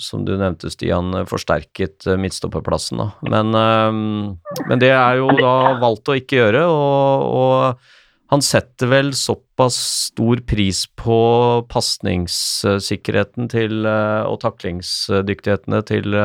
som 0.00 0.24
du 0.24 0.32
nevnte 0.40 0.70
Stian, 0.72 1.12
forsterket 1.28 2.06
eh, 2.08 2.16
midtstopperplassen. 2.20 3.02
Da. 3.02 3.08
Men, 3.28 3.52
eh, 3.58 4.64
men 4.70 4.80
det 4.82 4.94
er 4.94 5.20
jo 5.20 5.28
da 5.36 5.76
valgt 5.82 6.08
å 6.08 6.16
ikke 6.16 6.40
gjøre, 6.40 6.64
og, 6.72 7.28
og 7.28 8.32
han 8.32 8.44
setter 8.44 8.88
vel 8.92 9.12
såpass 9.16 9.76
stor 10.08 10.40
pris 10.48 10.82
på 11.00 11.20
pasningssikkerheten 11.68 13.52
til 13.52 13.84
eh, 13.88 14.24
og 14.24 14.40
taklingsdyktighetene 14.46 15.84
til 15.92 16.18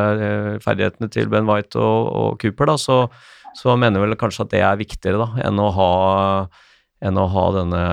ferdighetene 0.63 1.11
til 1.11 1.31
Ben 1.31 1.47
White 1.49 1.79
og, 1.79 2.11
og 2.23 2.43
Cooper, 2.43 2.71
da, 2.71 2.79
så, 2.79 3.01
så 3.59 3.73
han 3.73 3.83
mener 3.83 4.03
vel 4.03 4.19
kanskje 4.19 4.47
at 4.47 4.55
det 4.55 4.63
er 4.63 4.79
viktigere 4.79 5.25
da, 5.25 5.31
enn 5.49 5.59
å 5.59 5.71
ha, 5.75 5.93
enn 7.03 7.19
å 7.19 7.27
ha 7.29 7.43
denne 7.57 7.83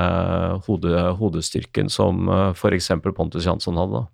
hode, 0.66 1.02
hodestyrken 1.18 1.90
som 1.90 2.28
uh, 2.30 2.50
f.eks. 2.54 2.92
Pontus 3.16 3.46
Jansson 3.46 3.78
hadde. 3.80 4.04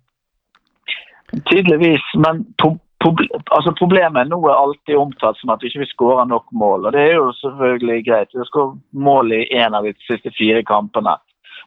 Tydeligvis, 1.49 2.03
men 2.23 2.45
pro 2.61 2.77
proble 3.03 3.27
altså 3.53 3.73
problemet 3.77 4.29
nå 4.29 4.39
er 4.49 4.57
alltid 4.57 4.97
omtalt 4.97 5.37
som 5.37 5.51
at 5.53 5.61
vi 5.61 5.69
ikke 5.69 5.89
skårer 5.91 6.25
nok 6.29 6.47
mål. 6.51 6.87
og 6.87 6.95
Det 6.95 7.03
er 7.03 7.15
jo 7.19 7.31
selvfølgelig 7.41 8.05
greit. 8.07 8.33
Vi 8.33 8.41
har 8.41 8.49
skåret 8.49 8.79
mål 8.91 9.33
i 9.37 9.43
én 9.53 9.77
av 9.77 9.85
de 9.85 9.93
siste 10.07 10.33
fire 10.37 10.63
kampene. 10.65 11.13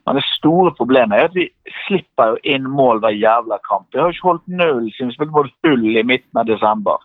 Men 0.07 0.17
det 0.17 0.25
store 0.35 0.73
problemet 0.79 1.19
er 1.19 1.29
at 1.29 1.37
vi 1.37 1.47
slipper 1.85 2.35
jo 2.35 2.55
inn 2.55 2.67
mål 2.67 3.03
hver 3.05 3.15
jævla 3.15 3.61
kamp. 3.69 3.87
Vi 3.93 4.01
har 4.01 4.09
jo 4.09 4.17
ikke 4.17 4.29
holdt 4.31 4.49
null 4.49 4.89
siden 4.95 5.13
vi 5.13 5.17
spilte 5.19 5.37
mot 5.37 5.55
Hull 5.67 5.87
i 5.93 6.07
midten 6.07 6.41
av 6.41 6.49
desember. 6.49 6.99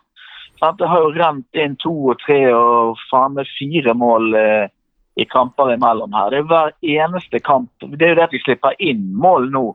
Det 0.56 0.88
har 0.88 1.04
jo 1.04 1.12
rent 1.12 1.60
inn 1.60 1.76
to 1.82 1.92
og 2.12 2.20
tre 2.22 2.40
og 2.56 2.96
faen 3.10 3.36
meg 3.36 3.50
fire 3.58 3.92
mål 3.94 4.38
eh, 4.40 4.70
i 5.16 5.24
kamper 5.24 5.72
imellom 5.74 6.12
her. 6.12 6.30
Det 6.30 6.38
er 6.38 6.48
hver 6.50 6.72
eneste 6.82 7.40
kamp. 7.40 7.70
Det 7.80 8.04
er 8.04 8.14
jo 8.14 8.18
det 8.18 8.26
at 8.26 8.34
vi 8.36 8.42
slipper 8.44 8.76
inn 8.78 9.06
mål 9.16 9.48
nå 9.52 9.66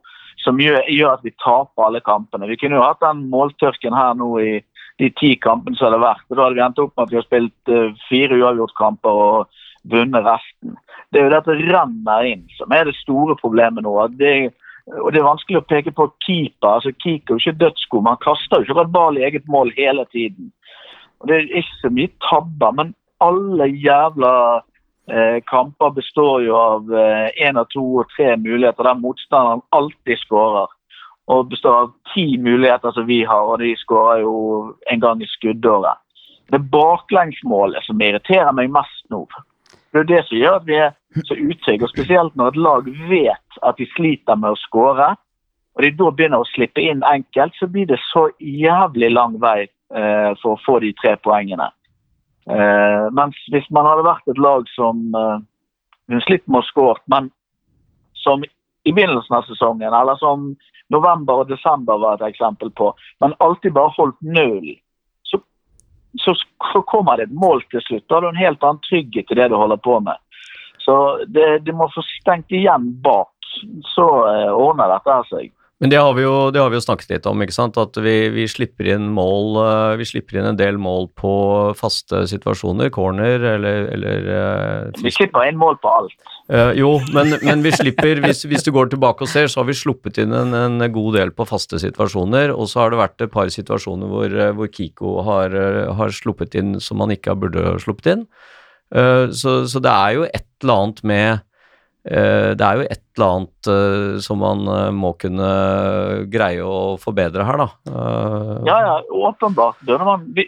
som 0.42 0.60
gjør, 0.62 0.84
gjør 0.90 1.16
at 1.18 1.26
vi 1.26 1.34
taper 1.42 1.86
alle 1.86 2.02
kampene. 2.06 2.50
Vi 2.50 2.58
kunne 2.62 2.78
jo 2.78 2.86
hatt 2.86 3.02
den 3.02 3.26
måltørken 3.34 3.96
her 3.98 4.14
nå 4.18 4.30
i 4.42 4.54
de 5.02 5.10
ti 5.18 5.34
kampene 5.42 5.78
som 5.78 5.94
har 5.94 6.02
vært. 6.02 6.26
og 6.30 6.38
Da 6.38 6.46
hadde 6.46 6.60
vi 6.60 6.66
endt 6.66 6.82
opp 6.82 6.94
med 6.96 7.04
at 7.08 7.12
vi 7.12 7.20
har 7.20 7.28
spilt 7.28 7.74
eh, 7.74 8.00
fire 8.10 8.38
uavgjortkamper 8.38 9.22
og 9.26 9.62
vunnet 9.92 10.26
resten. 10.26 10.78
Det 11.12 11.20
er 11.20 11.26
jo 11.26 11.34
det 11.34 11.40
at 11.42 11.50
det 11.50 11.70
renner 11.74 12.28
inn 12.30 12.44
som 12.58 12.74
er 12.76 12.86
det 12.88 12.98
store 13.00 13.38
problemet 13.40 13.86
nå. 13.86 13.96
det 14.18 14.52
og 15.02 15.14
Det 15.14 15.22
er 15.22 15.28
vanskelig 15.28 15.60
å 15.60 15.68
peke 15.70 15.92
på 15.94 16.08
keeper. 16.26 16.68
altså 16.68 16.92
Keeper 17.04 17.34
er 17.34 17.38
jo 17.38 17.42
ikke 17.44 17.60
dødsgod, 17.66 18.04
Man 18.04 18.18
kaster 18.22 18.58
jo 18.58 18.66
ikke 18.66 18.80
bare 18.82 18.96
ball 18.96 19.18
i 19.18 19.24
eget 19.24 19.48
mål 19.48 19.72
hele 19.78 20.06
tiden. 20.12 20.52
Og 21.20 21.28
Det 21.28 21.36
er 21.36 21.58
ikke 21.62 21.78
så 21.82 21.90
mye 21.90 22.12
tabber, 22.30 22.72
men 22.72 22.96
alle 23.22 23.68
jævla 23.70 24.62
kamper 25.50 25.90
består 25.96 26.44
jo 26.46 26.56
av 26.56 26.92
én 27.36 27.58
av 27.58 27.66
to 27.74 27.82
og 28.02 28.12
tre 28.16 28.36
muligheter 28.38 28.86
der 28.86 29.00
motstanderen 29.00 29.64
alltid 29.76 30.20
skårer. 30.22 30.70
Og 31.32 31.50
består 31.50 31.78
av 31.86 31.92
ti 32.14 32.38
muligheter 32.38 32.94
som 32.96 33.08
vi 33.08 33.24
har, 33.28 33.48
og 33.48 33.60
de 33.60 33.74
skårer 33.80 34.22
jo 34.24 34.36
en 34.92 35.02
gang 35.02 35.22
i 35.24 35.30
skuddåret. 35.32 36.00
Det 36.52 36.60
baklengsmålet 36.72 37.86
som 37.88 38.02
irriterer 38.04 38.52
meg 38.56 38.72
mest 38.74 39.06
nå. 39.14 39.24
Det 39.92 40.02
er 40.02 40.08
det 40.08 40.22
som 40.28 40.40
gjør 40.40 40.58
at 40.60 40.68
vi 40.68 40.78
er 40.80 40.94
så 41.28 41.36
utrygge, 41.36 41.86
og 41.86 41.92
spesielt 41.92 42.36
når 42.40 42.54
et 42.54 42.62
lag 42.66 42.90
vet 43.10 43.60
at 43.68 43.80
de 43.80 43.88
sliter 43.96 44.40
med 44.40 44.54
å 44.54 44.60
skåre, 44.60 45.14
og 45.76 45.84
de 45.84 45.92
da 45.96 46.10
begynner 46.12 46.44
å 46.44 46.50
slippe 46.52 46.84
inn 46.84 47.04
enkelt, 47.08 47.56
så 47.60 47.68
blir 47.72 47.88
det 47.88 48.00
så 48.10 48.28
jævlig 48.40 49.12
lang 49.14 49.38
vei 49.40 49.62
eh, 49.64 50.32
for 50.42 50.56
å 50.56 50.62
få 50.66 50.80
de 50.84 50.92
tre 51.00 51.16
poengene. 51.24 51.70
Eh, 52.50 53.06
mens 53.14 53.38
hvis 53.54 53.68
man 53.70 53.86
hadde 53.86 54.08
vært 54.08 54.32
et 54.32 54.42
lag 54.42 54.66
som 54.74 55.04
eh, 55.14 56.22
slipper 56.26 56.50
med 56.50 56.64
å 56.64 56.70
skåre, 56.70 57.02
men 57.12 57.30
som 58.18 58.44
i 58.44 58.94
begynnelsen 58.94 59.38
av 59.38 59.46
sesongen, 59.46 59.94
eller 59.94 60.18
som 60.18 60.52
november 60.92 61.44
og 61.44 61.52
desember 61.52 62.02
var 62.02 62.18
et 62.18 62.32
eksempel 62.32 62.72
på, 62.78 62.90
men 63.22 63.38
alltid 63.46 63.76
bare 63.78 63.94
holdt 63.98 64.18
null, 64.26 64.74
så, 65.28 65.38
så, 66.20 66.34
så 66.74 66.82
kommer 66.90 67.18
det 67.18 67.30
et 67.30 67.38
mål 67.44 67.62
til 67.70 67.84
slutt. 67.86 68.08
Da 68.10 68.18
har 68.18 68.26
du 68.26 68.32
en 68.34 68.42
helt 68.42 68.66
annen 68.66 68.82
trygghet 68.90 69.32
i 69.32 69.38
det 69.38 69.52
du 69.54 69.58
holder 69.60 69.82
på 69.82 70.00
med. 70.04 70.18
Så 70.82 70.96
det, 71.30 71.62
du 71.68 71.76
må 71.78 71.92
få 71.94 72.02
stengt 72.18 72.52
igjen 72.52 72.90
bak, 73.06 73.30
så 73.94 74.08
eh, 74.32 74.50
ordner 74.50 74.90
dette 74.96 75.18
seg. 75.30 75.54
Men 75.82 75.90
det 75.90 75.98
har 75.98 76.14
vi 76.14 76.22
jo, 76.22 76.34
det 76.54 76.62
har 76.62 76.70
vi 76.70 76.78
jo 76.78 76.84
snakket 76.86 77.10
litt 77.10 77.26
om, 77.26 77.40
ikke 77.42 77.56
sant? 77.56 77.78
at 77.82 77.96
vi, 77.98 78.14
vi, 78.30 78.44
slipper 78.46 78.86
mål, 79.02 79.56
eh, 79.64 79.94
vi 79.98 80.06
slipper 80.06 80.38
inn 80.38 80.52
en 80.52 80.60
del 80.60 80.78
mål 80.78 81.10
på 81.18 81.32
faste 81.80 82.22
situasjoner, 82.30 82.92
corner 82.94 83.42
eller, 83.56 83.88
eller 83.96 84.30
eh, 84.36 85.02
Vi 85.02 85.14
slipper 85.16 85.50
inn 85.50 85.58
mål 85.58 85.80
på 85.82 85.90
alt. 85.90 86.14
Uh, 86.52 86.70
jo, 86.76 86.92
men, 87.16 87.34
men 87.42 87.62
vi 87.66 87.72
slipper, 87.74 88.20
hvis, 88.26 88.44
hvis 88.50 88.66
du 88.66 88.74
går 88.76 88.92
tilbake 88.92 89.26
og 89.26 89.30
ser, 89.32 89.50
så 89.50 89.62
har 89.62 89.70
vi 89.72 89.78
sluppet 89.78 90.20
inn 90.22 90.36
en, 90.36 90.54
en 90.54 90.86
god 90.94 91.16
del 91.18 91.34
på 91.34 91.48
faste 91.50 91.80
situasjoner, 91.82 92.54
og 92.54 92.70
så 92.70 92.84
har 92.84 92.94
det 92.94 93.02
vært 93.02 93.26
et 93.26 93.34
par 93.34 93.50
situasjoner 93.50 94.12
hvor, 94.12 94.36
hvor 94.58 94.70
Kiko 94.70 95.22
har, 95.26 95.56
har 95.98 96.14
sluppet 96.14 96.60
inn 96.60 96.76
som 96.84 97.02
han 97.02 97.16
ikke 97.16 97.40
burde 97.40 97.80
sluppet 97.82 98.14
inn. 98.14 98.28
Uh, 98.94 99.32
så, 99.34 99.64
så 99.72 99.82
det 99.82 99.96
er 99.96 100.18
jo 100.20 100.28
et 100.30 100.46
eller 100.62 100.84
annet 100.84 101.08
med 101.08 101.48
Det 102.04 102.66
er 102.66 102.80
jo 102.80 102.86
et 102.88 103.02
eller 103.18 103.28
annet 103.28 103.70
eh, 103.70 104.20
som 104.26 104.40
man 104.42 104.64
eh, 104.66 104.92
må 104.96 105.12
kunne 105.22 105.50
greie 106.34 106.64
å 106.66 106.98
forbedre 107.02 107.46
her, 107.46 107.60
da. 107.62 107.68
Eh, 107.92 108.54
Ja, 108.66 108.78
ja, 108.88 108.96
åpenbart. 109.30 109.84
Man, 109.86 110.24
vi, 110.34 110.48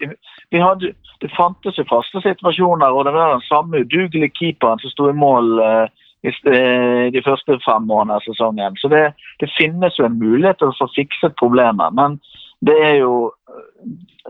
vi 0.50 0.62
hadde, 0.64 0.94
det 1.22 1.32
fantes 1.38 1.78
jo 1.78 1.86
faste 1.90 2.24
situasjoner, 2.26 2.90
og 2.90 3.06
det 3.06 3.14
var 3.14 3.36
den 3.36 3.46
samme 3.46 3.84
udugelige 3.84 4.34
keeperen 4.40 4.82
som 4.82 4.94
sto 4.96 5.12
i 5.12 5.18
mål 5.18 5.54
eh, 5.62 5.86
i 6.24 6.32
eh, 6.32 7.06
de 7.14 7.22
første 7.26 7.60
fem 7.66 7.86
månedene 7.86 8.18
av 8.18 8.26
sesongen. 8.26 8.80
Så 8.82 8.90
det, 8.90 9.06
det 9.44 9.52
finnes 9.58 10.00
jo 10.00 10.08
en 10.08 10.20
mulighet 10.20 10.62
til 10.62 10.72
å 10.72 10.78
få 10.80 10.90
fikset 10.96 11.36
problemet. 11.40 11.94
Men 11.94 12.18
det 12.64 12.80
er 12.80 13.02
jo 13.04 13.34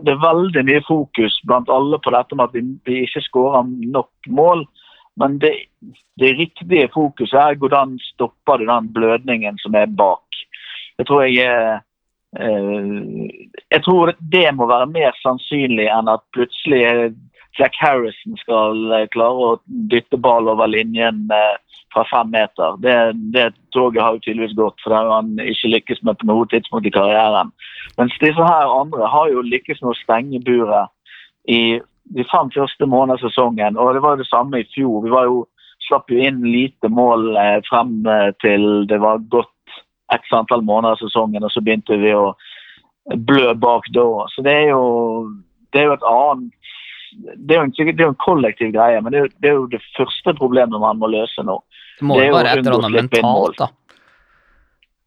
det 0.02 0.10
er 0.10 0.22
veldig 0.22 0.64
mye 0.66 0.82
fokus 0.88 1.36
blant 1.46 1.70
alle 1.70 2.00
på 2.02 2.10
dette 2.10 2.34
med 2.34 2.48
at 2.48 2.56
vi, 2.56 2.64
vi 2.88 3.04
ikke 3.06 3.22
skårer 3.28 3.68
nok 3.94 4.10
mål. 4.26 4.64
Men 5.20 5.38
det, 5.38 5.52
det 6.20 6.36
riktige 6.38 6.88
fokuset 6.94 7.40
er 7.40 7.58
hvordan 7.58 7.96
stopper 8.12 8.60
du 8.60 8.68
den 8.68 8.92
blødningen 8.94 9.58
som 9.62 9.74
er 9.74 9.86
bak. 9.86 10.24
Jeg 10.98 11.06
tror 11.06 11.22
jeg 11.22 11.44
er 11.44 11.80
eh, 12.38 13.50
Jeg 13.70 13.82
tror 13.84 14.14
det 14.32 14.46
må 14.54 14.66
være 14.70 14.90
mer 14.90 15.14
sannsynlig 15.22 15.88
enn 15.90 16.10
at 16.10 16.22
plutselig 16.36 17.14
Jack 17.58 17.76
Harrison 17.78 18.38
skal 18.40 18.92
eh, 18.92 19.08
klare 19.14 19.50
å 19.50 19.60
dytte 19.90 20.18
ball 20.18 20.50
over 20.50 20.70
linjen 20.70 21.26
eh, 21.32 21.54
fra 21.94 22.04
fem 22.10 22.30
meter. 22.34 22.78
Det, 22.82 22.96
det 23.34 23.48
toget 23.74 24.02
har 24.02 24.16
jo 24.16 24.24
tydeligvis 24.24 24.56
gått, 24.58 24.80
for 24.82 24.90
det 24.90 25.00
har 25.00 25.12
han 25.14 25.34
ikke 25.38 25.70
lykkes 25.76 26.02
med 26.06 26.18
på 26.18 26.28
noe 26.30 26.46
tidspunkt 26.50 26.88
i 26.90 26.94
karrieren. 26.94 27.52
Mens 27.98 28.14
disse 28.22 28.50
her 28.50 28.78
andre 28.80 29.10
har 29.10 29.30
jo 29.30 29.46
lykkes 29.46 29.82
med 29.82 29.92
å 29.92 30.00
stenge 30.00 30.42
buret 30.46 30.90
i 31.50 31.78
de 32.14 32.24
fem 32.28 32.50
første 32.52 32.86
månedene 32.86 33.16
av 33.16 33.22
sesongen. 33.22 33.78
Og 33.80 33.94
det 33.94 34.02
var 34.04 34.18
det 34.18 34.28
samme 34.28 34.60
i 34.60 34.68
fjor. 34.74 35.04
Vi 35.04 35.12
var 35.14 35.30
jo 35.30 35.44
slapp 35.88 36.10
jo 36.12 36.20
inn 36.24 36.42
lite 36.46 36.90
mål 36.92 37.34
eh, 37.40 37.58
frem 37.68 38.02
eh, 38.08 38.30
til 38.44 38.84
det 38.90 39.00
var 39.02 39.22
gått 39.32 39.50
x 40.14 40.32
antall 40.36 40.64
måneder 40.64 40.96
av 40.96 41.02
sesongen, 41.02 41.44
og 41.44 41.52
så 41.52 41.62
begynte 41.64 41.96
vi 42.00 42.12
å 42.14 42.34
blø 43.28 43.52
bak 43.60 43.88
da. 43.94 44.06
Så 44.32 44.44
det 44.44 44.54
er 44.64 44.68
jo, 44.72 44.84
det 45.72 45.82
er 45.82 45.90
jo 45.90 45.96
et 45.98 46.10
annet 46.10 46.52
det 47.14 47.54
er 47.54 47.62
en, 47.62 47.70
det 47.70 47.94
er 47.94 48.08
jo 48.08 48.12
en 48.12 48.22
kollektiv 48.22 48.72
greie, 48.74 48.98
men 48.98 49.14
det 49.14 49.20
er, 49.20 49.26
jo, 49.26 49.32
det 49.38 49.50
er 49.50 49.56
jo 49.58 49.66
det 49.70 49.80
første 49.94 50.34
problemet 50.38 50.82
man 50.82 50.98
må 50.98 51.10
løse 51.12 51.44
nå. 51.46 51.60
Det 52.00 52.08
må 52.08 52.18
Det 52.18 52.26
jo 52.26 52.34
være 52.34 52.52
et 52.52 52.62
eller 52.64 52.78
annet 52.80 52.96
mentalt, 52.98 53.60
da. 53.60 53.68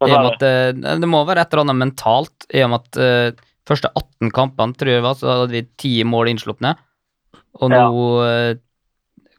At, 0.07 0.43
eh, 0.45 0.71
det 1.01 1.09
må 1.09 1.23
være 1.27 1.43
et 1.43 1.53
eller 1.53 1.65
annet 1.65 1.81
mentalt, 1.81 2.47
i 2.53 2.63
og 2.63 2.71
med 2.71 2.85
at 2.85 2.99
uh, 3.01 3.45
første 3.67 3.91
18 3.91 4.31
kampene, 4.35 4.77
tror 4.77 4.93
jeg 4.93 5.03
var, 5.03 5.17
så 5.19 5.33
hadde 5.33 5.55
vi 5.55 5.65
10 5.65 6.07
mål 6.07 6.31
innslupne. 6.31 6.75
Og 7.57 7.71
nå 7.73 7.83
eh, 8.21 8.59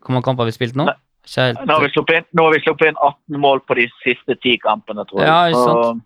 Hvor 0.03 0.15
mange 0.15 0.27
kamper 0.27 0.43
har 0.43 0.51
vi 0.51 0.57
spilt 0.57 0.79
nå? 0.79 0.89
Nei, 1.37 1.51
Nå 1.61 1.75
har, 1.75 1.85
vi 1.85 1.93
sluppet 1.93 2.23
inn, 2.23 2.43
vi 2.55 2.61
sluppet 2.65 2.91
inn 2.91 3.01
18 3.05 3.41
mål 3.43 3.61
på 3.69 3.77
de 3.79 3.89
siste 4.01 4.37
ti 4.43 4.57
kampene, 4.63 5.05
tror 5.09 5.23
jeg. 5.23 5.29
Ja, 5.29 5.41
ikke 5.51 5.65
sant. 5.67 6.05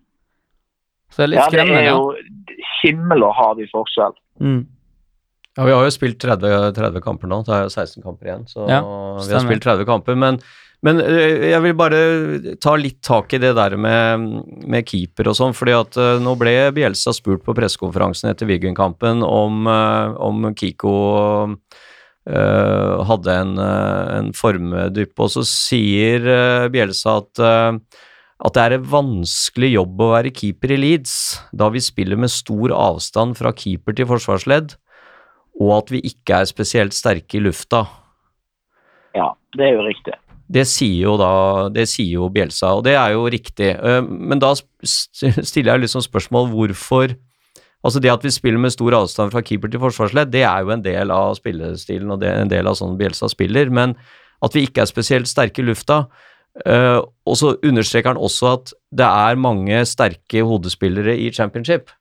Så 1.13 1.21
det 1.21 1.25
er 1.25 1.31
litt 1.31 1.39
Ja, 1.39 1.49
det 1.53 1.77
er 1.77 1.89
jo 1.91 2.65
himmel 2.81 3.23
og 3.27 3.35
hav 3.37 3.61
i 3.61 3.69
forskjell. 3.69 4.17
Mm. 4.43 4.63
Ja, 5.53 5.67
vi 5.67 5.75
har 5.75 5.85
jo 5.85 5.93
spilt 5.93 6.17
30, 6.21 6.73
30 6.73 7.05
kamper 7.05 7.29
nå, 7.29 7.43
det 7.45 7.53
er 7.53 7.65
jo 7.67 7.71
16 7.71 8.01
kamper 8.01 8.29
igjen, 8.29 8.45
så 8.49 8.65
Ja, 8.65 8.81
vi 9.21 9.35
har 9.35 9.43
spilt 9.45 9.63
30 9.63 9.85
kamper. 9.85 10.17
Men, 10.17 10.39
men 10.83 10.99
jeg 11.05 11.61
vil 11.67 11.75
bare 11.77 12.01
ta 12.63 12.73
litt 12.79 13.03
tak 13.05 13.35
i 13.37 13.41
det 13.43 13.53
der 13.59 13.77
med, 13.77 14.25
med 14.65 14.89
keeper 14.89 15.29
og 15.29 15.37
sånn, 15.37 15.53
fordi 15.55 15.77
at 15.77 15.99
nå 16.25 16.33
ble 16.41 16.55
Bjelsa 16.73 17.13
spurt 17.13 17.45
på 17.45 17.55
pressekonferansen 17.55 18.33
etter 18.33 18.49
Wiggen-kampen 18.49 19.21
om, 19.27 19.69
om 19.69 20.49
Kiko 20.57 20.97
hadde 22.23 23.33
en, 23.35 23.57
øh, 23.59 24.11
en 24.19 24.31
formdypp, 24.37 25.19
og 25.19 25.29
så 25.33 25.43
sier 25.47 26.23
øh, 26.23 26.71
Bjelsa 26.71 27.19
at 27.23 27.45
at 28.43 28.55
det 28.57 28.63
er 28.63 28.73
en 28.75 28.87
vanskelig 28.91 29.69
jobb 29.71 30.01
å 30.03 30.09
være 30.17 30.33
keeper 30.35 30.73
i 30.75 30.79
Leeds, 30.81 31.13
da 31.55 31.69
vi 31.71 31.79
spiller 31.83 32.19
med 32.19 32.31
stor 32.33 32.73
avstand 32.75 33.37
fra 33.39 33.53
keeper 33.55 33.95
til 33.95 34.09
forsvarsledd, 34.09 34.73
og 35.61 35.71
at 35.77 35.93
vi 35.93 36.01
ikke 36.09 36.41
er 36.41 36.49
spesielt 36.49 36.97
sterke 36.97 37.39
i 37.39 37.43
lufta. 37.45 37.85
Ja, 39.15 39.29
det 39.55 39.69
er 39.69 39.77
jo 39.77 39.85
riktig. 39.87 40.17
Det 40.53 40.65
sier 40.67 41.05
jo 41.05 41.13
da 41.17 41.69
Det 41.73 41.85
sier 41.87 42.17
jo 42.19 42.27
Bjelsa, 42.33 42.73
og 42.75 42.83
det 42.85 42.97
er 42.99 43.13
jo 43.15 43.29
riktig. 43.31 43.69
Eh, 43.79 44.01
Men 44.03 44.41
da 44.43 44.51
stiller 44.83 45.73
jeg 45.73 45.85
liksom 45.85 46.03
spørsmål 46.03 46.49
hvorfor 46.51 47.15
Altså 47.83 47.99
det 47.99 48.11
at 48.13 48.23
vi 48.23 48.31
spiller 48.31 48.61
med 48.63 48.71
stor 48.71 48.95
avstand 48.95 49.33
fra 49.33 49.41
keeper 49.43 49.71
til 49.71 49.81
forsvarsledd, 49.83 50.31
det 50.31 50.45
er 50.47 50.63
jo 50.63 50.71
en 50.71 50.83
del 50.83 51.11
av 51.11 51.33
spillestilen, 51.35 52.13
og 52.15 52.21
det 52.21 52.29
er 52.29 52.43
en 52.43 52.51
del 52.51 52.69
av 52.69 52.77
sånn 52.79 52.95
Bjelsa 52.99 53.27
spiller, 53.31 53.71
men 53.73 53.97
at 54.43 54.55
vi 54.55 54.63
ikke 54.67 54.83
er 54.83 54.89
spesielt 54.89 55.27
sterke 55.27 55.63
i 55.63 55.67
lufta. 55.67 56.05
Uh, 56.67 57.01
og 57.25 57.35
så 57.39 57.55
understreker 57.65 58.13
han 58.13 58.21
også 58.21 58.51
at 58.51 58.73
det 58.93 59.07
er 59.07 59.39
mange 59.41 59.79
sterke 59.89 60.43
hodespillere 60.45 61.15
i 61.17 61.31
championship. 61.33 61.91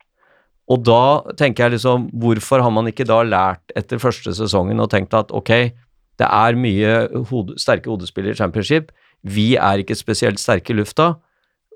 Og 0.70 0.84
da 0.86 1.22
tenker 1.38 1.66
jeg 1.66 1.76
liksom, 1.76 2.10
hvorfor 2.22 2.62
har 2.62 2.72
man 2.74 2.90
ikke 2.90 3.06
da 3.08 3.22
lært 3.26 3.74
etter 3.76 4.00
første 4.02 4.34
sesongen 4.36 4.80
og 4.82 4.90
tenkt 4.92 5.16
at 5.18 5.32
ok, 5.34 5.52
det 6.20 6.28
er 6.28 6.58
mye 6.60 6.92
hode, 7.30 7.56
sterke 7.58 7.90
hodespillere 7.90 8.36
i 8.36 8.38
championship, 8.38 8.92
vi 9.22 9.54
er 9.56 9.82
ikke 9.82 9.96
spesielt 9.98 10.40
sterke 10.42 10.74
i 10.74 10.78
lufta, 10.78 11.14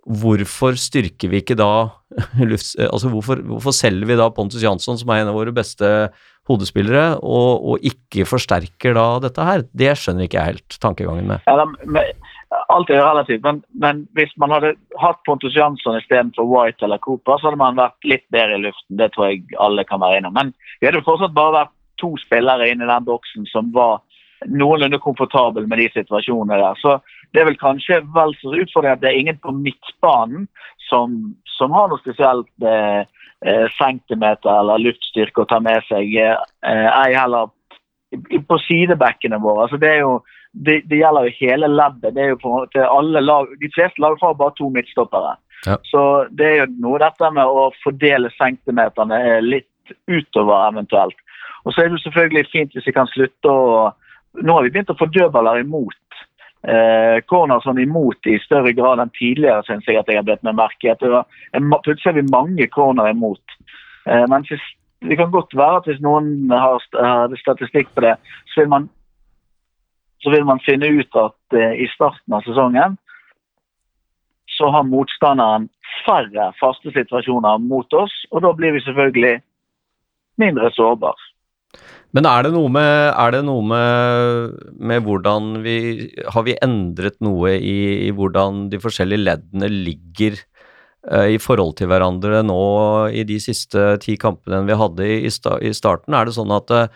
hvorfor 0.06 0.78
styrker 0.78 1.32
vi 1.32 1.42
ikke 1.42 1.58
da. 1.58 1.90
Altså 2.46 3.10
hvorfor, 3.12 3.42
hvorfor 3.42 3.74
selger 3.74 4.08
vi 4.08 4.18
da 4.18 4.30
Pontus 4.32 4.62
Jansson, 4.62 4.98
som 4.98 5.10
er 5.10 5.24
en 5.24 5.32
av 5.32 5.36
våre 5.36 5.54
beste 5.54 5.88
hodespillere, 6.46 7.16
og, 7.26 7.64
og 7.72 7.84
ikke 7.84 8.26
forsterker 8.28 8.94
da 8.96 9.06
dette 9.24 9.46
her? 9.48 9.66
Det 9.74 9.96
skjønner 9.98 10.28
ikke 10.28 10.38
jeg 10.38 10.54
helt 10.54 10.78
tankegangen 10.82 11.26
med. 11.32 11.42
Eller, 11.50 11.74
men, 11.82 12.12
alt 12.70 12.90
er 12.90 13.02
relativt, 13.02 13.42
men, 13.42 13.60
men 13.82 14.04
hvis 14.16 14.32
man 14.40 14.54
hadde 14.54 14.74
hatt 15.02 15.22
Pontus 15.26 15.56
Jansson 15.56 15.98
istedenfor 15.98 16.46
White 16.46 16.86
eller 16.86 17.02
Cooper, 17.02 17.40
så 17.40 17.50
hadde 17.50 17.62
man 17.62 17.78
vært 17.78 18.06
litt 18.06 18.26
bedre 18.34 18.58
i 18.58 18.64
luften. 18.68 18.98
Det 19.00 19.10
tror 19.14 19.32
jeg 19.32 19.42
alle 19.62 19.84
kan 19.88 20.02
være 20.02 20.20
enig 20.20 20.30
om. 20.30 20.38
Men 20.38 20.52
vi 20.80 20.88
hadde 20.88 21.04
fortsatt 21.06 21.34
bare 21.36 21.58
vært 21.60 21.74
to 22.00 22.12
spillere 22.20 22.68
inne 22.70 22.86
i 22.86 22.92
den 22.92 23.08
boksen 23.08 23.48
som 23.50 23.72
var 23.74 24.02
noenlunde 24.44 24.98
komfortable 25.00 25.66
med 25.66 25.80
de 25.80 25.88
situasjonene 25.94 26.58
der. 26.60 26.80
Så 26.82 26.98
det 27.34 27.42
er 27.42 27.48
vel 27.50 27.58
kanskje 27.60 28.00
vel 28.14 28.34
så 28.40 28.54
utfordrende 28.54 28.96
at 28.96 29.02
det 29.04 29.10
er 29.10 29.20
ingen 29.20 29.38
på 29.42 29.54
midtbanen 29.54 30.46
som, 30.88 31.16
som 31.56 31.74
har 31.74 31.90
noe 31.90 32.02
spesielt 32.02 32.48
eh, 32.64 33.02
eh, 33.46 33.66
centimeter 33.78 34.52
eller 34.52 34.82
luftstyrke 34.82 35.44
å 35.44 35.50
ta 35.50 35.60
med 35.62 35.84
seg. 35.90 36.14
Eh, 36.16 36.88
ei 36.90 37.12
heller 37.16 37.50
på 38.48 38.58
sidebekkene 38.64 39.40
våre. 39.42 39.66
Altså 39.66 39.80
det, 39.82 39.92
jo, 40.00 40.20
det, 40.52 40.80
det 40.90 41.00
gjelder 41.02 41.28
jo 41.28 41.36
hele 41.40 41.72
leddet. 41.72 42.14
Det 42.14 42.22
er 42.22 42.32
jo 42.32 42.40
på 42.42 42.52
en 42.52 42.62
måte 42.62 42.88
alle 42.88 43.22
lag, 43.24 43.50
De 43.60 43.72
fleste 43.74 44.02
lag 44.02 44.16
har 44.22 44.38
bare 44.38 44.56
to 44.58 44.70
midtstoppere. 44.72 45.36
Ja. 45.66 45.78
Så 45.90 46.00
det 46.38 46.46
er 46.46 46.58
jo 46.62 46.72
noe 46.84 47.00
dette 47.02 47.30
med 47.34 47.48
å 47.48 47.70
fordele 47.82 48.30
centimeterne 48.36 49.20
eh, 49.26 49.42
litt 49.44 49.94
utover 50.10 50.68
eventuelt. 50.70 51.18
Og 51.66 51.74
så 51.74 51.82
er 51.82 51.88
det 51.88 51.98
jo 51.98 52.06
selvfølgelig 52.06 52.50
fint 52.52 52.74
hvis 52.74 52.86
vi 52.86 52.96
kan 52.96 53.08
slutte 53.12 53.52
å 53.52 53.92
Nå 54.36 54.52
har 54.52 54.66
vi 54.66 54.68
begynt 54.68 54.90
å 54.92 54.98
få 55.00 55.06
dødballer 55.08 55.62
imot. 55.62 55.96
Eh, 56.64 57.20
corner 57.30 57.60
sånn 57.62 57.78
imot 57.78 58.26
i 58.26 58.40
større 58.42 58.72
grad 58.74 58.98
enn 58.98 59.12
tidligere, 59.14 59.62
syns 59.66 59.86
jeg 59.86 60.00
at 60.00 60.08
jeg 60.10 60.18
har 60.18 60.24
blitt 60.26 60.42
med 60.46 60.56
merke 60.58 60.88
i. 60.88 60.96
Plutselig 60.96 62.10
er 62.10 62.16
vi 62.16 62.24
mange 62.32 62.66
corner 62.72 63.10
imot. 63.12 63.56
Eh, 64.08 64.24
men 64.30 64.46
det 65.06 65.18
kan 65.20 65.30
godt 65.30 65.54
være 65.54 65.82
at 65.82 65.86
hvis 65.86 66.02
noen 66.02 66.50
har 66.50 66.82
statistikk 67.38 67.92
på 67.94 68.02
det, 68.02 68.16
så 68.50 68.64
vil 68.64 68.72
man, 68.72 68.88
så 70.24 70.32
vil 70.34 70.48
man 70.48 70.62
finne 70.64 70.90
ut 70.90 71.20
at 71.20 71.58
eh, 71.60 71.76
i 71.84 71.90
starten 71.94 72.34
av 72.34 72.42
sesongen 72.48 72.98
så 74.56 74.72
har 74.72 74.88
motstanderen 74.88 75.68
færre 76.06 76.50
faste 76.58 76.90
situasjoner 76.94 77.60
mot 77.62 77.92
oss, 77.94 78.14
og 78.32 78.42
da 78.42 78.54
blir 78.56 78.72
vi 78.72 78.82
selvfølgelig 78.86 79.34
mindre 80.40 80.70
sårbare. 80.72 81.20
Men 82.16 82.24
er 82.30 82.46
det 82.46 82.52
noe 82.54 82.70
med, 82.72 83.16
det 83.34 83.42
noe 83.44 83.64
med, 83.66 84.52
med 84.78 85.02
hvordan 85.04 85.48
vi 85.64 85.74
Har 86.32 86.46
vi 86.46 86.54
endret 86.64 87.18
noe 87.24 87.56
i, 87.58 88.06
i 88.06 88.12
hvordan 88.14 88.68
de 88.72 88.80
forskjellige 88.80 89.24
leddene 89.26 89.68
ligger 89.72 90.38
uh, 91.10 91.26
i 91.28 91.36
forhold 91.42 91.74
til 91.80 91.90
hverandre 91.90 92.40
nå 92.46 92.60
i 93.12 93.26
de 93.28 93.36
siste 93.42 93.98
ti 94.04 94.16
kampene 94.22 94.62
vi 94.68 94.78
hadde 94.80 95.10
i, 95.18 95.32
sta, 95.34 95.58
i 95.60 95.74
starten? 95.76 96.16
Er 96.16 96.30
det 96.30 96.36
sånn 96.38 96.54
at, 96.56 96.70
det- 96.72 96.88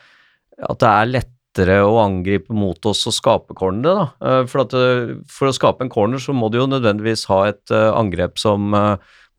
at 0.70 0.80
det 0.80 0.88
er 0.94 1.12
lettere 1.18 1.80
å 1.84 1.98
angripe 2.04 2.54
mot 2.56 2.86
oss 2.86 3.04
og 3.10 3.16
skape 3.16 3.56
cornere, 3.58 3.96
da? 3.98 4.08
Eh, 4.24 4.42
for, 4.48 4.64
at, 4.64 4.74
eh, 4.78 5.16
for 5.28 5.50
å 5.50 5.56
skape 5.56 5.84
en 5.84 5.92
corner 5.92 6.22
så 6.22 6.32
må 6.36 6.48
du 6.48 6.60
jo 6.62 6.68
nødvendigvis 6.70 7.26
ha 7.28 7.42
et 7.50 7.74
eh, 7.74 7.90
angrep 7.98 8.38
som 8.40 8.72
eh, 8.78 8.96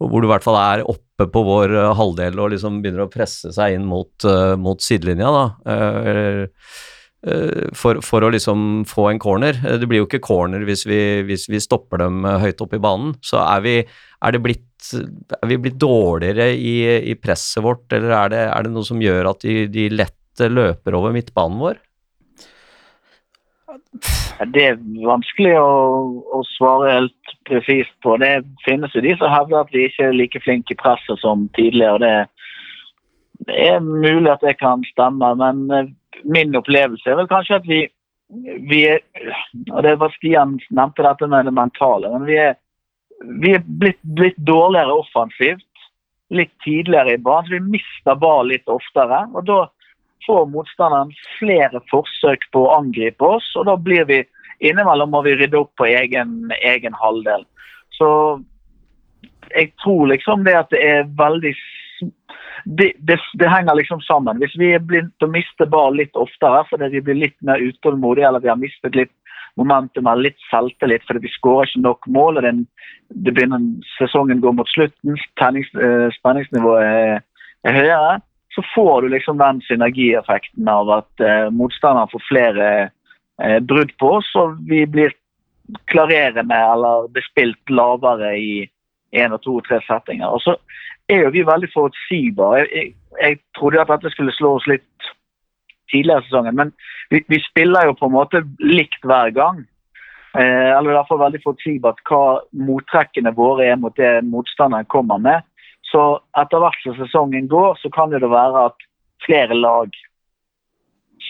hvor 0.09 0.21
du 0.21 0.29
i 0.29 0.31
hvert 0.31 0.45
fall 0.45 0.57
er 0.59 0.85
oppe 0.89 1.27
på 1.31 1.43
vår 1.45 1.75
eh, 1.77 1.91
halvdel 1.97 2.39
og 2.41 2.53
liksom 2.53 2.79
begynner 2.81 3.05
å 3.05 3.11
presse 3.11 3.51
seg 3.55 3.77
inn 3.77 3.85
mot, 3.89 4.13
eh, 4.27 4.55
mot 4.59 4.81
sidelinja, 4.81 5.29
da. 5.35 5.45
Eh, 5.71 6.47
for, 7.77 7.99
for 8.01 8.25
å 8.25 8.31
liksom 8.33 8.81
få 8.89 9.03
en 9.11 9.19
corner. 9.21 9.59
Det 9.77 9.85
blir 9.85 10.01
jo 10.01 10.07
ikke 10.07 10.23
corner 10.25 10.63
hvis 10.65 10.87
vi, 10.89 11.21
hvis 11.27 11.43
vi 11.53 11.59
stopper 11.61 12.01
dem 12.01 12.25
høyt 12.41 12.63
oppe 12.65 12.79
i 12.79 12.81
banen. 12.81 13.11
Så 13.21 13.37
er 13.43 13.61
vi, 13.61 13.75
er 13.85 14.33
det 14.33 14.41
blitt, 14.41 14.87
er 15.37 15.51
vi 15.51 15.59
blitt 15.61 15.77
dårligere 15.77 16.49
i, 16.57 16.73
i 17.11 17.13
presset 17.21 17.61
vårt, 17.61 17.85
eller 17.93 18.15
er 18.23 18.33
det, 18.33 18.41
er 18.47 18.65
det 18.65 18.73
noe 18.73 18.89
som 18.89 19.05
gjør 19.05 19.35
at 19.35 19.45
de, 19.45 19.67
de 19.69 19.85
lett 19.93 20.17
løper 20.49 20.97
over 20.97 21.13
midtbanen 21.13 21.61
vår? 21.61 21.77
Det 24.53 24.63
er 24.65 24.79
vanskelig 25.05 25.53
å, 25.59 25.71
å 26.33 26.41
svare 26.55 26.91
helt 26.95 27.33
presist 27.47 27.93
på. 28.03 28.17
Det 28.21 28.41
finnes 28.65 28.93
jo 28.95 29.03
de 29.05 29.13
som 29.19 29.31
hevder 29.31 29.61
at 29.61 29.73
vi 29.73 29.85
ikke 29.87 30.09
er 30.09 30.17
like 30.17 30.41
flinke 30.43 30.75
i 30.75 30.79
presset 30.79 31.21
som 31.21 31.47
tidligere. 31.57 31.99
det, 32.01 33.45
det 33.47 33.57
er 33.69 33.79
mulig 33.85 34.31
at 34.31 34.43
det 34.45 34.57
kan 34.59 34.83
stemme, 34.91 35.33
men 35.39 35.63
eh, 35.71 35.91
min 36.23 36.55
opplevelse 36.57 37.09
er 37.09 37.19
vel 37.21 37.29
kanskje 37.31 37.61
at 37.61 37.69
vi, 37.69 37.81
vi 38.69 38.83
er 38.89 39.01
og 39.71 39.81
det 39.85 39.95
var 39.99 40.13
Stian 40.15 40.57
nevnte 40.69 41.05
dette 41.05 41.27
med 41.27 41.47
det 41.47 41.55
mentale. 41.55 42.11
men 42.13 42.27
vi 42.29 42.37
er, 42.39 42.55
vi 43.41 43.55
er 43.57 43.65
blitt, 43.65 44.01
blitt 44.17 44.37
dårligere 44.37 45.01
offensivt 45.03 45.67
litt 46.31 46.53
tidligere 46.63 47.17
i 47.17 47.21
banen. 47.21 47.51
Vi 47.51 47.77
mister 47.77 48.15
ball 48.15 48.47
litt 48.47 48.67
oftere. 48.71 49.25
og 49.33 49.45
da 49.45 49.65
får 50.25 50.45
motstanderen 50.53 51.11
flere 51.39 51.81
forsøk 51.91 52.47
på 52.53 52.65
å 52.65 52.77
angripe 52.77 53.25
oss, 53.25 53.47
og 53.57 53.67
da 53.69 53.77
blir 53.77 54.07
vi 54.09 54.21
innimellom 54.61 55.11
må 55.13 55.23
vi 55.25 55.35
rydde 55.39 55.57
opp 55.57 55.73
på 55.79 55.87
egen, 55.89 56.51
egen 56.61 56.95
halvdel. 56.97 57.45
Så 57.97 58.09
jeg 59.51 59.71
tror 59.83 60.11
liksom 60.11 60.45
det 60.47 60.57
at 60.57 60.69
det 60.73 60.81
er 60.85 61.09
veldig 61.17 61.53
det, 62.65 62.91
det, 63.07 63.17
det 63.41 63.49
henger 63.49 63.75
liksom 63.77 64.01
sammen. 64.05 64.37
Hvis 64.41 64.53
vi 64.59 64.71
er 64.75 64.83
begynt 64.85 65.25
å 65.25 65.29
miste 65.31 65.65
ball 65.69 65.97
litt 65.97 66.17
oftere 66.19 66.61
fordi 66.69 66.91
vi 66.95 67.01
blir 67.07 67.19
litt 67.23 67.37
mer 67.45 67.61
utålmodige, 67.61 68.27
eller 68.27 68.43
vi 68.43 68.51
har 68.51 68.59
mistet 68.61 68.97
litt 68.97 69.13
momentum 69.59 70.07
eller 70.07 70.29
litt 70.29 70.43
selvtillit 70.49 71.03
fordi 71.07 71.25
vi 71.25 71.33
skårer 71.33 71.69
ikke 71.69 71.83
nok 71.83 72.07
mål, 72.15 72.39
og 72.39 72.45
den, 72.45 72.65
det 73.25 73.33
begynner, 73.35 73.65
sesongen 73.97 74.43
går 74.43 74.55
mot 74.59 74.69
slutten, 74.71 75.17
eh, 75.17 76.07
spenningsnivået 76.19 76.85
er, 76.85 77.25
er 77.67 77.79
høyere, 77.79 78.19
så 78.55 78.63
får 78.75 79.01
du 79.01 79.09
liksom 79.09 79.37
den 79.37 79.61
synergieffekten 79.61 80.67
av 80.67 80.89
at 80.91 81.23
eh, 81.23 81.47
motstanderen 81.55 82.11
får 82.11 82.23
flere 82.27 82.67
eh, 83.43 83.59
brudd 83.59 83.93
på 83.99 84.09
oss, 84.17 84.31
og 84.35 84.57
vi 84.67 84.83
blir 84.85 85.15
klarerende 85.87 86.57
eller 86.73 87.07
bespilt 87.15 87.71
lavere 87.71 88.33
i 88.37 88.53
én 89.15 89.35
og 89.35 89.41
to 89.43 89.57
og 89.59 89.67
tre 89.67 89.79
settinger. 89.87 90.27
Og 90.27 90.43
så 90.43 90.55
er 91.11 91.25
jo 91.25 91.33
vi 91.35 91.47
veldig 91.47 91.71
forutsigbare. 91.73 92.63
Jeg, 92.63 92.69
jeg, 92.75 92.93
jeg 93.21 93.39
trodde 93.57 93.81
at 93.81 93.91
dette 93.95 94.11
skulle 94.13 94.35
slå 94.35 94.55
oss 94.59 94.67
litt 94.71 95.11
tidligere 95.91 96.23
i 96.23 96.27
sesongen, 96.27 96.55
men 96.55 96.73
vi, 97.11 97.23
vi 97.27 97.39
spiller 97.43 97.87
jo 97.87 97.97
på 97.99 98.07
en 98.07 98.15
måte 98.15 98.43
likt 98.63 99.03
hver 99.07 99.31
gang. 99.35 99.63
Eh, 100.39 100.69
eller 100.77 100.93
i 100.93 100.95
hvert 100.95 101.09
fall 101.09 101.19
veldig 101.19 101.41
forutsigbart 101.43 102.03
hva 102.07 102.23
mottrekkene 102.67 103.33
våre 103.35 103.67
er 103.67 103.79
mot 103.79 103.95
det 103.99 104.21
motstanderen 104.27 104.87
kommer 104.91 105.19
med. 105.19 105.47
Så 105.91 106.03
etter 106.39 106.63
hvert 106.63 106.83
som 106.85 106.95
sesongen 106.97 107.49
går, 107.51 107.75
så 107.81 107.91
kan 107.93 108.13
det 108.13 108.23
være 108.23 108.67
at 108.69 108.87
flere 109.25 109.57
lag 109.57 109.91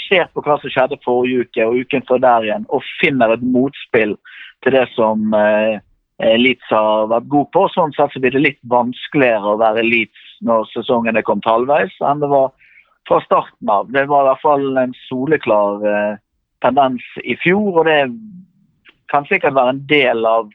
ser 0.07 0.27
på 0.31 0.43
hva 0.45 0.57
som 0.61 0.71
skjedde 0.71 0.99
forrige 1.05 1.45
uke 1.45 1.67
og 1.67 1.79
uken 1.83 2.05
før 2.07 2.21
der 2.23 2.47
igjen, 2.47 2.67
og 2.69 2.85
finner 3.01 3.33
et 3.33 3.43
motspill 3.43 4.15
til 4.63 4.75
det 4.77 4.85
som 4.95 5.33
eh, 5.35 5.79
har 6.21 7.07
vært 7.11 7.29
god 7.33 7.47
på. 7.53 7.67
Sånn 7.73 7.93
sett 7.97 8.13
så 8.13 8.21
blir 8.21 8.35
det 8.35 8.43
litt 8.45 8.61
vanskeligere 8.69 9.55
å 9.55 9.61
være 9.61 9.85
Leeds 9.87 10.27
når 10.45 10.69
sesongen 10.71 11.17
er 11.17 11.25
kommet 11.25 11.49
halvveis, 11.49 11.95
enn 12.05 12.21
det 12.21 12.29
var 12.31 12.51
fra 13.09 13.19
starten 13.25 13.69
av. 13.69 13.89
Det 13.91 14.05
var 14.09 14.25
i 14.25 14.29
hvert 14.29 14.45
fall 14.45 14.77
en 14.77 14.93
soleklar 15.07 15.85
eh, 15.87 16.19
tendens 16.61 17.03
i 17.23 17.35
fjor, 17.41 17.81
og 17.81 17.87
det 17.89 18.01
kan 19.11 19.25
sikkert 19.27 19.57
være 19.57 19.75
en 19.75 19.85
del 19.89 20.25
av 20.27 20.51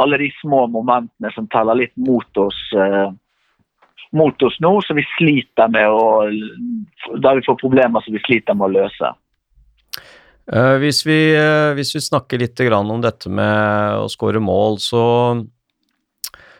alle 0.00 0.20
de 0.22 0.30
små 0.38 0.64
momentene 0.70 1.32
som 1.34 1.48
teller 1.52 1.82
litt 1.82 1.96
mot 2.00 2.40
oss, 2.40 2.60
eh, 2.76 3.10
mot 4.16 4.42
oss 4.42 4.56
nå, 4.60 4.72
som 4.82 4.98
vi 4.98 5.06
sliter 5.16 5.70
med 5.70 5.86
å 5.86 6.28
Der 7.22 7.38
vi 7.38 7.44
får 7.46 7.58
problemer 7.60 8.02
som 8.04 8.14
vi 8.14 8.22
sliter 8.24 8.56
med 8.58 8.70
å 8.70 8.74
løse. 8.80 9.12
Eh, 10.50 10.76
hvis, 10.82 11.04
vi, 11.06 11.18
eh, 11.36 11.70
hvis 11.78 11.94
vi 11.94 12.02
snakker 12.02 12.40
litt 12.42 12.60
om 12.74 13.00
dette 13.00 13.30
med 13.30 14.00
å 14.02 14.08
skåre 14.10 14.40
mål, 14.42 14.80
så, 14.82 15.04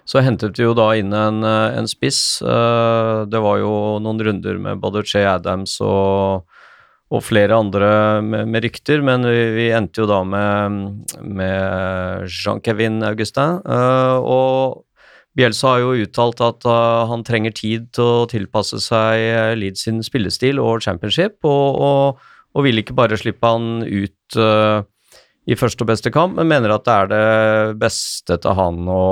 så 0.06 0.22
hentet 0.22 0.58
vi 0.58 0.68
jo 0.68 0.76
da 0.78 0.92
inn 0.94 1.12
en, 1.12 1.42
eh, 1.42 1.78
en 1.78 1.88
spiss. 1.90 2.38
Det 2.40 3.40
var 3.42 3.58
jo 3.58 3.98
noen 3.98 4.22
runder 4.22 4.58
med 4.58 4.78
både 4.78 5.02
Che 5.02 5.24
Adams 5.26 5.80
og, 5.80 6.46
og 7.10 7.24
flere 7.26 7.58
andre 7.58 8.22
med, 8.22 8.46
med 8.46 8.62
rykter, 8.62 9.02
men 9.02 9.26
vi, 9.26 9.42
vi 9.56 9.70
endte 9.74 10.04
jo 10.04 10.06
da 10.06 10.22
med, 10.22 11.10
med 11.26 12.30
Jean-Kevin 12.30 13.02
Augustin. 13.02 13.58
og 13.66 14.84
Bielsa 15.38 15.74
har 15.74 15.82
jo 15.84 16.06
uttalt 16.06 16.40
at 16.42 16.66
uh, 16.66 17.06
han 17.10 17.22
trenger 17.26 17.54
tid 17.54 17.90
til 17.94 18.06
å 18.22 18.28
tilpasse 18.30 18.80
seg 18.82 19.26
uh, 19.30 19.52
Leeds 19.58 19.86
sin 19.86 20.00
spillestil 20.02 20.58
og 20.62 20.82
championship, 20.84 21.38
og, 21.46 21.78
og, 21.78 22.32
og 22.56 22.66
vil 22.66 22.82
ikke 22.82 22.96
bare 22.98 23.18
slippe 23.20 23.46
han 23.46 23.84
ut 23.86 24.40
uh, 24.40 24.82
i 25.50 25.58
første 25.58 25.86
og 25.86 25.92
beste 25.92 26.10
kamp, 26.14 26.34
men 26.38 26.50
mener 26.50 26.74
at 26.74 26.86
det 26.86 26.96
er 26.96 27.12
det 27.12 27.78
beste 27.80 28.36
til 28.42 28.58
han 28.58 28.82
å 28.90 29.04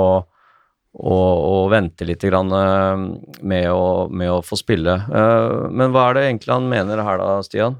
å, 0.93 1.15
å 1.15 1.55
vente 1.71 2.07
litt 2.07 2.23
grann, 2.25 2.51
uh, 2.51 2.97
med, 3.41 3.69
å, 3.71 4.09
med 4.09 4.31
å 4.31 4.41
få 4.45 4.57
spille. 4.59 4.95
Eh, 5.05 5.69
men 5.71 5.93
hva 5.93 6.09
er 6.09 6.17
det 6.17 6.25
egentlig 6.27 6.55
han 6.55 6.69
mener 6.71 7.03
her 7.05 7.21
da, 7.21 7.29
Stian? 7.45 7.77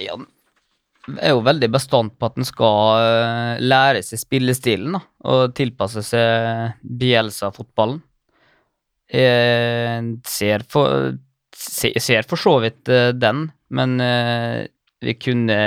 Ja, 0.00 0.16
er 1.18 1.34
jo 1.34 1.42
veldig 1.46 1.68
bestandt 1.72 2.14
på 2.18 2.28
at 2.30 2.38
en 2.38 2.46
skal 2.46 3.00
eh, 3.00 3.62
lære 3.62 4.02
seg 4.06 4.20
spillestilen 4.22 4.94
da, 4.96 5.00
og 5.32 5.54
tilpasse 5.58 6.02
seg 6.06 6.76
Bielsa-fotballen. 6.82 8.00
Jeg 9.10 10.20
ser 10.30 10.62
ser 11.60 12.28
for 12.30 12.38
så 12.38 12.54
vidt 12.62 12.88
eh, 12.88 13.10
den, 13.16 13.48
men 13.74 14.00
eh, 14.00 14.68
vi 15.02 15.16
kunne 15.18 15.58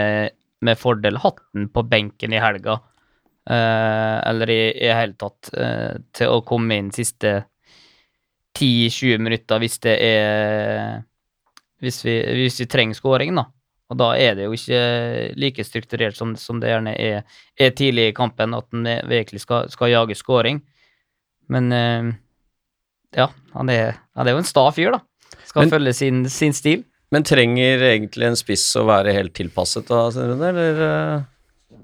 med 0.64 0.80
fordel 0.80 1.20
hatt 1.20 1.42
den 1.54 1.68
på 1.74 1.84
benken 1.92 2.34
i 2.34 2.40
helga. 2.40 2.80
eh, 3.50 4.20
eller 4.30 4.50
i 4.50 4.62
det 4.80 4.94
hele 4.96 5.18
tatt 5.20 5.50
eh, 5.54 5.98
til 6.16 6.32
å 6.32 6.44
komme 6.48 6.78
inn 6.80 6.94
siste 6.96 7.42
10-20 8.56 9.20
minutter 9.20 9.60
hvis 9.60 9.80
det 9.84 9.98
er 10.00 11.02
hvis 11.84 12.00
vi, 12.06 12.14
hvis 12.40 12.62
vi 12.62 12.70
trenger 12.72 12.96
skåring, 12.96 13.36
da. 13.36 13.50
Og 13.92 13.98
da 14.00 14.12
er 14.18 14.38
det 14.38 14.46
jo 14.48 14.54
ikke 14.56 14.80
like 15.38 15.64
strukturert 15.68 16.16
som, 16.18 16.36
som 16.40 16.60
det 16.64 16.72
gjerne 16.72 16.94
er, 16.98 17.26
er 17.60 17.74
tidlig 17.76 18.08
i 18.10 18.16
kampen, 18.16 18.56
at 18.58 18.66
en 18.74 18.88
virkelig 19.12 19.44
skal, 19.44 19.68
skal 19.70 19.92
jage 19.92 20.16
skåring. 20.18 20.62
Men 21.52 21.68
eh, 21.76 22.14
ja, 23.20 23.28
han 23.54 23.70
er, 23.70 24.00
han 24.18 24.28
er 24.30 24.38
jo 24.38 24.42
en 24.42 24.48
sta 24.50 24.64
fyr, 24.74 24.96
da. 24.96 25.04
Skal 25.46 25.66
Men- 25.68 25.76
følge 25.76 25.94
sin, 25.98 26.24
sin 26.32 26.56
stil. 26.58 26.86
Men 27.14 27.22
trenger 27.28 27.84
egentlig 27.92 28.26
en 28.26 28.38
spiss 28.40 28.64
å 28.80 28.88
være 28.88 29.12
helt 29.14 29.36
tilpasset 29.38 29.86
da, 29.86 30.08
eller? 30.24 30.80
eh? 30.82 31.30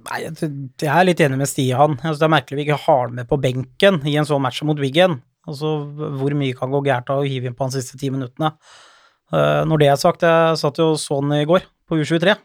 Nei, 0.10 0.22
jeg 0.24 0.48
jeg 0.82 0.90
er 0.90 1.06
litt 1.06 1.20
enig 1.22 1.38
med 1.38 1.50
Stian. 1.52 1.98
Altså, 2.00 2.18
det 2.24 2.26
er 2.26 2.32
merkelig 2.34 2.58
vi 2.58 2.64
ikke 2.66 2.80
har 2.88 3.04
ham 3.04 3.18
med 3.20 3.28
på 3.30 3.38
benken 3.44 4.00
i 4.10 4.16
en 4.18 4.26
sånn 4.26 4.42
match 4.42 4.64
mot 4.66 4.80
Wiggen. 4.82 5.20
Altså, 5.46 5.76
hvor 6.18 6.34
mye 6.40 6.56
kan 6.58 6.72
gå 6.74 6.82
gærent 6.88 7.12
av 7.14 7.22
å 7.22 7.28
hive 7.30 7.50
inn 7.50 7.58
på 7.58 7.68
han 7.68 7.74
siste 7.76 8.00
ti 8.00 8.10
minuttene? 8.14 8.56
Uh, 9.30 9.62
når 9.70 9.84
det 9.84 9.90
er 9.92 10.00
sagt, 10.02 10.26
jeg 10.26 10.58
satt 10.64 10.82
jo 10.82 10.96
sånn 10.98 11.30
i 11.38 11.44
går, 11.50 11.68
på 11.90 11.98
U23. 11.98 12.38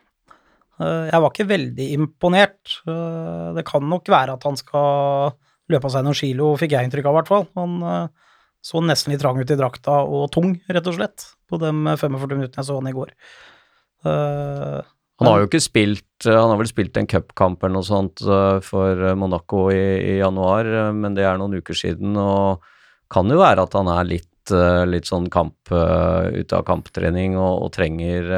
Eh, 0.83 1.07
jeg 1.11 1.23
var 1.23 1.31
ikke 1.31 1.49
veldig 1.51 1.89
imponert. 1.95 2.79
Eh, 2.89 3.51
det 3.59 3.67
kan 3.69 3.85
nok 3.89 4.11
være 4.11 4.37
at 4.37 4.47
han 4.49 4.59
skal 4.59 5.35
løpe 5.71 5.89
av 5.89 5.95
seg 5.95 6.05
noen 6.07 6.19
kilo, 6.19 6.55
fikk 6.61 6.75
jeg 6.75 6.89
inntrykk 6.89 7.09
av 7.09 7.15
i 7.15 7.19
hvert 7.21 7.31
fall. 7.31 7.47
Han 7.61 7.77
eh, 7.91 8.33
så 8.65 8.81
nesten 8.81 9.13
litt 9.13 9.23
trang 9.23 9.39
ut 9.39 9.53
i 9.53 9.61
drakta, 9.61 10.01
og 10.09 10.31
tung, 10.33 10.57
rett 10.73 10.87
og 10.89 10.97
slett, 10.97 11.29
på 11.51 11.61
de 11.61 11.71
45 12.01 12.31
minuttene 12.33 12.63
jeg 12.63 12.69
så 12.71 12.79
han 12.79 12.89
i 12.89 12.97
går. 12.97 13.11
Han 14.05 15.29
har 15.31 15.39
jo 15.41 15.47
ikke 15.47 15.63
spilt 15.65 16.27
Han 16.27 16.51
har 16.53 16.59
vel 16.61 16.69
spilt 16.69 16.99
en 17.01 17.07
cupkamp 17.09 17.63
eller 17.63 17.79
noe 17.79 17.87
sånt 17.89 18.21
for 18.67 19.03
Monaco 19.17 19.63
i, 19.73 19.81
i 20.13 20.15
januar, 20.19 20.69
men 20.97 21.17
det 21.17 21.25
er 21.25 21.41
noen 21.41 21.57
uker 21.61 21.77
siden, 21.77 22.17
og 22.21 22.65
kan 23.13 23.33
jo 23.33 23.41
være 23.41 23.65
at 23.65 23.77
han 23.77 23.89
er 23.95 24.09
litt, 24.09 24.53
litt 24.93 25.09
sånn 25.09 25.31
kamp 25.33 25.73
ute 25.73 26.57
av 26.57 26.65
kamptrening 26.69 27.37
og, 27.37 27.67
og 27.67 27.73
trenger 27.77 28.33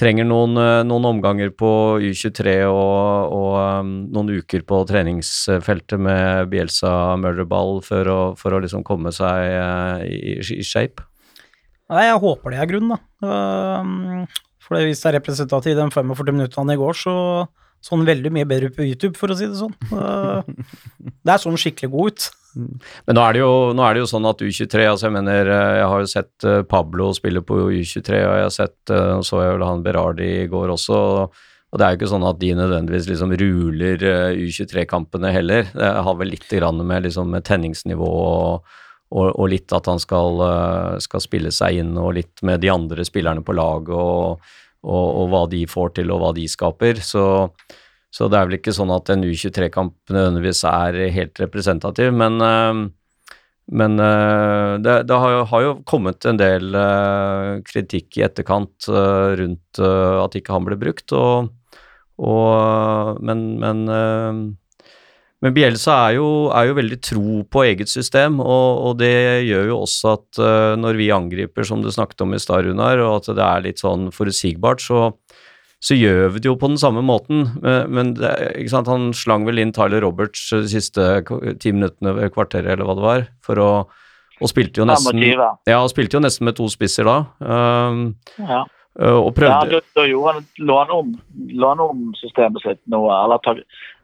Trenger 0.00 0.24
noen, 0.24 0.56
eh, 0.56 0.80
noen 0.88 1.08
omganger 1.10 1.50
på 1.52 1.70
U23 2.00 2.54
og, 2.70 3.34
og 3.36 3.56
um, 3.60 3.90
noen 4.14 4.30
uker 4.40 4.64
på 4.64 4.78
treningsfeltet 4.88 6.00
med 6.00 6.48
Bielsa 6.52 7.18
murderball 7.20 7.82
for 7.84 8.08
å, 8.08 8.20
for 8.40 8.56
å 8.56 8.62
liksom 8.64 8.84
komme 8.86 9.12
seg 9.12 9.52
uh, 9.60 10.00
i, 10.06 10.38
i 10.40 10.64
shape. 10.64 11.04
Nei, 11.92 12.06
jeg 12.06 12.22
håper 12.22 12.54
det 12.54 12.62
er 12.62 12.70
grunnen, 12.70 12.96
da. 12.96 13.00
Uh, 13.20 14.40
For 14.64 14.80
hvis 14.86 15.02
det 15.02 15.10
er 15.10 15.18
representativt 15.18 15.76
de 15.76 15.88
45 15.92 16.36
minuttene 16.38 16.78
i 16.78 16.80
går, 16.80 16.96
så 16.96 17.16
så 17.80 17.96
han 17.96 18.04
veldig 18.04 18.28
mye 18.36 18.44
bedre 18.48 18.68
på 18.76 18.84
YouTube, 18.84 19.16
for 19.16 19.32
å 19.32 19.36
si 19.38 19.46
det 19.48 19.56
sånn. 19.56 19.72
Uh, 19.88 20.44
Det 21.24 21.32
er 21.32 21.40
sånn 21.40 21.56
skikkelig 21.60 21.92
god 21.94 22.10
ut. 22.12 22.26
Men 22.54 23.16
nå 23.16 23.22
er, 23.22 23.36
det 23.36 23.42
jo, 23.42 23.52
er 23.76 23.94
det 23.94 24.02
jo 24.02 24.08
sånn 24.10 24.26
at 24.30 24.42
U23 24.42 24.86
altså 24.90 25.06
Jeg 25.08 25.14
mener, 25.14 25.50
eh, 25.54 25.76
jeg 25.80 25.86
har 25.92 26.02
jo 26.02 26.10
sett 26.10 26.46
eh, 26.48 26.62
Pablo 26.66 27.10
spille 27.16 27.42
på 27.46 27.58
U23, 27.68 28.10
og 28.26 28.34
jeg 28.38 28.46
har 28.46 28.54
sett 28.54 28.92
eh, 28.94 29.20
så 29.26 29.44
jeg 29.44 29.54
vel 29.56 29.66
han 29.66 29.84
Berardi 29.84 30.30
i 30.42 30.50
går 30.50 30.74
også. 30.74 31.00
Og 31.70 31.78
det 31.78 31.86
er 31.86 31.94
jo 31.94 32.00
ikke 32.00 32.10
sånn 32.10 32.26
at 32.26 32.40
de 32.40 32.50
nødvendigvis 32.58 33.08
liksom 33.10 33.34
ruler 33.38 34.06
eh, 34.12 34.40
U23-kampene 34.42 35.34
heller. 35.34 35.68
Det 35.70 35.90
har 36.08 36.18
vel 36.18 36.32
litt 36.34 36.50
med, 36.80 37.04
liksom, 37.06 37.30
med 37.30 37.46
tenningsnivå 37.46 38.08
og, 38.10 38.72
og, 39.10 39.28
og 39.30 39.50
litt 39.52 39.70
at 39.76 39.86
han 39.90 40.02
skal, 40.02 40.42
skal 41.02 41.22
spille 41.22 41.54
seg 41.54 41.82
inn, 41.84 41.94
og 41.98 42.16
litt 42.18 42.42
med 42.42 42.64
de 42.64 42.72
andre 42.72 43.06
spillerne 43.06 43.46
på 43.46 43.54
laget 43.54 43.94
og, 43.94 44.50
og 44.82 45.30
hva 45.30 45.44
de 45.50 45.62
får 45.70 45.94
til, 46.00 46.10
og 46.10 46.24
hva 46.24 46.34
de 46.34 46.48
skaper. 46.50 46.98
Så, 47.04 47.24
så 48.10 48.26
det 48.26 48.38
er 48.38 48.48
vel 48.48 48.58
ikke 48.58 48.74
sånn 48.74 48.90
at 48.94 49.10
en 49.12 49.22
U23-kamp 49.26 50.10
nødvendigvis 50.10 50.64
er 50.66 50.98
helt 51.14 51.38
representativ, 51.42 52.10
men, 52.14 52.40
eh, 52.42 52.80
men 53.80 54.02
eh, 54.02 54.74
det, 54.82 54.96
det 55.06 55.18
har, 55.22 55.34
jo, 55.36 55.44
har 55.52 55.66
jo 55.66 55.74
kommet 55.88 56.26
en 56.26 56.40
del 56.40 56.74
eh, 56.74 57.52
kritikk 57.66 58.18
i 58.18 58.26
etterkant 58.26 58.90
rundt 58.90 59.80
at 59.80 60.38
ikke 60.38 60.56
han 60.56 60.66
ble 60.66 60.80
brukt, 60.80 61.14
og, 61.14 61.52
og 62.18 63.22
men, 63.24 63.46
men 63.62 64.56
men 65.40 65.54
Bielsa 65.56 65.94
er 66.10 66.18
jo, 66.18 66.24
er 66.52 66.66
jo 66.68 66.74
veldig 66.76 66.96
tro 67.00 67.36
på 67.48 67.62
eget 67.64 67.88
system, 67.88 68.42
og, 68.44 68.66
og 68.90 68.98
det 69.00 69.40
gjør 69.46 69.70
jo 69.70 69.78
også 69.86 70.10
at 70.18 70.40
når 70.76 70.98
vi 70.98 71.06
angriper, 71.16 71.64
som 71.64 71.80
du 71.80 71.88
snakket 71.88 72.26
om 72.26 72.34
i 72.36 72.40
stad, 72.42 72.66
Runar, 72.66 73.00
og 73.00 73.22
at 73.22 73.30
det 73.38 73.46
er 73.46 73.64
litt 73.64 73.80
sånn 73.80 74.10
forutsigbart, 74.12 74.84
så, 74.84 75.06
så 75.80 75.96
gjør 75.96 76.34
vi 76.34 76.42
det 76.44 76.50
jo 76.50 76.58
på 76.60 76.68
den 76.68 76.80
samme 76.80 77.00
måten. 77.00 77.46
Men, 77.88 78.10
det, 78.18 78.34
han 78.90 79.06
slang 79.16 79.46
vel 79.48 79.62
inn 79.62 79.72
Tyler 79.72 80.04
Roberts 80.04 80.42
de 80.52 80.68
siste 80.68 81.06
ti 81.62 81.72
minuttene, 81.72 82.12
eller 82.12 82.28
kvarteret 82.34 82.74
eller 82.74 82.84
hva 82.84 82.96
det 82.98 83.06
var, 83.06 83.24
for 83.46 83.62
å 83.64 83.70
og 84.40 84.48
spilte 84.48 84.80
jo 84.80 84.86
nesten 84.88 85.20
Ja, 85.68 85.80
spilte 85.92 86.16
jo 86.16 86.22
nesten 86.24 86.48
med 86.48 86.56
to 86.56 86.68
spisser 86.72 87.08
da. 87.08 87.16
Um, 87.40 88.14
Ja. 88.40 88.64
Og 88.98 89.28
Ja, 89.30 89.34
prøvde 89.36 89.78
da, 89.78 89.80
da 89.94 90.04
gjorde 90.08 90.32
han, 90.34 90.46
la, 90.66 90.76
han 90.82 90.90
om, 90.90 91.10
lå 91.54 91.68
han 91.70 91.82
om 91.84 92.00
systemet 92.18 92.64
sitt 92.64 92.80
noe, 92.90 93.12
eller 93.14 93.38
ta, 93.44 93.54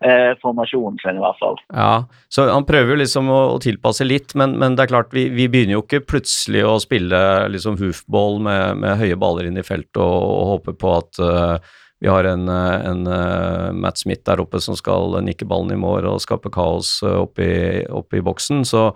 eh, 0.06 0.30
formasjonen 0.38 1.00
sin 1.02 1.18
i 1.18 1.24
hvert 1.24 1.40
fall. 1.40 1.58
Ja, 1.74 2.06
så 2.30 2.46
han 2.52 2.68
prøver 2.68 2.94
jo 2.94 3.00
liksom 3.00 3.30
å, 3.32 3.40
å 3.56 3.58
tilpasse 3.62 4.06
litt, 4.06 4.36
men, 4.38 4.54
men 4.60 4.78
det 4.78 4.86
er 4.86 4.92
klart, 4.94 5.10
vi, 5.16 5.26
vi 5.34 5.48
begynner 5.50 5.80
jo 5.80 5.82
ikke 5.82 6.04
plutselig 6.06 6.62
å 6.68 6.76
spille 6.82 7.18
liksom 7.50 7.80
hoofball 7.82 8.38
med, 8.46 8.78
med 8.84 9.02
høye 9.02 9.18
baller 9.18 9.50
inn 9.50 9.58
i 9.58 9.66
feltet 9.66 9.98
og, 9.98 10.22
og 10.30 10.54
håpe 10.54 10.76
på 10.78 10.94
at 10.94 11.20
uh, 11.20 11.74
vi 11.98 12.12
har 12.12 12.30
en, 12.30 12.46
eh, 12.52 12.88
en 12.92 13.04
uh, 13.10 13.74
Matt 13.74 13.98
Smith 13.98 14.22
der 14.28 14.44
oppe 14.44 14.62
som 14.62 14.78
skal 14.78 15.18
nikke 15.26 15.48
ballen 15.50 15.74
i 15.74 15.80
mål 15.82 16.06
og 16.12 16.22
skape 16.22 16.52
kaos 16.54 17.00
oppe 17.02 17.50
i 17.82 18.22
boksen. 18.22 18.62
Så, 18.68 18.90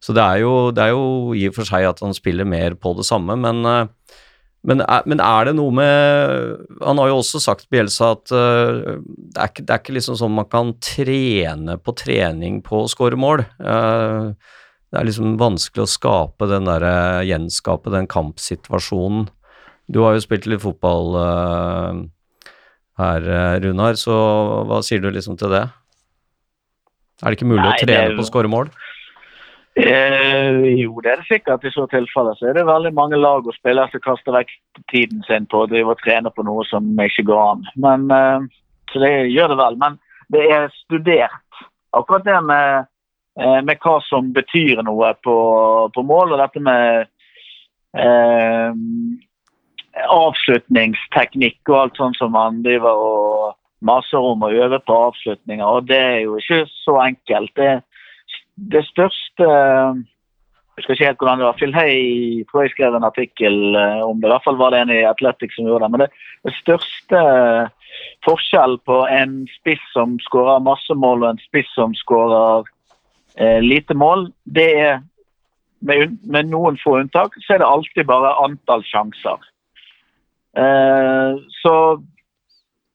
så 0.00 0.16
det, 0.16 0.24
er 0.24 0.44
jo, 0.46 0.54
det, 0.72 0.88
er 0.88 0.96
jo, 0.96 1.34
i 1.36 1.50
og 1.50 1.58
for 1.58 1.68
seg 1.68 1.84
at 1.90 2.00
han 2.00 2.16
spiller 2.16 2.48
mer 2.48 2.78
på 2.80 2.96
det 2.96 3.04
samme, 3.10 3.36
men, 3.44 3.60
uh, 3.68 4.22
men, 4.64 4.80
er, 4.80 5.04
men 5.10 5.20
er 5.20 5.48
det 5.48 5.52
noe 5.58 5.72
med 5.76 6.80
Han 6.80 7.00
har 7.00 7.10
jo 7.10 7.18
også 7.20 7.40
sagt, 7.42 7.66
Bjelsa, 7.72 8.14
at 8.16 8.32
uh, 8.32 8.96
det, 9.04 9.36
er 9.36 9.50
ikke, 9.50 9.64
det, 9.64 9.70
er 9.70 9.82
ikke, 9.82 9.96
liksom 9.98 10.18
sånn 10.20 10.34
man 10.36 10.48
kan 10.48 10.72
trene 10.80 11.76
på 11.76 11.94
trening 12.00 12.62
på 12.64 12.84
å 12.84 12.90
skåre 12.90 13.18
mål. 13.20 13.44
det 13.60 15.00
er 15.00 15.08
liksom 15.08 15.36
vanskelig 15.40 15.84
å 15.84 15.92
skape 15.94 16.48
den 16.48 16.70
der, 16.70 16.88
Gjenskape 17.28 17.92
den 17.92 18.08
kampsituasjonen. 18.10 19.28
Du 19.92 20.00
har 20.06 20.16
jo 20.16 20.24
spilt 20.24 20.48
litt 20.48 20.64
fotball 20.64 21.12
her, 23.00 23.28
eh, 23.28 23.60
Runar, 23.64 23.98
så 23.98 24.14
hva 24.68 24.80
sier 24.86 25.02
du 25.02 25.10
liksom 25.10 25.38
til 25.40 25.52
det? 25.54 25.64
Er 27.22 27.30
det 27.30 27.38
ikke 27.38 27.50
mulig 27.50 27.62
Nei, 27.62 27.74
å 27.74 27.82
trene 27.82 28.10
er... 28.10 28.16
på 28.16 28.24
å 28.24 28.28
skåre 28.28 28.50
mål? 28.50 28.70
Eh, 29.76 30.50
jo, 30.78 31.00
det 31.02 31.10
er 31.10 31.16
det 31.18 31.26
sikkert. 31.26 31.64
I 31.66 31.72
så 31.74 31.86
tilfelle 31.90 32.34
så 32.38 32.46
er 32.48 32.58
det 32.58 32.66
veldig 32.68 32.92
mange 32.94 33.18
lag 33.18 33.46
og 33.46 33.56
spillere 33.56 33.90
som 33.90 34.02
kaster 34.04 34.36
vekk 34.36 34.52
tiden 34.92 35.24
sin 35.26 35.48
på 35.50 35.64
å 35.64 35.70
drive 35.70 35.96
og 35.96 36.02
trene 36.02 36.30
på 36.30 36.44
noe 36.46 36.62
som 36.68 36.86
ikke 37.02 37.26
går 37.30 37.40
an. 37.42 37.64
Men, 37.74 38.06
eh, 38.14 38.46
så 38.92 39.02
det 39.02 39.12
gjør 39.34 39.54
det 39.54 39.58
vel. 39.58 39.78
Men 39.82 39.98
det 40.30 40.44
er 40.46 40.70
studert, 40.84 41.64
akkurat 41.92 42.24
det 42.24 42.38
med, 42.44 42.86
eh, 43.40 43.60
med 43.62 43.78
hva 43.82 44.00
som 44.06 44.32
betyr 44.32 44.82
noe 44.86 45.14
på, 45.26 45.36
på 45.94 46.06
mål. 46.06 46.32
Og 46.32 46.38
dette 46.38 46.62
med 46.62 47.08
eh, 47.98 48.72
avslutningsteknikk 50.06 51.68
og 51.68 51.80
alt 51.80 51.96
sånt 51.98 52.18
som 52.18 52.32
man 52.34 52.62
driver 52.62 52.94
og 52.94 53.56
maser 53.84 54.18
om 54.18 54.42
og 54.42 54.54
øver 54.54 54.78
på 54.86 55.00
avslutninger. 55.10 55.66
Og 55.66 55.88
det 55.90 55.98
er 55.98 56.20
jo 56.24 56.38
ikke 56.38 56.62
så 56.70 57.00
enkelt. 57.04 57.52
Det, 57.58 57.82
det 58.56 58.84
største 58.86 59.46
Jeg 60.74 60.82
skal 60.82 60.94
ikke 60.94 61.06
helt 61.06 61.20
hvordan 61.22 61.38
det 61.38 61.46
var. 61.46 61.56
Phil 61.58 61.74
Hay 61.74 62.44
tror 62.50 62.64
jeg 62.64 62.70
skrev 62.74 62.94
en 62.96 63.06
artikkel 63.06 63.76
eh, 63.78 64.00
om 64.02 64.18
det. 64.18 64.26
I 64.26 64.32
hvert 64.32 64.44
fall 64.44 64.56
var 64.58 64.74
det 64.74 64.80
en 64.82 64.90
i 64.90 65.04
Athletic 65.06 65.54
som 65.54 65.68
gjorde 65.68 65.84
det. 65.84 65.90
Men 65.92 66.02
det, 66.02 66.08
det 66.42 66.54
største 66.58 67.20
forskjell 68.26 68.78
på 68.82 68.96
en 69.06 69.44
spiss 69.52 69.84
som 69.92 70.16
skårer 70.26 70.64
masse 70.66 70.96
mål 70.98 71.22
og 71.22 71.28
en 71.30 71.42
spiss 71.44 71.70
som 71.76 71.94
skårer 71.94 72.66
eh, 73.38 73.60
lite 73.62 73.94
mål, 73.94 74.32
det 74.44 74.66
er 74.80 74.98
med, 75.84 76.16
med, 76.24 76.50
noen 76.50 76.78
få 76.80 76.98
unntak, 77.02 77.36
så 77.44 77.54
er 77.54 77.62
det 77.62 77.68
alltid 77.68 78.08
bare 78.08 78.34
antall 78.42 78.84
sjanser. 78.88 79.46
Eh, 80.58 81.38
så 81.60 81.74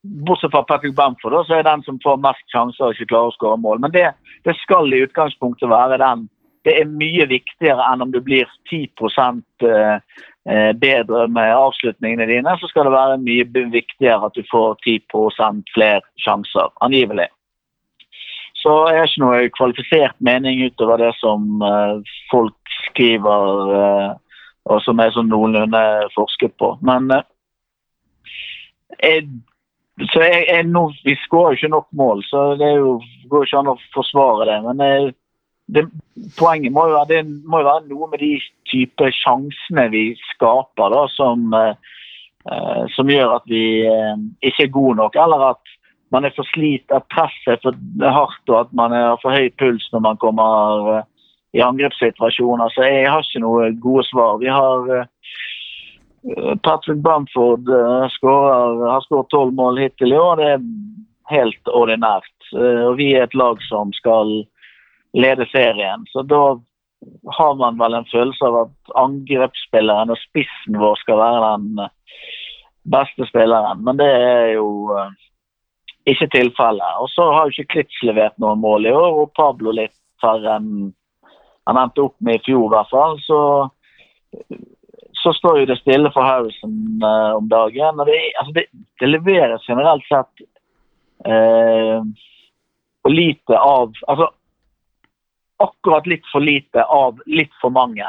Bortsett 0.03 0.51
fra 0.51 0.63
Patrick 0.63 0.95
Bamford, 0.95 1.45
så 1.45 1.57
er 1.57 1.63
den 1.63 1.81
som 1.83 1.99
får 2.03 2.19
mest 2.23 2.45
sjanser 2.53 2.87
og 2.87 2.95
ikke 2.95 3.09
klarer 3.11 3.31
å 3.31 3.35
skåre 3.35 3.59
mål. 3.59 3.81
Men 3.83 3.91
det, 3.91 4.05
det, 4.47 4.55
skal 4.61 4.93
i 4.93 5.01
utgangspunktet 5.03 5.67
være 5.71 5.97
den. 5.99 6.27
Det 6.67 6.75
er 6.79 6.91
mye 6.91 7.25
viktigere 7.27 7.83
enn 7.91 8.03
om 8.05 8.13
du 8.13 8.19
blir 8.23 8.47
10 8.71 8.87
eh, 9.67 9.97
eh, 10.47 10.71
bedre 10.79 11.25
med 11.31 11.51
avslutningene 11.55 12.29
dine. 12.31 12.55
Så 12.59 12.69
skal 12.71 12.87
det 12.87 12.95
være 12.95 13.19
mye 13.23 13.65
viktigere 13.73 14.29
at 14.29 14.39
du 14.39 14.43
får 14.51 14.79
10% 14.87 15.75
flere 15.75 16.03
sjanser, 16.23 16.71
angivelig. 16.85 17.27
Så 18.59 18.71
jeg 18.91 18.99
har 18.99 19.07
ikke 19.07 19.23
noe 19.23 19.51
kvalifisert 19.55 20.15
mening 20.23 20.59
utover 20.67 20.99
det 20.99 21.13
som 21.15 21.61
folk 22.27 22.73
skriver, 22.89 24.15
og 24.67 24.81
som 24.83 24.99
er 24.99 25.13
sånn 25.15 25.31
noenlunde 25.31 25.83
forsket 26.11 26.57
på. 26.59 26.73
Men 26.83 27.07
jeg, 28.99 29.29
så 30.07 30.21
jeg, 30.23 30.43
jeg, 30.47 30.65
nå, 30.71 30.85
Vi 31.03 31.15
skårer 31.25 31.57
ikke 31.57 31.71
nok 31.73 31.87
mål, 31.97 32.23
så 32.29 32.53
det 32.59 32.71
jo, 32.77 32.99
går 33.31 33.47
ikke 33.47 33.61
an 33.61 33.71
å 33.73 33.79
forsvare 33.95 34.47
det. 34.47 34.59
Men 34.67 34.83
jeg, 34.85 35.09
det, 35.75 35.85
poenget 36.39 36.73
må 36.75 36.87
jo, 36.89 36.95
være, 36.97 37.09
det 37.11 37.49
må 37.49 37.61
jo 37.61 37.69
være 37.69 37.87
noe 37.89 38.09
med 38.11 38.23
de 38.23 38.33
type 38.71 39.11
sjansene 39.19 39.89
vi 39.93 40.03
skaper, 40.31 40.95
da, 40.95 41.03
som, 41.13 41.51
eh, 41.57 42.85
som 42.95 43.11
gjør 43.11 43.35
at 43.39 43.51
vi 43.51 43.65
eh, 43.89 44.15
ikke 44.49 44.69
er 44.69 44.73
gode 44.77 44.97
nok. 45.01 45.19
Eller 45.19 45.49
at 45.51 45.75
man 46.15 46.25
er 46.25 46.33
for 46.37 46.47
slit, 46.55 46.87
at 46.95 47.05
presset 47.13 47.57
er 47.57 47.61
for 47.61 48.09
hardt 48.19 48.53
og 48.53 48.63
at 48.63 48.75
man 48.77 48.95
har 48.95 49.19
for 49.21 49.35
høy 49.35 49.51
puls 49.61 49.91
når 49.93 50.05
man 50.07 50.21
kommer 50.23 50.93
eh, 50.95 51.07
i 51.59 51.65
angrepssituasjoner. 51.65 52.71
Så 52.71 52.87
jeg 52.87 53.09
har 53.09 53.25
ikke 53.25 53.43
noe 53.43 53.71
gode 53.83 54.07
svar. 54.09 54.39
Vi 54.41 54.49
har 54.53 54.89
eh, 54.95 55.07
Eh, 55.07 55.58
Patrick 56.63 56.99
Bamford 57.03 57.69
uh, 57.69 58.07
skårer, 58.11 58.85
har 58.91 59.03
skåret 59.05 59.29
tolv 59.31 59.53
mål 59.55 59.79
hittil 59.79 60.13
i 60.13 60.19
år. 60.19 60.39
Det 60.39 60.49
er 60.53 60.65
helt 61.33 61.71
ordinært. 61.71 62.33
Uh, 62.53 62.89
og 62.89 62.97
vi 62.99 63.13
er 63.15 63.27
et 63.27 63.37
lag 63.37 63.61
som 63.67 63.93
skal 63.95 64.41
lede 65.17 65.47
serien. 65.53 66.03
Så 66.11 66.25
da 66.27 66.57
har 67.39 67.55
man 67.55 67.79
vel 67.79 67.95
en 67.95 68.09
følelse 68.11 68.45
av 68.45 68.59
at 68.65 68.93
angrepsspilleren 68.99 70.11
og 70.11 70.19
spissen 70.25 70.77
vår 70.81 70.99
skal 70.99 71.21
være 71.21 71.55
den 71.61 71.87
beste 72.91 73.27
spilleren. 73.29 73.83
Men 73.87 74.01
det 74.01 74.09
er 74.09 74.53
jo 74.57 74.69
ikke 76.09 76.27
tilfellet. 76.33 76.99
Og 76.99 77.09
så 77.13 77.29
har 77.31 77.47
jo 77.47 77.55
ikke 77.55 77.73
Klitz 77.73 78.03
levert 78.03 78.37
noen 78.41 78.61
mål 78.63 78.89
i 78.89 78.95
år, 78.95 79.23
og 79.23 79.33
Pablo 79.37 79.73
litt 79.75 79.95
færre 80.21 80.57
enn 80.59 80.91
han 81.69 81.77
endte 81.77 82.01
opp 82.07 82.15
med 82.25 82.39
i 82.39 82.43
fjor, 82.47 82.65
i 82.65 82.73
hvert 82.73 82.89
fall. 82.89 83.19
Så 83.21 83.39
så 85.23 85.33
står 85.33 85.59
jo 85.59 85.67
det 85.69 85.79
stille 85.81 86.11
for 86.15 86.23
Harrison 86.23 87.03
uh, 87.03 87.35
om 87.37 87.47
dagen. 87.51 87.99
og 87.99 88.07
det, 88.07 88.17
altså 88.39 88.55
det, 88.55 88.65
det 88.99 89.11
leveres 89.11 89.67
generelt 89.67 90.05
sett 90.07 90.43
uh, 91.27 92.03
for 93.03 93.15
lite 93.15 93.57
av 93.57 93.95
Altså 94.07 94.29
akkurat 95.59 96.07
litt 96.07 96.27
for 96.31 96.39
lite 96.39 96.83
av 96.83 97.19
litt 97.27 97.51
for 97.61 97.73
mange. 97.75 98.07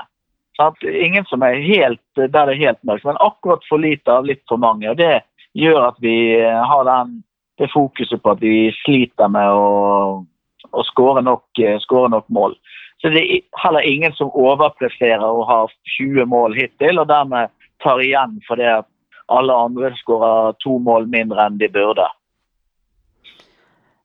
Sant? 0.55 0.83
Ingen 0.87 1.25
som 1.27 1.43
er 1.43 1.59
helt 1.65 2.03
der 2.15 2.31
det 2.31 2.43
er 2.55 2.61
helt 2.61 2.83
mørkt, 2.87 3.09
men 3.09 3.19
akkurat 3.19 3.65
for 3.67 3.83
lite 3.83 4.13
av 4.13 4.29
litt 4.29 4.45
for 4.49 4.61
mange. 4.63 4.87
og 4.91 5.01
Det 5.01 5.25
gjør 5.59 5.89
at 5.89 5.99
vi 5.99 6.15
har 6.39 6.85
den, 6.87 7.17
det 7.59 7.73
fokuset 7.73 8.23
på 8.23 8.37
at 8.37 8.45
vi 8.45 8.71
sliter 8.85 9.33
med 9.35 9.51
å, 9.51 10.23
å 10.71 10.85
skåre 10.87 11.23
nok, 11.25 11.45
nok 11.89 12.29
mål. 12.29 12.57
Så 13.01 13.09
det 13.09 13.23
er 13.25 13.43
heller 13.63 13.87
ingen 13.87 14.13
som 14.17 14.33
overpresterer 14.37 15.25
og 15.25 15.47
har 15.49 15.73
20 15.97 16.29
mål 16.29 16.57
hittil, 16.59 17.01
og 17.01 17.09
dermed 17.09 17.53
tar 17.83 18.03
igjen 18.05 18.39
for 18.47 18.61
det 18.61 18.83
alle 19.31 19.55
andre 19.55 19.93
skårer 20.01 20.57
to 20.61 20.79
mål 20.83 21.07
mindre 21.11 21.47
enn 21.47 21.61
de 21.61 21.69
burde. 21.73 22.07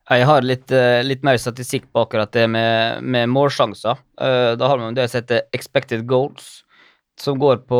Jeg 0.05 0.25
har 0.29 0.45
litt, 0.45 0.69
eh, 0.71 1.01
litt 1.01 1.23
mer 1.25 1.37
statistikk 1.41 1.87
på 1.91 2.03
akkurat 2.05 2.31
det 2.31 2.45
med, 2.47 3.01
med 3.01 3.29
målsjanser. 3.33 3.97
Eh, 4.21 4.51
da 4.53 4.67
har 4.69 4.77
man 4.77 4.93
det 4.93 5.09
som 5.09 5.19
heter 5.19 5.47
expected 5.51 6.05
goals, 6.05 6.61
som 7.17 7.39
går 7.41 7.63
på 7.65 7.79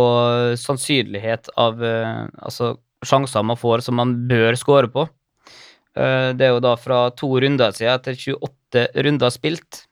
sannsynlighet 0.57 1.51
av 1.55 1.83
eh, 1.85 2.25
altså 2.41 2.79
sjanser 3.05 3.45
man 3.45 3.59
får 3.59 3.85
som 3.85 3.99
man 4.01 4.15
bør 4.27 4.57
skåre 4.57 4.89
på. 4.89 5.05
Det 5.95 6.43
er 6.43 6.49
jo 6.51 6.59
da 6.59 6.73
fra 6.75 7.05
to 7.15 7.29
runder 7.39 7.71
siden 7.71 8.01
til 8.03 8.17
28 8.33 8.64
runder 9.05 9.33
spilt. 9.33 9.85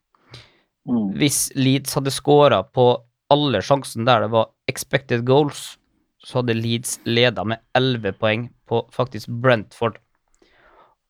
Mm. 0.90 1.14
Hvis 1.20 1.48
Leeds 1.56 1.96
hadde 1.98 2.14
skåra 2.14 2.62
på 2.68 2.88
alle 3.34 3.62
sjansene 3.64 4.06
der 4.08 4.26
det 4.26 4.34
var 4.34 4.52
expected 4.70 5.24
goals, 5.28 5.78
så 6.24 6.40
hadde 6.40 6.56
Leeds 6.58 7.00
leda 7.08 7.44
med 7.48 7.64
11 7.78 8.16
poeng 8.20 8.48
på 8.70 8.84
faktisk 8.96 9.32
Brentford. 9.44 9.98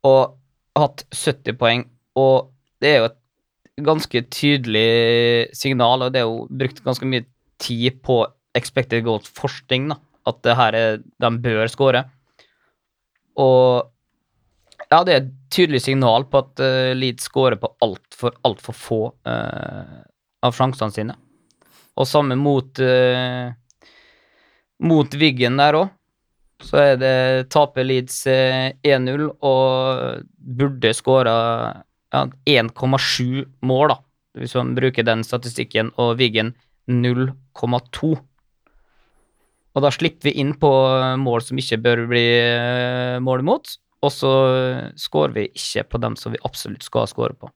Og 0.05 0.37
hatt 0.77 1.05
70 1.13 1.57
poeng. 1.59 1.85
Og 2.19 2.49
det 2.81 2.89
er 2.89 2.99
jo 2.99 3.09
et 3.11 3.19
ganske 3.85 4.23
tydelig 4.33 5.53
signal, 5.57 6.05
og 6.05 6.13
det 6.13 6.21
er 6.21 6.29
jo 6.29 6.47
brukt 6.49 6.83
ganske 6.85 7.07
mye 7.09 7.25
tid 7.61 8.01
på 8.05 8.23
expected 8.57 9.05
goals-forskning, 9.05 9.93
da. 9.93 9.99
At 10.29 10.39
det 10.45 10.53
her 10.55 10.75
er 10.77 11.01
De 11.19 11.29
bør 11.43 11.67
skåre. 11.67 12.05
Og 13.35 13.89
ja, 14.93 15.01
det 15.05 15.13
er 15.13 15.23
et 15.23 15.33
tydelig 15.53 15.81
signal 15.87 16.27
på 16.29 16.43
at 16.43 16.61
uh, 16.61 16.93
Leeds 16.97 17.25
skårer 17.29 17.57
på 17.61 17.71
altfor 17.83 18.35
alt 18.45 18.61
for 18.61 18.77
få 18.77 19.01
uh, 19.25 19.99
av 20.43 20.55
sjansene 20.55 20.93
sine. 20.93 21.15
Og 21.97 22.09
samme 22.09 22.37
mot 22.37 22.81
uh, 22.81 23.53
mot 24.83 25.17
Wiggen 25.17 25.57
der 25.61 25.79
òg. 25.79 25.93
Så 26.63 26.77
er 26.79 26.93
det 26.99 27.15
taper 27.51 27.83
Leeds 27.83 28.21
1-0 28.23 29.23
og 29.43 30.21
burde 30.37 30.93
skåra 30.95 31.33
ja, 32.13 32.21
1,7 32.47 33.41
mål, 33.67 33.91
da, 33.91 33.97
hvis 34.39 34.55
man 34.55 34.71
bruker 34.77 35.03
den 35.03 35.25
statistikken, 35.27 35.89
og 35.99 36.21
Wiggen 36.21 36.53
0,2. 36.87 38.13
Og 39.73 39.83
da 39.83 39.91
slipper 39.91 40.29
vi 40.29 40.37
inn 40.39 40.53
på 40.55 40.71
mål 41.19 41.43
som 41.43 41.59
ikke 41.59 41.81
bør 41.83 42.05
bli 42.13 42.23
mål 43.25 43.43
imot, 43.43 43.75
og 44.03 44.11
så 44.11 44.31
scorer 44.99 45.35
vi 45.37 45.49
ikke 45.51 45.85
på 45.93 46.01
dem 46.03 46.17
som 46.19 46.35
vi 46.35 46.41
absolutt 46.43 46.83
skal 46.85 47.07
score 47.09 47.35
på. 47.39 47.49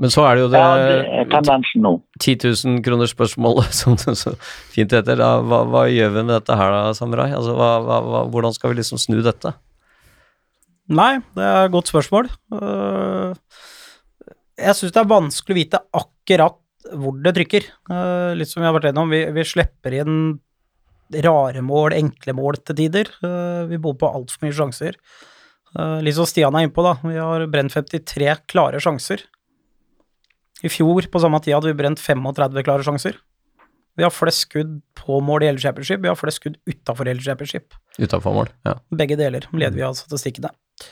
Men 0.00 0.12
så 0.12 0.24
er 0.24 0.38
det 0.38 0.44
jo 0.46 0.50
det, 0.54 0.60
ja, 0.60 0.76
det 0.80 1.16
er 1.20 1.26
tendensen 1.28 1.82
nå. 1.84 1.90
10 2.22 2.36
000 2.48 2.78
kroner-spørsmålet, 2.86 3.74
som 3.80 3.98
det 4.00 4.16
så 4.16 4.32
fint 4.72 4.94
heter. 4.96 5.20
Da, 5.20 5.34
hva, 5.44 5.64
hva, 5.68 5.84
gjør 5.92 6.14
vi 6.14 6.22
med 6.22 6.32
dette 6.38 6.56
her 6.56 6.72
da, 6.72 6.94
Samurai? 6.96 7.28
Altså, 7.36 7.56
hva, 7.58 7.74
hva, 7.84 8.22
hvordan 8.32 8.56
skal 8.56 8.72
vi 8.72 8.80
liksom 8.80 9.00
snu 9.00 9.18
dette? 9.24 9.52
Nei, 10.90 11.20
det 11.36 11.44
er 11.44 11.68
et 11.68 11.74
godt 11.74 11.92
spørsmål. 11.92 12.30
Øh, 12.56 13.36
jeg 14.60 14.78
syns 14.78 14.96
det 14.96 15.02
er 15.04 15.12
vanskelig 15.12 15.54
å 15.54 15.60
vite 15.60 15.82
akkurat 16.00 16.58
hvor 16.96 17.20
det 17.20 17.34
trykker. 17.36 17.68
Øh, 17.92 18.32
litt 18.40 18.50
som 18.50 18.64
vi 18.64 18.70
har 18.70 18.74
vært 18.74 18.88
gjennom, 18.88 19.12
vi, 19.12 19.20
vi 19.36 19.44
slipper 19.46 20.00
inn 20.00 20.16
rare 21.24 21.62
mål, 21.64 21.96
enkle 21.96 22.34
mål 22.36 22.60
til 22.62 22.78
tider. 22.78 23.10
Øh, 23.24 23.66
vi 23.70 23.80
bor 23.82 23.96
på 23.98 24.10
altfor 24.10 24.46
mye 24.46 24.56
sjanser. 24.56 24.98
Uh, 25.70 26.00
litt 26.02 26.16
som 26.16 26.26
Stian 26.26 26.56
er 26.58 26.66
innpå, 26.66 26.82
da. 26.82 26.96
Vi 27.04 27.18
har 27.18 27.44
brent 27.50 27.74
53 27.74 28.46
klare 28.50 28.80
sjanser. 28.82 29.22
I 30.66 30.70
fjor 30.70 31.06
på 31.10 31.20
samme 31.22 31.38
tid 31.44 31.54
hadde 31.54 31.70
vi 31.70 31.78
brent 31.78 32.02
35 32.02 32.64
klare 32.66 32.86
sjanser. 32.86 33.20
Vi 33.98 34.04
har 34.06 34.12
flest 34.14 34.46
skudd 34.46 34.80
på 34.98 35.20
mål 35.24 35.44
i 35.44 35.50
hele 35.50 35.62
championship, 35.62 36.02
vi 36.02 36.10
har 36.10 36.18
flest 36.18 36.40
skudd 36.40 36.58
utafor 36.68 37.08
hele 37.10 37.22
championship. 37.22 37.74
Utafor 37.98 38.34
mål. 38.34 38.50
Ja. 38.66 38.76
Begge 38.96 39.18
deler 39.18 39.46
leder 39.52 39.76
vi 39.76 39.86
av 39.86 39.98
statistikkene. 39.98 40.50
Det 40.50 40.88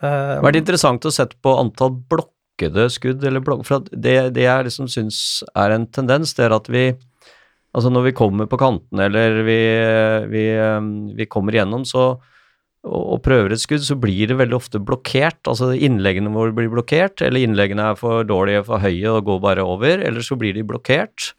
Uh, 0.00 0.38
har 0.38 0.46
vært 0.46 0.56
interessant 0.62 1.04
å 1.04 1.10
sette 1.12 1.36
på 1.44 1.50
antall 1.60 1.90
blokkede 2.08 2.86
skudd, 2.88 3.20
eller 3.20 3.42
blok 3.44 3.66
for 3.68 3.84
det, 3.92 4.14
det 4.32 4.46
jeg 4.46 4.64
liksom 4.64 4.86
syns 4.88 5.18
er 5.52 5.74
en 5.74 5.84
tendens, 5.92 6.32
det 6.38 6.46
er 6.46 6.54
at 6.56 6.70
vi 6.72 6.86
Altså 7.76 7.92
når 7.92 8.08
vi 8.08 8.16
kommer 8.18 8.48
på 8.50 8.58
kantene 8.58 9.06
eller 9.06 9.42
vi, 9.46 9.60
vi, 10.32 10.44
um, 10.58 10.90
vi 11.14 11.26
kommer 11.30 11.54
igjennom, 11.54 11.84
så 11.86 12.16
og, 12.80 13.00
og 13.14 13.18
prøver 13.24 13.54
et 13.54 13.62
skudd, 13.62 13.82
så 13.84 13.96
blir 14.00 14.30
det 14.30 14.38
veldig 14.40 14.56
ofte 14.56 14.80
blokkert. 14.82 15.42
Altså 15.50 15.72
innleggene 15.76 16.32
våre 16.32 16.54
blir 16.56 16.70
blokkert, 16.72 17.20
eller 17.24 17.44
innleggene 17.44 17.90
er 17.92 17.98
for 18.00 18.24
dårlige, 18.26 18.64
for 18.68 18.82
høye 18.82 19.12
og 19.12 19.26
går 19.28 19.42
bare 19.44 19.66
over, 19.66 20.00
eller 20.00 20.24
så 20.24 20.38
blir 20.40 20.56
de 20.56 20.64
blokkert. 20.66 21.32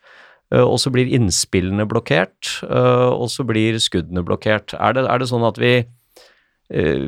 Uh, 0.53 0.65
og 0.65 0.77
så 0.83 0.91
blir 0.93 1.09
innspillene 1.15 1.87
blokkert, 1.89 2.59
uh, 2.67 3.09
og 3.15 3.29
så 3.33 3.45
blir 3.47 3.79
skuddene 3.81 4.23
blokkert. 4.27 4.75
Er 4.77 4.97
det, 4.97 5.07
er 5.07 5.21
det 5.21 5.31
sånn 5.31 5.47
at 5.47 5.59
vi 5.61 5.79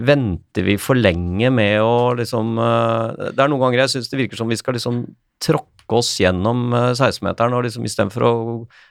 venter 0.03 0.65
vi 0.67 0.77
for 0.81 0.99
lenge 0.99 1.47
med 1.53 1.77
å 1.79 2.13
liksom 2.19 2.57
uh, 2.59 3.31
Det 3.31 3.39
er 3.39 3.51
noen 3.51 3.61
ganger 3.61 3.85
jeg 3.85 3.93
syns 3.93 4.11
det 4.11 4.19
virker 4.19 4.39
som 4.39 4.51
vi 4.51 4.57
skal 4.59 4.75
liksom 4.75 5.05
tråkke 5.43 5.95
oss 5.95 6.09
gjennom 6.19 6.73
uh, 6.75 6.91
16-meteren, 6.91 7.55
og 7.55 7.63
liksom 7.67 7.87
istedenfor 7.87 8.27
å 8.27 8.33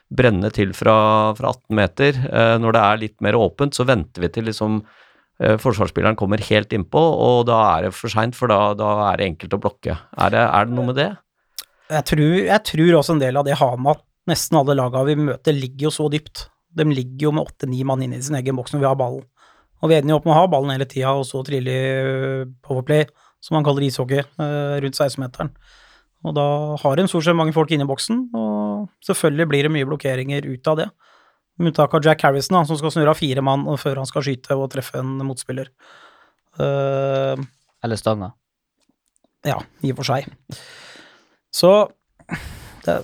brenne 0.09 0.49
til 0.55 0.73
fra, 0.77 0.95
fra 1.37 1.53
18 1.53 1.77
meter, 1.77 2.19
når 2.61 2.75
det 2.75 2.83
er 2.83 3.01
litt 3.01 3.17
mer 3.25 3.37
åpent, 3.37 3.73
så 3.77 3.85
venter 3.89 4.25
vi 4.25 4.29
til 4.33 4.49
liksom 4.49 4.83
forsvarsspilleren 5.43 6.15
kommer 6.15 6.39
helt 6.45 6.71
innpå, 6.77 7.01
og 7.01 7.47
da 7.49 7.57
er 7.71 7.87
det 7.87 7.95
for 7.97 8.13
seint, 8.13 8.37
for 8.37 8.51
da, 8.53 8.75
da 8.77 8.91
er 9.09 9.17
det 9.19 9.25
enkelt 9.31 9.55
å 9.57 9.59
blokke. 9.65 9.95
Er 10.21 10.31
det, 10.31 10.43
er 10.45 10.69
det 10.69 10.77
noe 10.77 10.91
med 10.91 10.99
det? 11.01 11.09
jeg, 11.91 12.05
tror, 12.09 12.33
jeg 12.47 12.65
tror 12.69 12.97
også 12.99 13.15
en 13.15 13.23
del 13.23 13.39
av 13.39 13.47
det 13.47 13.57
har 13.59 13.77
med 13.77 13.97
at 13.97 14.03
nesten 14.31 14.59
alle 14.59 14.75
lagene 14.79 15.07
vi 15.09 15.29
møter, 15.29 15.55
ligger 15.55 15.89
jo 15.89 15.93
så 15.93 16.09
dypt. 16.11 16.47
De 16.73 16.85
ligger 16.87 17.27
jo 17.27 17.33
med 17.35 17.49
åtte-ni 17.49 17.83
mann 17.87 18.03
inne 18.05 18.19
i 18.19 18.25
sin 18.25 18.37
egen 18.39 18.57
boks 18.57 18.73
når 18.73 18.83
vi 18.83 18.89
har 18.89 18.99
ballen. 18.99 19.25
Og 19.83 19.91
vi 19.91 19.97
ender 19.97 20.13
jo 20.13 20.19
opp 20.21 20.27
med 20.27 20.33
å 20.33 20.39
ha 20.39 20.49
ballen 20.51 20.71
hele 20.71 20.87
tida, 20.87 21.11
og 21.11 21.25
så 21.27 21.41
trille 21.43 21.73
powerplay, 22.63 23.03
som 23.43 23.57
man 23.57 23.65
kaller 23.67 23.83
ishockey, 23.83 24.23
eh, 24.23 24.75
rundt 24.83 24.95
16-meteren. 24.95 25.51
Og 26.23 26.35
da 26.37 26.45
har 26.79 26.99
en 26.99 27.09
stort 27.11 27.25
sett 27.27 27.35
mange 27.35 27.51
folk 27.55 27.71
inne 27.75 27.83
i 27.83 27.89
boksen, 27.89 28.29
og 28.39 28.87
selvfølgelig 29.03 29.47
blir 29.51 29.67
det 29.67 29.73
mye 29.75 29.89
blokkeringer 29.89 30.47
ut 30.47 30.69
av 30.71 30.79
det. 30.79 30.87
Med 31.59 31.73
unntak 31.73 31.93
av 31.93 32.07
Jack 32.07 32.23
Harrison, 32.23 32.55
da, 32.55 32.63
som 32.65 32.79
skal 32.79 32.93
snurre 32.95 33.11
av 33.11 33.19
fire 33.19 33.43
mann 33.43 33.67
før 33.77 33.99
han 34.01 34.07
skal 34.09 34.23
skyte 34.25 34.55
og 34.55 34.71
treffe 34.73 35.01
en 35.01 35.19
motspiller. 35.27 35.67
Uh, 36.57 37.35
Eller 37.83 37.99
stanga. 37.99 38.31
ja, 39.43 39.59
i 39.83 39.91
og 39.91 39.99
for 39.99 40.07
seg. 40.07 40.31
Så 41.53 41.73
det, 42.85 43.01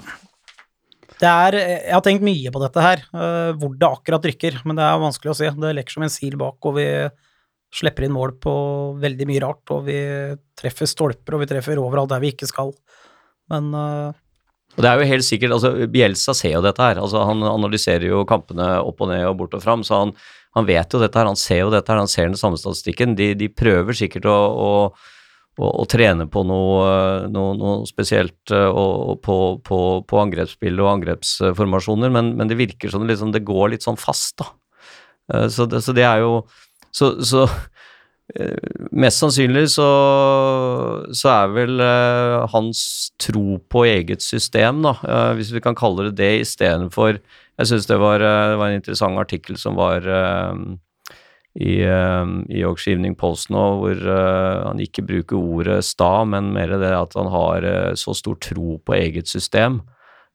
det 1.20 1.30
er 1.30 1.58
Jeg 1.60 1.94
har 1.94 2.04
tenkt 2.06 2.24
mye 2.24 2.52
på 2.54 2.62
dette 2.64 2.84
her, 2.84 3.02
eh, 3.12 3.50
hvor 3.60 3.74
det 3.76 3.90
akkurat 3.90 4.30
rykker, 4.30 4.62
men 4.66 4.80
det 4.80 4.86
er 4.86 5.02
vanskelig 5.02 5.34
å 5.34 5.40
se. 5.42 5.50
Det 5.52 5.74
lekker 5.76 5.98
som 5.98 6.06
en 6.06 6.14
sil 6.14 6.38
bak, 6.40 6.58
og 6.64 6.78
vi 6.78 6.88
slipper 7.76 8.08
inn 8.08 8.16
mål 8.16 8.34
på 8.42 8.54
veldig 9.02 9.28
mye 9.30 9.44
rart, 9.44 9.66
og 9.76 9.86
vi 9.90 10.00
treffer 10.58 10.90
stolper, 10.90 11.36
og 11.36 11.44
vi 11.44 11.50
treffer 11.52 11.82
overalt 11.82 12.10
der 12.14 12.24
vi 12.24 12.34
ikke 12.34 12.50
skal. 12.50 12.74
Men 13.52 13.70
uh... 13.76 14.16
Og 14.78 14.84
det 14.86 14.90
er 14.90 15.02
jo 15.02 15.10
helt 15.10 15.26
sikkert, 15.26 15.54
altså 15.58 15.88
Bielsa 15.92 16.34
ser 16.38 16.54
jo 16.56 16.64
dette 16.64 16.84
her, 16.84 17.02
altså 17.02 17.24
han 17.28 17.44
analyserer 17.44 18.06
jo 18.08 18.24
kampene 18.30 18.78
opp 18.86 19.02
og 19.04 19.10
ned 19.12 19.26
og 19.28 19.40
bort 19.42 19.56
og 19.58 19.64
fram, 19.64 19.84
så 19.84 20.04
han, 20.06 20.14
han 20.56 20.68
vet 20.70 20.94
jo 20.94 21.02
dette 21.02 21.20
her, 21.20 21.28
han 21.28 21.40
ser 21.40 21.64
jo 21.66 21.72
dette 21.74 21.92
her, 21.92 22.00
han 22.00 22.12
ser 22.12 22.30
den 22.30 22.40
samme 22.40 22.60
statistikken. 22.62 23.16
De, 23.18 23.34
de 23.38 23.50
prøver 23.52 23.98
sikkert 23.98 24.30
å, 24.30 24.38
å, 24.38 24.70
å, 25.60 25.70
å 25.84 25.86
trene 25.90 26.28
på 26.32 26.44
noe, 26.48 27.28
noe, 27.32 27.56
noe 27.60 27.88
spesielt 27.90 28.54
eh, 28.56 28.70
og, 28.70 28.94
og 29.12 29.20
på, 29.26 29.38
på, 29.66 29.80
på 30.08 30.22
angrepsspill 30.22 30.80
og 30.80 30.94
angrepsformasjoner, 30.96 32.14
men, 32.16 32.34
men 32.40 32.52
det 32.52 32.60
virker 32.60 32.94
som 32.94 33.04
det, 33.04 33.14
liksom, 33.14 33.34
det 33.36 33.46
går 33.48 33.76
litt 33.76 33.86
sånn 33.86 34.00
fast, 34.00 34.38
da. 34.42 34.50
Eh, 35.34 35.50
Så 35.52 35.68
det, 35.70 35.84
så 35.86 35.96
det 35.96 36.08
er 36.08 36.24
jo 36.24 36.40
Så, 36.96 37.12
så 37.22 37.44
eh, 38.34 38.72
mest 38.92 39.22
sannsynlig 39.22 39.68
så, 39.76 39.90
så 41.14 41.34
er 41.36 41.54
vel 41.54 41.84
hans 42.54 42.82
tro 43.22 43.60
på 43.70 43.84
eget 43.90 44.26
system, 44.26 44.82
da, 44.88 44.96
hvis 45.38 45.52
vi 45.54 45.62
kan 45.62 45.78
kalle 45.78 46.10
det 46.10 46.18
det, 46.24 46.34
istedenfor 46.48 47.20
Jeg 47.20 47.70
syns 47.70 47.86
det, 47.90 48.00
det 48.00 48.02
var 48.02 48.24
en 48.24 48.80
interessant 48.80 49.20
artikkel 49.22 49.60
som 49.60 49.78
var 49.78 50.08
i, 51.60 51.82
eh, 51.84 52.26
i 52.48 52.62
Yorkshire 52.64 53.14
Post 53.20 53.52
nå, 53.52 53.64
hvor 53.82 54.00
eh, 54.00 54.60
han 54.64 54.80
ikke 54.80 55.04
bruker 55.04 55.40
ordet 55.40 55.82
sta, 55.84 56.24
men 56.24 56.54
mer 56.56 56.72
det 56.80 56.94
at 56.96 57.16
han 57.20 57.28
har 57.34 57.68
eh, 57.68 57.96
så 58.00 58.16
stor 58.16 58.40
tro 58.40 58.78
på 58.80 58.96
eget 58.96 59.28
system. 59.28 59.82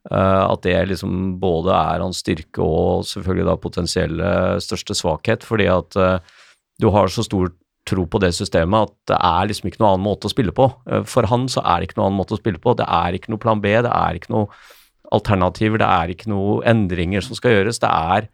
at 0.05 0.61
det 0.61 0.77
liksom 0.85 1.39
både 1.41 1.73
er 1.73 2.03
hans 2.03 2.19
styrke 2.21 2.61
og 2.61 3.07
selvfølgelig 3.09 3.47
da 3.49 3.55
potensielle 3.57 4.33
største 4.61 4.93
svakhet, 4.93 5.47
fordi 5.49 5.65
at 5.65 5.97
du 6.77 6.91
har 6.93 7.09
så 7.09 7.25
stor 7.25 7.49
tro 7.89 8.05
på 8.05 8.21
det 8.21 8.35
systemet 8.37 8.91
at 8.91 8.93
det 9.09 9.17
er 9.17 9.49
liksom 9.49 9.71
ikke 9.71 9.81
noen 9.81 9.95
annen 9.95 10.05
måte 10.05 10.29
å 10.29 10.35
spille 10.35 10.53
på. 10.53 10.69
For 11.09 11.25
han 11.25 11.49
så 11.49 11.65
er 11.65 11.81
det 11.81 11.89
ikke 11.89 12.03
noen 12.03 12.11
annen 12.11 12.21
måte 12.21 12.37
å 12.37 12.43
spille 12.43 12.61
på. 12.61 12.77
Det 12.77 12.85
er 12.85 13.17
ikke 13.17 13.33
noe 13.33 13.41
plan 13.41 13.65
B, 13.65 13.73
det 13.73 13.95
er 13.97 14.21
ikke 14.21 14.35
noe 14.37 14.53
alternativer, 15.09 15.81
det 15.81 15.89
er 15.89 16.13
ikke 16.13 16.29
noe 16.35 16.61
endringer 16.69 17.25
som 17.25 17.41
skal 17.41 17.57
gjøres. 17.57 17.81
Det 17.81 17.89
er, 17.89 18.29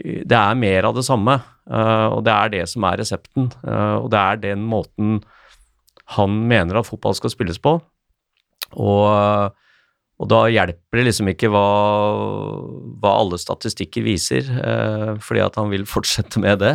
det 0.00 0.38
er 0.38 0.56
mer 0.58 0.88
av 0.88 0.96
det 0.96 1.04
samme, 1.04 1.36
eh, 1.68 2.06
og 2.14 2.22
det 2.24 2.32
er 2.32 2.52
det 2.54 2.62
som 2.70 2.84
er 2.88 3.00
resepten. 3.02 3.50
eh, 3.66 3.96
Og 4.00 4.10
det 4.10 4.18
er 4.18 4.36
den 4.40 4.64
måten 4.64 5.22
han 6.16 6.30
mener 6.48 6.78
at 6.80 6.86
fotball 6.88 7.14
skal 7.14 7.30
spilles 7.30 7.58
på. 7.58 7.80
Og, 8.72 9.52
og 10.18 10.28
da 10.28 10.40
hjelper 10.48 10.98
det 10.98 11.04
liksom 11.06 11.28
ikke 11.28 11.50
hva, 11.52 11.66
hva 13.00 13.12
alle 13.20 13.38
statistikker 13.38 14.02
viser, 14.02 14.48
eh, 14.48 15.12
fordi 15.20 15.44
at 15.44 15.56
han 15.60 15.70
vil 15.70 15.84
fortsette 15.94 16.40
med 16.40 16.58
det. 16.64 16.74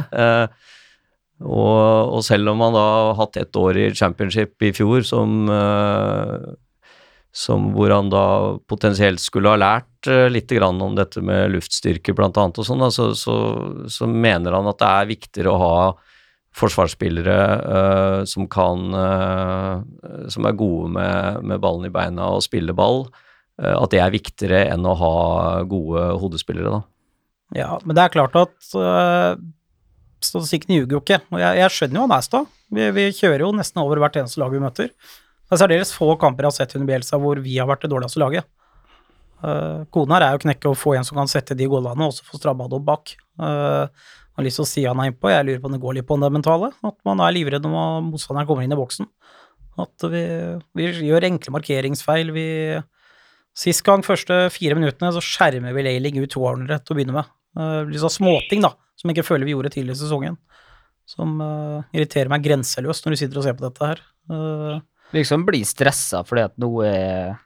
Og, 1.38 2.14
og 2.18 2.24
selv 2.26 2.50
om 2.50 2.62
han 2.66 2.74
da 2.74 2.86
har 2.86 3.18
hatt 3.20 3.38
ett 3.38 3.56
år 3.58 3.78
i 3.78 3.90
championship 3.94 4.62
i 4.66 4.72
fjor 4.74 5.04
som, 5.06 5.50
som 7.38 7.70
hvor 7.76 7.92
han 7.94 8.10
da 8.10 8.26
potensielt 8.70 9.22
skulle 9.22 9.52
ha 9.54 9.60
lært 9.62 10.10
uh, 10.10 10.26
litt 10.32 10.50
grann 10.50 10.82
om 10.82 10.96
dette 10.98 11.22
med 11.22 11.52
luftstyrke 11.54 12.16
blant 12.18 12.38
annet 12.42 12.58
og 12.64 12.66
sånn, 12.66 12.86
så, 12.94 13.12
så, 13.18 13.36
så 13.94 14.10
mener 14.10 14.58
han 14.58 14.70
at 14.72 14.80
det 14.82 14.90
er 14.90 15.12
viktigere 15.12 15.54
å 15.54 15.62
ha 15.62 15.80
forsvarsspillere 16.58 17.38
uh, 17.62 18.22
som 18.26 18.48
kan 18.50 18.94
uh, 18.94 19.84
Som 20.34 20.48
er 20.50 20.58
gode 20.58 20.90
med, 20.96 21.44
med 21.46 21.62
ballen 21.62 21.88
i 21.88 21.94
beina 21.94 22.32
og 22.34 22.46
spille 22.46 22.74
ball. 22.76 23.06
eh, 23.62 23.74
at 23.74 23.92
det 23.94 24.02
er 24.02 24.14
viktigere 24.14 24.64
enn 24.74 24.86
å 24.86 24.96
ha 24.98 25.14
gode 25.70 26.04
hodespillere, 26.22 26.74
da. 26.74 26.82
Ja, 27.56 27.70
men 27.84 27.96
det 27.96 28.04
er 28.04 28.14
klart 28.14 28.36
at 28.38 28.56
uh, 28.76 29.38
statistikken 30.24 30.76
ljuger 30.76 30.98
jo 30.98 31.04
ikke. 31.04 31.22
Og 31.32 31.40
jeg, 31.42 31.62
jeg 31.62 31.76
skjønner 31.76 32.02
jo 32.02 32.10
Næstad. 32.12 32.52
Vi, 32.76 32.90
vi 32.98 33.08
kjører 33.16 33.46
jo 33.46 33.54
nesten 33.56 33.82
over 33.84 34.02
hvert 34.04 34.20
eneste 34.20 34.42
lag 34.42 34.52
vi 34.54 34.62
møter. 34.62 34.92
Det 35.48 35.56
er 35.56 35.64
særdeles 35.64 35.94
få 35.96 36.12
kamper 36.20 36.44
jeg 36.46 36.52
har 36.52 36.58
sett 36.58 36.76
under 36.76 36.90
Bielsa 36.90 37.20
hvor 37.24 37.40
vi 37.44 37.56
har 37.56 37.70
vært 37.70 37.86
det 37.86 37.92
dårligste 37.94 38.20
laget. 38.20 38.48
Uh, 39.38 39.86
Koden 39.94 40.16
her 40.16 40.26
er 40.26 40.34
jo 40.34 40.42
å 40.42 40.44
knekke 40.44 40.72
og 40.72 40.80
få 40.80 40.96
en 40.98 41.06
som 41.08 41.20
kan 41.20 41.30
sette 41.32 41.56
de 41.56 41.68
goalene, 41.70 42.04
og 42.04 42.12
også 42.12 42.26
få 42.28 42.40
stramma 42.42 42.68
det 42.68 42.80
opp 42.80 42.88
bak. 42.88 43.14
Uh, 43.40 43.86
har 44.38 44.46
lyst 44.46 44.60
til 44.60 44.66
å 44.66 44.70
si 44.70 44.84
han 44.86 45.00
er 45.02 45.12
innpå, 45.12 45.32
jeg 45.32 45.46
lurer 45.46 45.62
på 45.62 45.70
om 45.70 45.76
det 45.78 45.82
går 45.82 45.98
litt 45.98 46.08
på 46.10 46.18
det 46.22 46.32
mentale. 46.34 46.72
At 46.86 46.98
man 47.08 47.22
er 47.24 47.34
livredd 47.34 47.66
når 47.66 48.04
motstanderen 48.10 48.50
kommer 48.50 48.66
inn 48.66 48.76
i 48.76 48.80
boksen. 48.80 49.08
At 49.82 50.06
vi, 50.10 50.22
vi 50.78 50.90
gjør 51.06 51.30
enkle 51.30 51.54
markeringsfeil. 51.54 52.34
Vi 52.36 52.48
Sist 53.58 53.82
gang, 53.82 54.04
første 54.06 54.36
fire 54.54 54.76
minuttene, 54.78 55.10
så 55.16 55.22
skjermer 55.24 55.74
vi 55.74 55.82
Leiling 55.88 56.20
ut 56.22 56.30
toarnere 56.30 56.78
til 56.84 56.94
å 56.94 56.98
begynne 57.00 57.16
med. 57.16 57.32
Uh, 57.58 57.88
litt 57.90 58.04
sånn 58.04 58.14
småting, 58.14 58.62
da, 58.62 58.76
som 58.94 59.10
jeg 59.10 59.18
ikke 59.18 59.30
føler 59.32 59.50
vi 59.50 59.56
gjorde 59.56 59.72
tidligere 59.74 59.98
i 59.98 60.02
sesongen. 60.04 60.36
Som 61.10 61.40
uh, 61.42 61.82
irriterer 61.96 62.30
meg 62.30 62.46
grenseløst 62.46 63.08
når 63.08 63.16
du 63.16 63.22
sitter 63.24 63.42
og 63.42 63.48
ser 63.48 63.58
på 63.58 63.66
dette 63.66 63.90
her. 63.90 64.04
Uh, 64.30 64.78
Liksom 65.16 65.46
blir 65.48 65.64
stressa 65.68 66.24
fordi 66.28 66.44
at 66.50 66.56
nå 66.60 66.72
er 66.86 67.38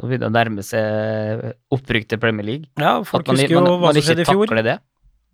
Nå 0.00 0.08
begynner 0.08 0.22
det 0.24 0.30
å 0.30 0.32
nærme 0.32 0.62
seg 0.64 1.40
opprykk 1.76 2.06
til 2.08 2.20
Premier 2.22 2.46
League. 2.46 2.70
ja, 2.80 3.02
folk 3.04 3.26
man, 3.28 3.36
husker 3.36 3.52
jo 3.52 3.60
man, 3.60 3.74
hva 3.74 3.90
man 3.90 3.98
som 3.98 4.06
skjedde 4.06 4.24
i 4.24 4.28
fjor. 4.30 4.54
det. 4.64 4.76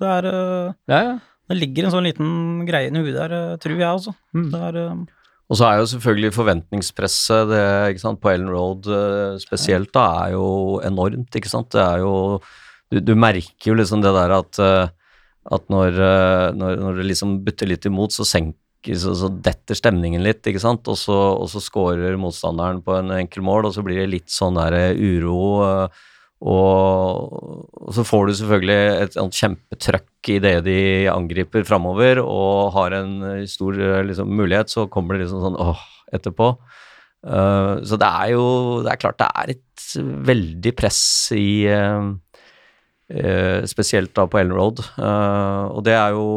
Det, 0.03 0.09
er, 0.11 0.27
uh, 0.27 0.73
Ja, 0.91 0.99
ja. 1.05 1.13
det 1.53 1.59
ligger 1.61 1.87
en 1.87 1.95
sånn 1.95 2.09
liten 2.09 2.33
greie 2.67 2.91
i 2.91 3.03
huet 3.05 3.15
der, 3.15 3.31
uh, 3.31 3.53
tror 3.63 3.77
jeg, 3.77 3.87
altså. 3.87 4.17
Mm. 4.35 4.49
Det 4.51 4.63
er, 4.67 4.81
uh, 4.91 5.29
Og 5.47 5.61
så 5.61 5.69
er 5.69 5.79
jo 5.79 5.87
selvfølgelig 5.93 6.33
forventningspresset 6.35 7.47
det, 7.53 7.63
ikke 7.93 8.03
sant, 8.03 8.19
på 8.19 8.33
Ellen 8.33 8.51
Road 8.51 8.91
eh, 8.91 9.39
spesielt 9.39 9.93
da, 9.95 10.09
er 10.25 10.35
jo 10.35 10.81
enormt, 10.83 11.31
ikke 11.39 11.53
sant. 11.53 11.71
Det 11.71 11.85
er 11.85 12.03
jo 12.03 12.41
Du, 12.91 12.99
du 12.99 13.15
merker 13.15 13.71
jo 13.71 13.79
liksom 13.79 14.03
det 14.03 14.11
der 14.15 14.35
at, 14.35 14.59
eh, 14.59 14.89
at 15.55 15.71
når, 15.71 15.95
eh, 15.95 16.49
når, 16.59 16.77
når 16.83 16.99
det 16.99 17.07
liksom 17.13 17.39
butter 17.47 17.71
litt 17.71 17.87
imot, 17.87 18.11
så 18.15 18.27
senker 18.27 18.59
merker, 18.87 18.99
så, 19.01 19.15
så 19.15 19.29
detter 19.29 19.75
stemningen 19.75 20.23
litt, 20.23 20.47
ikke 20.47 20.63
sant. 20.63 20.87
Og 20.89 20.97
så, 20.97 21.17
og 21.37 21.49
så 21.51 21.61
scorer 21.61 22.17
motstanderen 22.17 22.83
på 22.83 22.95
en 22.97 23.11
enkel 23.11 23.43
mål, 23.43 23.67
og 23.67 23.75
så 23.75 23.83
blir 23.83 23.99
det 24.01 24.13
litt 24.13 24.31
sånn 24.31 24.55
der 24.57 24.73
eh, 24.73 24.97
uro. 24.97 25.65
eh, 25.67 25.89
Og, 26.37 27.33
og 27.73 27.95
så 27.97 28.05
får 28.05 28.27
du 28.27 28.33
selvfølgelig 28.37 29.03
et 29.03 29.15
sånt 29.17 29.33
kjempetrøkk 29.35 30.29
idet 30.35 30.65
de 30.67 31.09
angriper 31.09 31.65
framover 31.65 32.21
og 32.21 32.75
har 32.75 32.93
en 32.93 33.23
eh, 33.25 33.47
stor 33.49 33.73
liksom, 34.05 34.29
mulighet, 34.37 34.69
så 34.69 34.87
kommer 34.87 35.17
det 35.17 35.25
liksom 35.25 35.41
sånn 35.41 35.57
åh, 35.57 35.81
etterpå. 36.13 36.57
Uh, 37.27 37.83
så 37.83 37.97
det 37.99 38.07
er 38.07 38.29
jo 38.37 38.43
Det 38.85 38.91
er 38.93 38.99
klart 39.01 39.17
det 39.19 39.27
er 39.27 39.49
et 39.57 39.87
veldig 40.29 40.73
press 40.79 41.33
i 41.35 41.67
uh, 41.67 42.13
spesielt 43.67 44.13
da 44.15 44.27
på 44.31 44.39
Ellen 44.39 44.55
Road. 44.55 44.83
Og 45.01 45.81
det 45.87 45.95
er 45.97 46.15
jo 46.15 46.29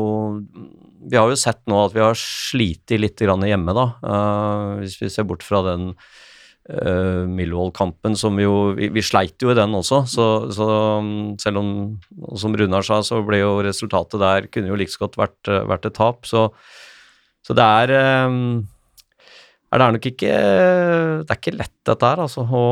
Vi 1.00 1.16
har 1.16 1.30
jo 1.32 1.38
sett 1.40 1.62
nå 1.70 1.78
at 1.86 1.94
vi 1.96 2.02
har 2.04 2.18
slitt 2.18 2.92
litt 3.00 3.22
hjemme, 3.22 3.76
da. 3.76 3.86
Uh, 4.04 4.80
hvis 4.82 4.98
vi 5.00 5.12
ser 5.12 5.28
bort 5.30 5.46
fra 5.46 5.62
den 5.64 5.94
uh, 5.94 7.24
Millwall-kampen 7.30 8.18
som 8.20 8.40
jo 8.42 8.74
vi, 8.76 8.90
vi 8.92 9.04
sleit 9.06 9.40
jo 9.40 9.54
i 9.54 9.58
den 9.58 9.78
også, 9.78 10.04
så, 10.10 10.26
så 10.52 10.68
selv 11.40 11.62
om 11.62 11.70
Som 12.40 12.58
Runar 12.58 12.84
sa, 12.84 13.00
så 13.06 13.22
ble 13.24 13.40
jo 13.44 13.62
resultatet 13.64 14.20
der 14.20 14.50
kunne 14.52 14.74
jo 14.74 14.80
like 14.80 15.00
godt 15.00 15.16
vært, 15.20 15.54
vært 15.72 15.88
et 15.88 15.96
tap. 15.96 16.28
Så, 16.28 16.50
så 17.48 17.56
det 17.56 17.70
er 17.86 17.96
um, 18.28 18.68
det 19.70 19.86
er 19.86 19.94
nok 19.94 20.06
ikke 20.10 20.30
Det 20.34 21.30
er 21.30 21.38
ikke 21.38 21.58
lett, 21.58 21.76
dette 21.86 22.12
her, 22.12 22.26
altså. 22.26 22.44
Å, 22.44 22.64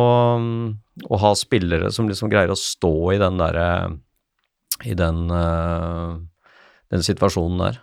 å 1.07 1.19
ha 1.21 1.34
spillere 1.38 1.91
som 1.93 2.09
liksom 2.09 2.32
greier 2.34 2.51
å 2.51 2.57
stå 2.59 2.95
i 3.13 3.19
den 3.21 3.38
derre 3.38 3.67
I 4.84 4.97
den, 4.97 5.28
den 6.89 7.05
situasjonen 7.05 7.61
der. 7.61 7.78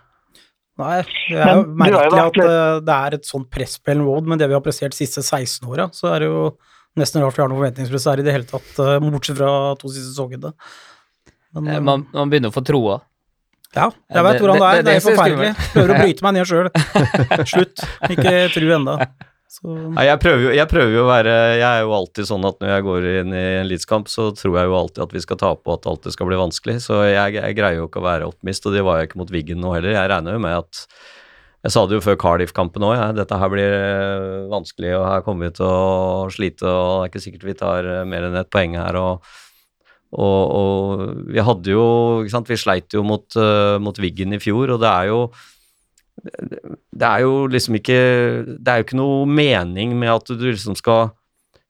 Nei, 0.77 1.01
det 1.29 1.37
er 1.39 1.53
jo 1.55 1.61
Men 1.71 1.87
du 1.87 1.93
jo 1.95 1.99
merkelig 2.01 2.23
at 2.25 2.37
eh, 2.43 2.79
det 2.83 2.95
er 2.95 3.13
et 3.15 3.25
sånt 3.29 3.49
press 3.49 3.77
på 3.79 3.91
Ellen 3.93 4.03
Road, 4.05 4.25
men 4.27 4.37
det 4.41 4.49
vi 4.51 4.57
har 4.57 4.63
prestert 4.65 4.91
de 4.91 4.97
siste 4.99 5.23
16 5.23 5.69
åra, 5.71 5.85
så 5.95 6.09
er 6.13 6.19
det 6.25 6.27
jo 6.27 6.41
nesten 6.99 7.23
rart 7.23 7.35
vi 7.37 7.41
har 7.43 7.49
noe 7.51 7.59
forventningspress 7.61 8.05
her 8.11 8.19
i 8.19 8.25
det 8.27 8.33
hele 8.35 8.47
tatt, 8.49 8.67
eh, 8.83 8.99
bortsett 9.07 9.37
fra 9.39 9.75
to 9.79 9.87
siste 9.93 10.11
sesongene. 10.13 10.51
Men, 11.55 11.67
Eh, 11.71 11.79
Man, 11.79 12.05
man 12.13 12.29
begynner 12.29 12.51
å 12.51 12.55
få 12.55 12.63
troa. 12.67 12.97
ja, 13.75 13.85
Ja, 14.09 14.15
jeg 14.15 14.23
vet 14.23 14.41
hvordan 14.41 14.59
det 14.59 14.59
det- 14.59 14.67
er. 14.67 14.75
det 14.75 14.85
Det 14.85 14.91
er 14.91 14.99
det 14.99 14.99
er 14.99 15.15
forferdelig. 15.15 15.55
Prøver 15.73 15.93
å 15.95 16.01
bryte 16.03 16.21
meg 16.25 16.33
ned 16.33 16.45
sjøl. 16.47 17.45
Slutt. 17.47 17.77
Ikke 18.11 18.35
tru 18.51 18.67
enda. 18.75 19.07
Så, 19.55 19.71
Nei, 19.71 20.03
jeg 20.09 20.19
prøver, 20.19 20.41
jo, 20.43 20.53
jeg 20.57 20.67
prøver 20.67 20.91
jo 20.91 21.03
å 21.05 21.07
være 21.07 21.33
Jeg 21.55 21.65
er 21.65 21.83
jo 21.85 21.93
alltid 21.95 22.27
sånn 22.27 22.47
at 22.49 22.57
når 22.59 22.71
jeg 22.73 22.85
går 22.87 23.05
inn 23.11 23.35
i 23.35 23.43
en 23.61 23.69
Leeds-kamp, 23.69 24.09
så 24.11 24.29
tror 24.35 24.57
jeg 24.59 24.67
jo 24.67 24.77
alltid 24.79 25.03
at 25.05 25.13
vi 25.15 25.21
skal 25.23 25.39
tape 25.39 25.69
og 25.69 25.77
at 25.77 25.87
alltid 25.91 26.15
skal 26.15 26.29
bli 26.29 26.39
vanskelig. 26.39 26.79
Så 26.83 26.97
jeg, 27.07 27.37
jeg 27.37 27.57
greier 27.57 27.79
jo 27.79 27.85
ikke 27.87 28.01
å 28.01 28.07
være 28.07 28.27
optimist, 28.27 28.67
og 28.67 28.75
det 28.75 28.83
var 28.83 28.99
jeg 28.99 29.09
ikke 29.09 29.21
mot 29.21 29.31
Wiggen 29.31 29.63
nå 29.63 29.71
heller. 29.77 29.95
Jeg 29.95 30.11
regner 30.11 30.35
jo 30.35 30.43
med 30.43 30.57
at 30.59 30.83
Jeg 31.65 31.73
sa 31.73 31.85
det 31.87 31.97
jo 31.97 32.03
før 32.05 32.19
Cardiff-kampen 32.21 32.83
òg, 32.85 32.97
jeg. 32.97 33.17
Dette 33.21 33.39
her 33.41 33.53
blir 33.53 33.71
eh, 33.79 34.43
vanskelig, 34.51 34.91
og 34.99 35.07
her 35.07 35.23
kommer 35.25 35.47
vi 35.47 35.55
til 35.57 35.65
å 35.65 36.27
slite, 36.33 36.67
og 36.67 36.91
det 36.91 37.07
er 37.07 37.13
ikke 37.13 37.23
sikkert 37.23 37.47
vi 37.47 37.57
tar 37.63 37.89
eh, 37.89 38.03
mer 38.05 38.27
enn 38.27 38.37
ett 38.41 38.51
poeng 38.53 38.77
her. 38.77 38.99
og 38.99 39.33
og, 40.15 40.51
og 40.55 41.31
vi 41.33 41.43
hadde 41.43 41.73
jo 41.73 41.85
ikke 42.21 42.31
sant, 42.31 42.47
Vi 42.47 42.59
sleit 42.59 42.93
jo 42.95 43.01
mot, 43.03 43.25
uh, 43.35 43.75
mot 43.83 43.97
Wiggen 43.99 44.35
i 44.37 44.39
fjor, 44.39 44.71
og 44.75 44.79
det 44.83 44.91
er 44.91 45.09
jo 45.09 45.19
det 46.25 47.05
er 47.05 47.21
jo 47.21 47.45
liksom 47.51 47.77
ikke 47.77 47.97
Det 48.47 48.71
er 48.71 48.79
jo 48.79 48.85
ikke 48.87 48.97
noe 48.97 49.27
mening 49.29 49.93
med 49.99 50.09
at 50.09 50.31
du 50.33 50.41
liksom 50.47 50.77
skal, 50.79 51.11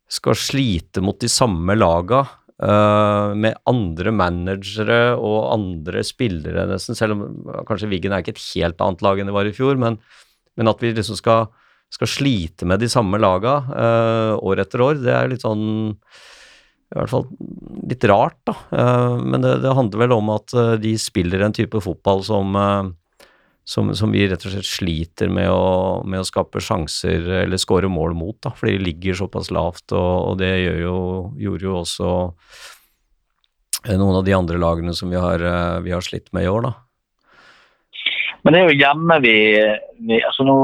skal 0.08 0.38
slite 0.40 1.04
mot 1.04 1.20
de 1.20 1.32
samme 1.32 1.76
laga 1.78 2.26
Uh, 2.56 3.36
med 3.36 3.58
andre 3.68 4.14
managere 4.16 5.18
og 5.20 5.50
andre 5.52 6.00
spillere, 6.08 6.64
nesten. 6.70 6.96
Selv 6.96 7.18
om 7.18 7.50
kanskje 7.68 7.90
Wiggen 7.92 8.16
er 8.16 8.24
ikke 8.24 8.32
et 8.32 8.46
helt 8.54 8.80
annet 8.80 9.04
lag 9.04 9.20
enn 9.20 9.28
det 9.28 9.36
var 9.36 9.50
i 9.50 9.52
fjor, 9.52 9.76
men, 9.76 9.98
men 10.56 10.72
at 10.72 10.80
vi 10.80 10.94
liksom 10.96 11.20
skal, 11.20 11.50
skal 11.92 12.08
slite 12.08 12.64
med 12.64 12.80
de 12.80 12.88
samme 12.88 13.20
laga 13.20 13.58
uh, 13.68 14.34
år 14.40 14.64
etter 14.64 14.86
år, 14.88 15.04
det 15.04 15.12
er 15.12 15.34
litt 15.34 15.44
sånn 15.44 15.66
i 16.96 16.96
hvert 16.96 17.12
fall 17.12 17.28
litt 17.92 18.08
rart, 18.08 18.40
da. 18.48 18.54
Eh, 18.78 19.16
men 19.26 19.42
det, 19.44 19.56
det 19.66 19.72
handler 19.76 20.04
vel 20.04 20.14
om 20.16 20.30
at 20.36 20.54
de 20.80 20.92
spiller 21.02 21.42
en 21.44 21.56
type 21.58 21.82
fotball 21.82 22.22
som 22.24 22.54
som, 23.66 23.90
som 23.98 24.14
vi 24.14 24.28
rett 24.30 24.46
og 24.46 24.54
slett 24.54 24.68
sliter 24.70 25.32
med 25.34 25.50
å, 25.50 26.04
med 26.06 26.22
å 26.22 26.28
skape 26.28 26.62
sjanser 26.62 27.26
eller 27.42 27.62
skåre 27.62 27.90
mål 27.90 28.14
mot, 28.18 28.38
da, 28.46 28.54
fordi 28.54 28.78
de 28.78 28.86
ligger 28.92 29.18
såpass 29.18 29.50
lavt, 29.54 29.88
og, 29.90 30.14
og 30.30 30.40
det 30.42 30.52
jo, 30.62 30.98
gjorde 31.42 31.66
jo 31.66 31.78
også 31.82 32.12
eh, 33.88 33.98
noen 33.98 34.22
av 34.22 34.26
de 34.28 34.36
andre 34.38 34.62
lagene 34.62 34.94
som 34.98 35.10
vi 35.10 35.18
har, 35.18 35.42
eh, 35.42 35.80
vi 35.86 35.96
har 35.96 36.06
slitt 36.06 36.30
med 36.36 36.46
i 36.46 36.52
år, 36.54 36.70
da. 36.70 36.76
Men 38.46 38.54
det 38.54 38.62
er 38.62 38.70
jo 38.70 38.78
hjemme 38.78 39.18
vi, 39.24 39.38
vi 40.06 40.22
altså 40.22 40.46
nå, 40.46 40.58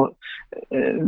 eh, 0.70 1.02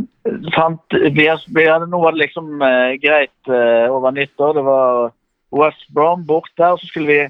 sant, 0.56 0.98
vi, 1.14 1.28
vi 1.30 1.68
hadde, 1.70 1.86
Nå 1.86 2.00
var 2.02 2.16
det 2.16 2.24
liksom 2.24 2.56
eh, 2.58 2.96
greit 2.98 3.52
eh, 3.54 3.86
over 3.86 4.16
nyttår. 4.16 4.56
Det 4.58 4.64
var 4.66 5.12
West 5.54 5.86
Brom 5.94 6.26
borte, 6.26 6.72
og 6.72 6.82
så 6.82 6.90
skulle 6.90 7.12
vi 7.12 7.20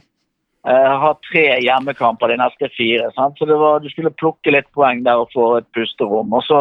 eh, 0.69 0.93
ha 1.03 1.12
tre 1.29 1.45
hjemmekamper 1.65 2.33
de 2.33 2.41
neste 2.41 2.71
fire. 2.77 3.11
Sant? 3.15 3.39
Så 3.39 3.47
var, 3.47 3.81
Du 3.81 3.89
skulle 3.93 4.15
plukke 4.15 4.55
litt 4.55 4.71
poeng 4.73 5.05
der 5.05 5.23
og 5.23 5.33
få 5.35 5.57
et 5.59 5.71
pusterom. 5.77 6.33
Og 6.33 6.45
så 6.49 6.61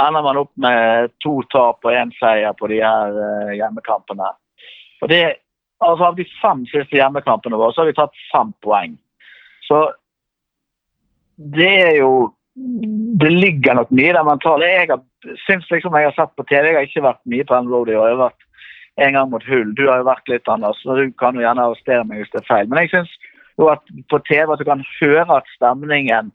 ender 0.00 0.22
man 0.22 0.40
opp 0.42 0.52
med 0.58 1.12
to 1.22 1.40
tap 1.52 1.84
og 1.84 1.94
én 1.94 2.12
seier 2.18 2.54
på 2.58 2.70
de 2.72 2.80
her 2.82 3.18
eh, 3.26 3.56
hjemmekampene. 3.60 4.30
Og 5.02 5.10
det, 5.12 5.24
altså 5.80 6.10
Av 6.10 6.16
de 6.16 6.26
fem 6.40 6.64
siste 6.70 6.98
hjemmekampene 6.98 7.58
våre 7.60 7.74
så 7.74 7.84
har 7.84 7.92
vi 7.92 7.98
tatt 7.98 8.24
fem 8.32 8.54
poeng. 8.64 8.96
Så 9.68 9.86
det 11.36 11.74
er 11.82 11.96
jo 11.98 12.32
Det 12.54 13.32
ligger 13.32 13.74
nok 13.74 13.88
mye 13.90 14.12
i 14.12 14.14
det 14.14 14.20
mentale. 14.22 14.66
Jeg 14.70 14.86
har, 14.86 15.00
syns 15.42 15.64
liksom 15.72 15.94
jeg 15.98 16.06
har 16.06 16.12
sett 16.14 16.36
på 16.38 16.44
TV, 16.46 16.68
jeg 16.68 16.76
har 16.76 16.84
ikke 16.86 17.02
vært 17.02 17.24
mye 17.26 17.46
på 17.48 17.54
Enroad 17.56 17.88
Road 17.88 17.90
i 17.90 17.96
år. 17.98 18.06
Jeg 18.06 18.14
har 18.14 18.20
vært 18.20 18.44
en 19.02 19.16
gang 19.16 19.30
mot 19.32 19.46
Hull. 19.48 19.72
Du 19.74 19.88
har 19.88 19.98
jo 19.98 20.06
vært 20.06 20.30
litt, 20.30 20.46
Anders, 20.46 20.78
så 20.82 20.94
du 20.94 21.10
kan 21.18 21.34
jo 21.34 21.42
gjerne 21.42 21.64
arrestere 21.64 22.04
meg 22.06 22.22
hvis 22.22 22.30
det 22.30 22.44
er 22.44 22.46
feil. 22.46 22.68
Men 22.70 22.84
jeg 22.84 22.92
syns 22.92 23.16
jo 23.58 23.70
at 23.72 23.94
på 24.10 24.20
TV 24.26 24.52
at 24.52 24.60
du 24.60 24.66
kan 24.66 24.82
høre 24.98 25.38
at 25.38 25.50
stemningen 25.54 26.32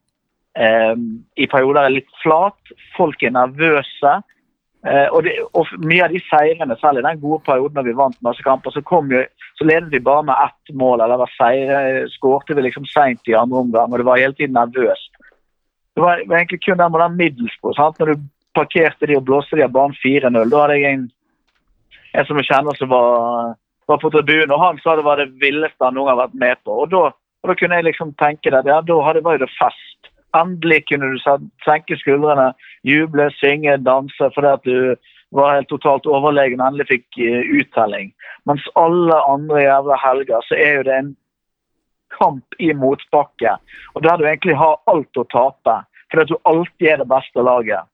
eh, 0.58 0.96
i 1.36 1.48
perioder 1.52 1.86
er 1.86 1.96
litt 1.98 2.12
flat. 2.24 2.74
Folk 2.98 3.24
er 3.24 3.36
nervøse. 3.36 4.20
Eh, 4.88 5.08
og, 5.12 5.26
det, 5.26 5.36
og 5.60 5.68
mye 5.84 6.06
av 6.06 6.14
de 6.16 6.22
seirene, 6.30 6.78
i 6.80 7.04
den 7.04 7.22
gode 7.22 7.42
perioden 7.44 7.76
da 7.76 7.84
vi 7.84 7.98
vant 7.98 8.20
masse 8.24 8.44
kamper, 8.46 8.72
så, 8.72 8.84
kom 8.88 9.12
jo, 9.12 9.26
så 9.60 9.68
ledet 9.68 9.92
vi 9.92 10.04
bare 10.04 10.24
med 10.30 10.40
ett 10.46 10.76
mål. 10.76 11.04
Eller 11.04 11.20
var 11.20 11.36
seire, 11.36 12.08
skårte 12.16 12.56
vi 12.56 12.68
liksom 12.68 12.88
seint 12.88 13.28
i 13.28 13.36
andre 13.36 13.66
omgang, 13.66 13.92
og 13.92 14.00
det 14.00 14.08
var 14.08 14.22
hele 14.22 14.38
tiden 14.38 14.56
nervøst. 14.56 15.12
Det 15.96 16.04
var, 16.06 16.22
var 16.28 16.40
egentlig 16.40 16.62
kun 16.64 16.80
den 16.80 16.92
med 16.96 17.18
Middlesbrough. 17.18 17.76
sant? 17.76 18.00
Når 18.00 18.14
du 18.14 18.28
parkerte 18.56 19.08
de 19.08 19.18
og 19.20 19.26
blåste 19.28 19.58
de 19.60 19.66
av 19.66 19.74
banen 19.76 19.98
4-0, 20.00 20.52
da 20.52 20.62
hadde 20.64 20.78
jeg 20.80 20.96
en, 20.96 21.10
en 22.16 22.28
som 22.28 22.40
jeg 22.40 22.48
kjenner 22.48 22.80
som 22.80 22.92
var, 22.94 23.58
var 23.90 24.02
på 24.02 24.12
tribunen, 24.14 24.54
og 24.54 24.62
han 24.62 24.80
sa 24.84 24.96
det 24.96 25.06
var 25.08 25.22
det 25.22 25.32
villeste 25.42 25.86
han 25.86 25.98
noen 25.98 26.14
har 26.14 26.24
vært 26.24 26.40
med 26.42 26.62
på. 26.66 26.82
Og 26.84 26.92
da, 26.94 27.04
og 27.14 27.52
da 27.52 27.56
kunne 27.58 27.80
jeg 27.80 27.90
liksom 27.90 28.14
tenke 28.22 28.54
det, 28.54 28.64
ja, 28.70 28.82
da 28.86 28.98
var 29.00 29.18
jo 29.18 29.44
det 29.44 29.52
fest. 29.58 30.12
Endelig 30.38 30.84
kunne 30.90 31.10
du 31.10 31.18
senke 31.66 31.98
skuldrene, 31.98 32.52
juble, 32.86 33.32
synge, 33.40 33.80
danse 33.82 34.30
fordi 34.36 34.52
at 34.52 34.68
du 34.68 35.10
var 35.34 35.56
helt 35.56 35.70
totalt 35.70 36.06
overlegen 36.10 36.62
og 36.62 36.70
endelig 36.70 36.90
fikk 36.90 37.20
eh, 37.22 37.50
uttelling. 37.62 38.12
Mens 38.50 38.66
alle 38.78 39.18
andre 39.30 39.64
jævla 39.64 39.98
helger 40.04 40.46
så 40.48 40.58
er 40.58 40.78
jo 40.78 40.86
det 40.88 40.96
en 40.96 41.12
kamp 42.14 42.58
i 42.60 42.72
motbakke. 42.74 43.56
Og 43.96 44.04
der 44.06 44.18
du 44.18 44.26
egentlig 44.26 44.58
har 44.58 44.80
alt 44.90 45.18
å 45.18 45.28
tape. 45.34 45.78
Fordi 46.10 46.26
at 46.26 46.32
du 46.32 46.38
alltid 46.50 46.88
er 46.90 47.02
det 47.02 47.10
beste 47.10 47.46
laget. 47.46 47.86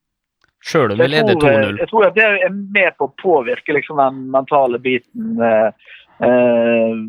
Sjøl 0.65 0.95
om 0.95 1.01
vi 1.01 1.07
leder 1.11 1.35
eh, 1.35 1.69
2-0. 1.69 1.79
jeg 1.83 1.89
tror 1.91 2.07
at 2.07 2.17
det 2.17 2.25
er 2.25 2.53
med 2.53 2.95
på 2.97 3.07
å 3.07 3.15
påvirke 3.21 3.75
liksom, 3.75 4.01
den 4.01 4.23
mentale 4.33 4.79
biten 4.81 5.41
eh, 5.45 5.91
eh, 6.25 7.01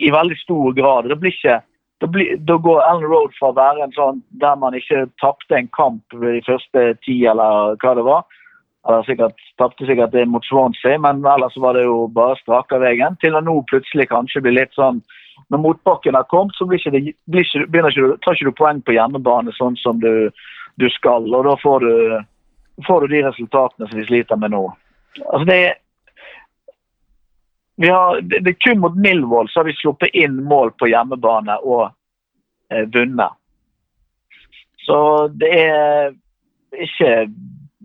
i 0.00 0.12
veldig 0.12 0.38
stor 0.40 0.72
grad. 0.76 1.10
Det 1.10 1.18
blir 1.20 1.34
ikke 1.36 1.60
da, 2.00 2.08
blir, 2.12 2.36
da 2.48 2.56
går 2.60 2.82
Ellen 2.84 3.08
Road 3.08 3.36
fra 3.38 3.50
å 3.50 3.56
være 3.56 3.84
en 3.84 3.94
sånn 3.96 4.22
der 4.40 4.56
man 4.60 4.76
ikke 4.76 5.06
tapte 5.22 5.56
en 5.56 5.68
kamp 5.76 6.16
de 6.20 6.40
første 6.44 6.88
ti, 7.04 7.22
eller 7.28 7.76
hva 7.80 7.94
det 7.96 8.04
var. 8.08 8.24
Eller 8.86 9.06
sikkert, 9.08 9.40
tapte 9.58 9.86
sikkert 9.88 10.12
det 10.12 10.26
mot 10.30 10.44
Swansea, 10.46 10.98
men 11.02 11.24
ellers 11.26 11.56
var 11.60 11.74
det 11.74 11.86
jo 11.86 12.04
bare 12.12 12.36
strake 12.40 12.78
veien. 12.82 13.16
Til 13.22 13.36
å 13.36 13.42
nå 13.44 13.58
plutselig 13.70 14.08
kanskje 14.12 14.44
bli 14.44 14.56
litt 14.58 14.76
sånn 14.78 15.02
Når 15.52 15.60
motbakken 15.60 16.16
har 16.16 16.24
kommet, 16.30 16.56
så 16.56 16.64
blir 16.64 16.80
ikke 16.80 16.94
det, 16.94 17.12
blir 17.28 17.44
ikke, 17.44 17.66
ikke, 17.68 18.14
tar 18.24 18.36
ikke 18.36 18.48
du 18.48 18.56
poeng 18.56 18.78
på 18.82 18.94
hjemmebane 18.96 19.52
sånn 19.52 19.76
som 19.76 20.00
du, 20.00 20.30
du 20.80 20.86
skal. 20.94 21.28
Og 21.28 21.44
da 21.44 21.52
får 21.60 21.84
du, 21.84 21.92
får 22.86 23.00
du 23.00 23.14
de 23.14 23.22
resultatene 23.22 23.88
som 23.88 23.98
vi 23.98 24.06
sliter 24.06 24.36
med 24.36 24.52
nå. 24.52 24.64
Altså 25.24 25.44
det 25.48 25.60
vi 27.76 27.88
har, 27.88 28.20
det, 28.20 28.40
det 28.40 28.52
kun 28.64 28.80
mot 28.80 28.96
Milvold 28.96 29.50
så 29.50 29.60
har 29.60 29.64
vi 29.68 29.76
sluppet 29.76 30.14
inn 30.16 30.38
mål 30.48 30.70
på 30.80 30.88
hjemmebane 30.88 31.58
og 31.60 31.90
eh, 32.72 32.86
vunnet. 32.88 33.36
Så 34.86 34.96
det 35.28 35.50
er 35.60 36.14
ikke 36.72 37.26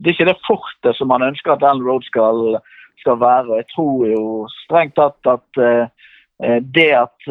det 0.01 0.09
er 0.09 0.15
ikke 0.15 0.29
det 0.31 0.45
fortet 0.47 0.97
som 0.97 1.11
man 1.11 1.25
ønsker 1.25 1.53
at 1.53 1.65
Ellen 1.67 1.83
Road 1.85 2.05
skal, 2.07 2.55
skal 3.03 3.19
være. 3.21 3.59
Jeg 3.59 3.67
tror 3.75 4.05
jo 4.07 4.23
strengt 4.63 4.95
tatt 4.97 5.29
at 5.29 5.61
eh, 5.61 6.07
det 6.61 6.87
at 6.97 7.27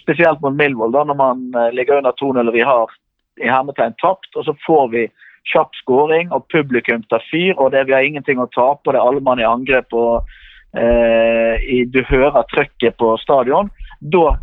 Spesielt 0.00 0.40
mot 0.42 0.56
Milvold, 0.56 0.96
da 0.96 1.04
når 1.06 1.18
man 1.18 1.44
eh, 1.54 1.70
ligger 1.76 2.00
under 2.00 2.16
2-0 2.18 2.48
og 2.48 2.56
vi 2.56 2.64
har 2.66 2.96
i 3.38 3.46
hermetegn 3.46 3.94
tapt, 4.02 4.32
og 4.34 4.48
så 4.48 4.54
får 4.64 4.88
vi 4.96 5.04
kjapp 5.52 5.76
skåring 5.80 6.32
og 6.34 6.46
publikum 6.52 7.04
tar 7.08 7.24
fyr, 7.30 7.54
og 7.56 7.72
det 7.72 7.86
vi 7.88 7.96
har 7.96 8.06
ingenting 8.06 8.40
å 8.42 8.50
tape, 8.54 8.92
det 8.92 9.00
er 9.00 9.04
alle 9.04 9.24
mann 9.24 9.42
i 9.42 9.48
angrep, 9.48 9.92
og 9.96 10.28
eh, 10.76 11.56
i, 11.64 11.82
du 11.88 12.02
hører 12.08 12.46
trøkket 12.52 12.98
på 13.00 13.14
stadion, 13.22 13.70
da, 14.00 14.36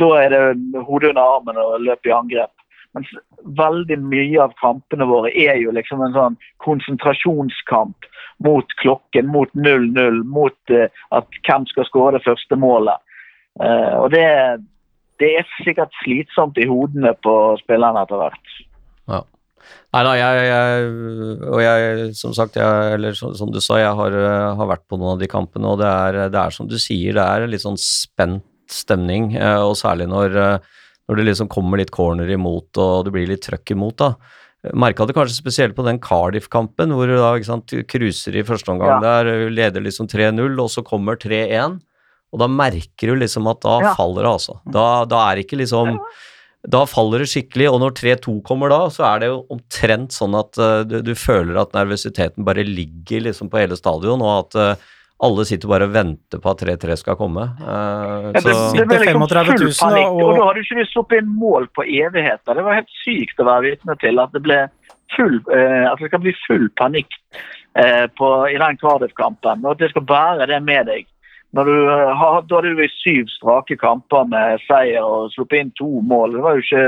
da 0.00 0.10
er 0.20 0.34
det 0.34 0.82
hodet 0.84 1.14
under 1.14 1.22
armen 1.22 1.60
og 1.60 1.80
løp 1.86 2.06
i 2.06 2.14
angrep. 2.14 2.52
Mens 2.94 3.08
veldig 3.58 3.96
mye 4.06 4.42
av 4.44 4.52
kampene 4.60 5.06
våre 5.10 5.32
er 5.34 5.56
jo 5.58 5.72
liksom 5.74 6.02
en 6.04 6.14
sånn 6.14 6.36
konsentrasjonskamp 6.62 8.06
mot 8.44 8.76
klokken, 8.82 9.26
mot 9.30 9.50
0-0, 9.54 10.20
mot 10.30 10.74
eh, 10.74 10.92
at 11.16 11.40
hvem 11.46 11.66
skal 11.70 11.88
skåre 11.88 12.18
det 12.18 12.26
første 12.26 12.58
målet. 12.60 13.02
Eh, 13.62 13.96
og 13.98 14.12
det, 14.14 14.26
det 15.22 15.32
er 15.40 15.50
sikkert 15.62 15.94
slitsomt 16.02 16.58
i 16.58 16.68
hodene 16.70 17.14
på 17.26 17.34
spillerne 17.62 18.04
etter 18.04 18.22
hvert. 18.22 18.54
Ja. 19.64 19.80
Nei 19.94 20.02
da, 20.02 20.12
jeg, 20.18 20.46
jeg 20.50 21.50
Og 21.54 21.60
jeg, 21.62 22.14
som 22.18 22.32
sagt, 22.34 22.56
jeg, 22.58 22.94
eller 22.96 23.12
så, 23.14 23.28
som 23.38 23.50
du 23.54 23.60
sa, 23.62 23.76
jeg 23.78 23.94
har, 23.94 24.16
eh, 24.18 24.54
har 24.58 24.66
vært 24.66 24.82
på 24.90 24.98
noen 24.98 25.12
av 25.14 25.20
de 25.22 25.28
kampene, 25.30 25.70
og 25.70 25.78
det 25.78 25.86
er, 25.90 26.18
det 26.34 26.40
er 26.40 26.50
som 26.50 26.66
du 26.70 26.74
sier, 26.82 27.14
det 27.14 27.22
er 27.22 27.46
litt 27.46 27.62
sånn 27.62 27.78
spent 27.78 28.42
stemning, 28.70 29.36
eh, 29.36 29.60
og 29.62 29.76
særlig 29.78 30.08
når, 30.10 30.34
eh, 30.40 30.58
når 31.08 31.16
det 31.20 31.26
liksom 31.28 31.48
kommer 31.52 31.78
litt 31.78 31.92
corner 31.94 32.26
imot, 32.34 32.72
og 32.80 33.04
det 33.06 33.12
blir 33.14 33.28
litt 33.30 33.44
trøkk 33.46 33.74
imot, 33.76 33.96
da. 34.02 34.14
Merka 34.72 35.04
det 35.06 35.14
kanskje 35.14 35.36
spesielt 35.36 35.74
på 35.76 35.84
den 35.84 35.98
Cardiff-kampen, 36.00 36.90
hvor 36.96 37.06
du 37.06 37.14
da 37.18 37.34
ikke 37.36 37.50
sant, 37.52 37.74
cruiser 37.86 38.34
i 38.34 38.42
første 38.48 38.72
omgang 38.72 38.96
Ja. 38.96 39.00
der, 39.22 39.50
leder 39.52 39.84
liksom 39.84 40.08
3-0, 40.08 40.58
og 40.58 40.70
så 40.72 40.82
kommer 40.82 41.16
3-1. 41.20 41.78
Og 42.32 42.40
da 42.40 42.48
merker 42.48 43.12
du 43.12 43.14
liksom 43.20 43.46
at 43.50 43.60
da 43.60 43.78
Ja. 43.84 43.94
faller 43.94 44.22
det, 44.24 44.32
altså. 44.32 44.56
Da, 44.66 45.04
da 45.04 45.20
er 45.30 45.44
ikke 45.44 45.60
liksom 45.60 46.00
Da 46.70 46.84
faller 46.88 47.20
det 47.24 47.28
skikkelig, 47.28 47.66
og 47.72 47.80
når 47.82 47.92
3-2 47.98 48.38
kommer 48.46 48.70
da, 48.72 48.78
så 48.92 49.04
er 49.10 49.18
det 49.20 49.28
jo 49.28 49.42
omtrent 49.52 50.14
sånn 50.16 50.34
at 50.38 50.56
uh, 50.56 50.80
du, 50.88 51.00
du 51.04 51.12
føler 51.18 51.58
at 51.60 51.74
nervøsiteten 51.76 52.44
bare 52.46 52.64
ligger 52.64 53.26
liksom 53.26 53.50
på 53.52 53.60
hele 53.60 53.76
stadion, 53.76 54.22
og 54.24 54.46
at 54.46 54.56
uh, 54.78 54.92
alle 55.24 55.44
sitter 55.46 55.68
bare 55.70 55.86
og 55.88 55.92
venter 55.94 56.40
på 56.42 56.50
at 56.54 56.64
3-3 56.64 56.96
skal 57.02 57.18
komme. 57.20 57.44
Uh, 57.60 58.30
Ja, 58.32 58.40
så, 58.40 58.54
det, 58.74 58.80
det 58.80 58.86
ble 58.88 59.00
liksom 59.04 59.26
000 59.28 59.44
full 59.44 59.76
panikk, 59.84 60.08
og- 60.08 60.22
og 60.24 60.38
da 60.40 60.46
hadde 60.48 60.64
ikke 60.64 60.78
vi 60.80 60.86
sluppet 60.90 61.20
inn 61.22 61.34
mål 61.42 61.68
på 61.76 61.84
evigheter. 61.84 62.56
Det 62.58 62.64
var 62.66 62.80
helt 62.80 62.96
sykt 63.04 63.44
å 63.44 63.48
være 63.50 63.66
vitne 63.68 63.98
til 64.00 64.24
at 64.24 64.32
det 64.32 64.42
ble 64.48 64.60
full, 65.14 65.36
at 65.52 66.00
det 66.00 66.08
skal 66.10 66.24
bli 66.24 66.32
full 66.46 66.68
panikk 66.80 67.12
eh, 67.78 68.06
på, 68.18 68.30
i 68.50 68.56
den 68.58 68.80
Cardiff-kampen. 68.80 69.62
Og 69.64 69.76
at 69.76 69.84
det 69.84 69.90
skal 69.92 70.06
bære 70.08 70.48
det 70.50 70.62
med 70.64 70.88
deg. 70.90 71.06
Når 71.54 71.70
du 71.70 71.74
eh, 71.86 72.12
da 72.50 72.58
hadde 72.58 72.76
vi 72.80 72.90
syv 72.98 73.30
strake 73.32 73.78
kamper 73.80 74.26
med 74.30 74.62
seier 74.66 75.04
og 75.06 75.32
sluppet 75.34 75.62
inn 75.62 75.72
to 75.78 75.88
mål. 76.02 76.36
Det 76.36 76.44
var 76.44 76.58
jo 76.58 76.64
ikke, 76.64 76.84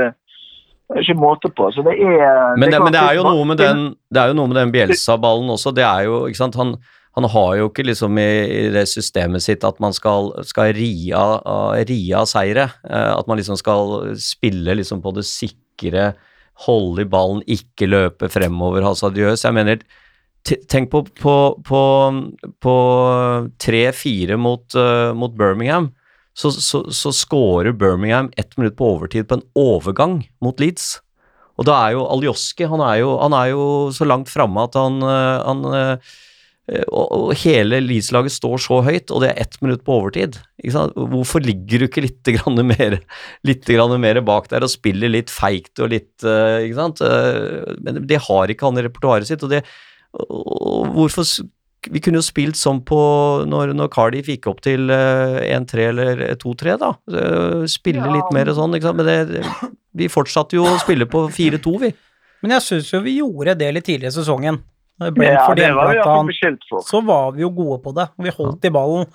var 0.91 1.03
ikke 1.05 1.17
måte 1.21 1.51
på. 1.55 1.69
Så 1.71 1.85
det 1.87 1.95
er 1.95 2.57
men, 2.59 2.67
det, 2.67 2.75
det, 2.75 2.83
men 2.83 2.95
det 2.95 3.03
er 3.03 3.17
jo 3.19 3.25
noe 3.27 3.47
med 3.47 3.63
den 3.63 4.59
den 4.59 4.75
Bjelsa-ballen 4.75 5.51
også. 5.55 5.71
Det 5.75 5.85
er 5.87 6.07
jo, 6.09 6.25
ikke 6.27 6.41
sant, 6.41 6.59
han, 6.59 6.75
han 7.17 7.29
har 7.31 7.51
jo 7.61 7.69
ikke 7.71 7.87
liksom 7.87 8.19
i, 8.19 8.29
i 8.57 8.63
det 8.75 8.87
systemet 8.91 9.45
sitt 9.45 9.63
at 9.67 9.79
man 9.83 9.95
skal, 9.95 10.33
skal 10.47 10.73
ri 10.75 11.13
av 11.15 11.77
ri 11.87 12.01
av 12.17 12.27
seire. 12.27 12.67
Eh, 12.89 13.11
at 13.15 13.29
man 13.29 13.39
liksom 13.39 13.59
skal 13.59 14.11
spille 14.19 14.75
liksom 14.81 14.99
på 15.05 15.15
det 15.15 15.23
sikre, 15.29 16.11
holde 16.67 17.05
i 17.05 17.07
ballen, 17.07 17.43
ikke 17.45 17.87
løpe 17.87 18.27
fremover 18.33 18.83
Altså, 18.83 19.13
Jeg 19.13 19.53
mener 19.53 19.79
Tenk 20.47 20.91
på, 20.91 21.03
på, 21.19 21.35
på, 21.65 21.81
på 22.63 22.75
3-4 23.63 24.37
mot, 24.39 24.75
uh, 24.75 25.13
mot 25.17 25.33
Birmingham. 25.35 25.91
Så, 26.37 26.51
så, 26.51 26.83
så 26.93 27.11
scorer 27.11 27.73
Birmingham 27.73 28.29
ett 28.37 28.57
minutt 28.57 28.77
på 28.77 28.91
overtid 28.93 29.27
på 29.27 29.39
en 29.39 29.45
overgang 29.57 30.21
mot 30.43 30.59
Leeds. 30.61 30.99
Og 31.57 31.65
da 31.65 31.79
er 31.87 31.95
jo 31.95 32.05
Aljoski 32.05 32.67
han, 32.69 32.83
han 32.83 33.33
er 33.33 33.51
jo 33.55 33.63
så 33.95 34.05
langt 34.05 34.29
framme 34.29 34.67
at 34.67 34.77
han, 34.77 34.99
eh, 35.01 35.39
han 35.41 35.63
eh, 35.73 36.11
og, 36.93 37.31
hele 37.41 37.79
Leeds-laget 37.81 38.35
står 38.35 38.61
så 38.61 38.81
høyt, 38.85 39.09
og 39.09 39.23
det 39.23 39.31
er 39.31 39.41
ett 39.41 39.57
minutt 39.63 39.81
på 39.87 39.95
overtid. 39.97 40.37
Hvorfor 40.93 41.41
ligger 41.41 41.81
du 41.81 41.87
ikke 41.87 42.03
litt, 42.05 42.21
grann 42.37 42.61
mer, 42.69 42.99
litt 43.47 43.71
mer 43.97 44.21
bak 44.27 44.51
der 44.51 44.67
og 44.67 44.69
spiller 44.69 45.09
litt 45.09 45.33
feigt 45.33 45.79
og 45.79 45.93
litt 45.95 46.27
Ikke 46.27 46.77
sant? 46.77 47.01
Men 47.81 48.03
det 48.05 48.19
har 48.27 48.51
ikke 48.51 48.67
han 48.67 48.77
i 48.77 48.83
repertoaret 48.83 49.31
sitt. 49.31 49.47
Og, 49.47 49.55
det, 49.55 49.63
og 50.25 50.89
hvorfor 50.95 51.27
Vi 51.87 52.01
kunne 52.03 52.19
jo 52.19 52.25
spilt 52.25 52.57
sånn 52.59 52.81
på 52.83 52.97
når, 53.47 53.71
når 53.77 53.91
Cardiff 53.93 54.27
gikk 54.27 54.47
opp 54.49 54.57
til 54.65 54.89
eh, 54.91 55.37
1-3 55.55 55.83
eller 55.93 56.23
2-3, 56.41 56.73
da. 56.81 56.89
Eh, 57.07 57.61
Spille 57.71 58.01
Ja. 58.01 58.09
litt 58.11 58.33
mer 58.35 58.49
sånn, 58.51 58.73
ikke 58.75 58.89
sant. 58.89 58.97
Men 58.97 59.07
det, 59.07 59.43
vi 59.95 60.09
fortsatte 60.11 60.57
jo 60.57 60.65
å 60.67 60.79
spille 60.81 61.07
på 61.07 61.27
4-2, 61.31 61.75
vi. 61.85 61.93
Men 62.43 62.57
jeg 62.57 62.65
syns 62.65 62.91
jo 62.91 62.99
vi 63.05 63.19
gjorde 63.21 63.55
det 63.61 63.69
litt 63.77 63.87
tidligere 63.87 64.11
i 64.11 64.17
sesongen. 64.17 64.59
Ja, 64.97 65.13
Brentford 65.13 65.61
det 65.61 65.71
var 65.77 65.93
vi 65.93 66.01
ikke 66.01 66.19
beskyldt 66.33 66.67
for. 66.67 66.83
Så 66.89 67.01
var 67.05 67.31
vi 67.37 67.45
jo 67.45 67.53
gode 67.53 67.79
på 67.85 67.93
det. 67.95 68.09
Vi 68.25 68.33
holdt 68.35 68.67
i 68.67 68.73
ballen. 68.73 69.07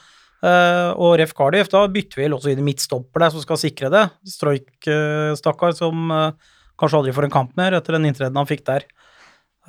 Uh, 0.42 0.90
og 0.98 1.18
Ref 1.20 1.36
Cardiff, 1.38 1.68
da 1.70 1.84
bytter 1.90 2.18
vi 2.18 2.30
også 2.34 2.50
inn 2.50 2.62
i 2.62 2.66
midtstopper 2.66 3.22
der 3.22 3.30
som 3.34 3.42
skal 3.44 3.60
sikre 3.60 3.90
det. 3.92 4.08
Stroik, 4.26 4.70
uh, 4.90 5.34
stakkar, 5.38 5.74
som 5.78 6.08
uh, 6.10 6.32
kanskje 6.80 6.98
aldri 6.98 7.14
får 7.14 7.28
en 7.28 7.34
kamp 7.34 7.52
mer 7.58 7.76
etter 7.78 7.94
den 7.94 8.08
inntredenen 8.10 8.40
han 8.40 8.50
fikk 8.50 8.64
der. 8.66 8.86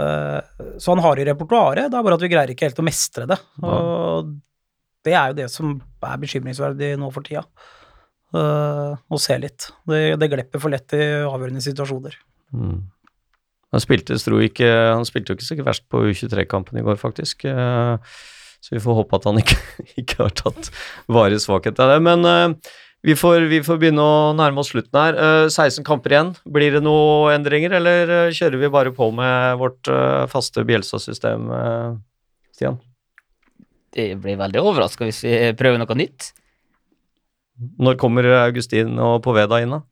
Eh, 0.02 0.39
så 0.82 0.96
han 0.96 1.04
har 1.06 1.20
i 1.22 1.26
repertoaret, 1.28 1.91
det 1.91 2.00
er 2.00 2.06
bare 2.08 2.18
at 2.18 2.26
vi 2.26 2.32
greier 2.32 2.54
ikke 2.54 2.68
helt 2.70 2.82
å 2.82 2.86
mestre 2.88 3.28
det. 3.30 3.38
Og 3.62 4.34
det 5.04 5.16
er 5.20 5.32
jo 5.32 5.38
det 5.41 5.50
som 5.52 5.76
er 6.08 6.22
bekymringsverdig 6.22 6.94
nå 7.00 7.10
for 7.14 7.26
tida. 7.28 7.44
Eh, 8.34 8.94
å 8.98 9.22
se 9.22 9.38
litt. 9.38 9.70
Det, 9.89 10.02
det 10.22 10.32
glepper 10.32 10.62
for 10.64 10.74
lett 10.74 10.96
i 10.98 11.04
avgjørende 11.28 11.64
situasjoner. 11.64 12.18
Mm. 12.56 12.80
Han 13.74 13.82
spilte, 13.82 14.18
ikke, 14.46 14.70
han 14.94 15.06
spilte 15.10 15.34
jo 15.34 15.38
ikke 15.39 15.50
så 15.50 15.66
verst 15.66 15.86
på 15.89 16.04
U23-kampen 16.12 16.78
i 16.78 16.86
går, 16.86 16.98
faktisk. 17.02 17.46
Eh, 17.50 18.16
Så 18.64 18.78
vi 18.78 18.80
får 18.80 18.96
håpe 18.96 19.18
at 19.18 19.26
han 19.28 19.41
ikke, 19.41 19.58
ikke 20.02 20.22
har 20.22 20.36
tatt 20.39 20.70
varig 21.12 21.41
svakhet 21.44 21.82
av 21.84 21.89
det. 21.91 21.98
Men 22.06 22.24
vi, 23.04 23.16
får, 23.20 23.47
vi 23.51 23.60
får 23.66 23.80
begynne 23.82 24.04
å 24.04 24.32
nærme 24.38 24.64
oss 24.64 24.72
slutten 24.72 24.95
her. 24.95 25.18
Eh, 25.20 25.47
16 25.51 25.84
kamper 25.88 26.16
igjen. 26.16 26.34
Blir 26.56 26.78
det 26.78 26.84
noen 26.86 27.36
endringer, 27.36 27.76
eller 27.80 28.14
eh, 28.18 28.36
kjører 28.36 28.62
vi 28.62 28.72
bare 28.72 28.93
på 28.95 29.10
med 29.16 29.58
vårt 29.60 29.89
eh, 29.91 30.24
faste 30.32 30.64
Bjelsa-system, 30.68 31.49
eh, 31.58 31.89
Stian? 32.56 32.80
Det 33.93 34.08
blir 34.24 34.39
veldig 34.39 34.62
overraska 34.64 35.06
hvis 35.06 35.20
vi 35.26 35.36
prøver 35.60 35.82
noe 35.82 35.99
nytt. 35.99 36.32
Når 37.84 37.99
kommer 38.01 38.26
Augustin 38.39 38.95
og 38.97 39.20
Poveda 39.26 39.60
inn, 39.62 39.76
da? 39.76 39.84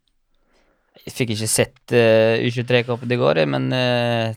Jeg 1.05 1.15
fikk 1.15 1.33
ikke 1.35 1.49
sett 1.49 1.93
uh, 1.95 2.37
U23-kampen 2.45 3.13
i 3.13 3.17
går, 3.17 3.39
men 3.49 3.69
uh, 3.73 4.33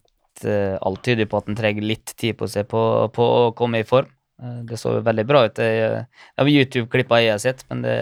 alt 0.84 1.02
tyder 1.04 1.28
på 1.28 1.40
at 1.40 1.48
han 1.50 1.58
trenger 1.58 1.84
litt 1.84 2.14
tid 2.20 2.38
på 2.38 2.48
seg 2.50 2.68
på, 2.70 2.80
på 3.12 3.26
å 3.38 3.50
komme 3.56 3.82
i 3.82 3.88
form. 3.88 4.08
Eh, 4.42 4.62
det 4.68 4.80
så 4.80 4.98
veldig 5.04 5.26
bra 5.28 5.44
ut. 5.46 5.56
Det 5.56 6.06
var 6.36 6.54
YouTube-klippa 6.54 7.20
jeg 7.22 7.34
har 7.36 7.42
sett, 7.42 7.66
men 7.70 7.84
det 7.84 7.98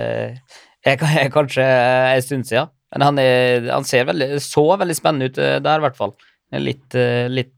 er, 0.84 1.28
kanskje 1.32 1.66
en 1.66 2.22
stund 2.24 2.48
siden. 2.48 2.72
Men 2.92 3.06
han, 3.06 3.18
er, 3.18 3.70
han 3.72 3.86
ser 3.88 4.04
veldig, 4.10 4.36
så 4.44 4.64
veldig 4.76 4.96
spennende 4.96 5.30
ut 5.30 5.38
eh, 5.40 5.58
der, 5.64 5.80
i 5.80 5.86
hvert 5.86 5.98
fall. 5.98 6.12
Litt, 6.60 6.94
eh, 6.98 7.24
litt 7.32 7.54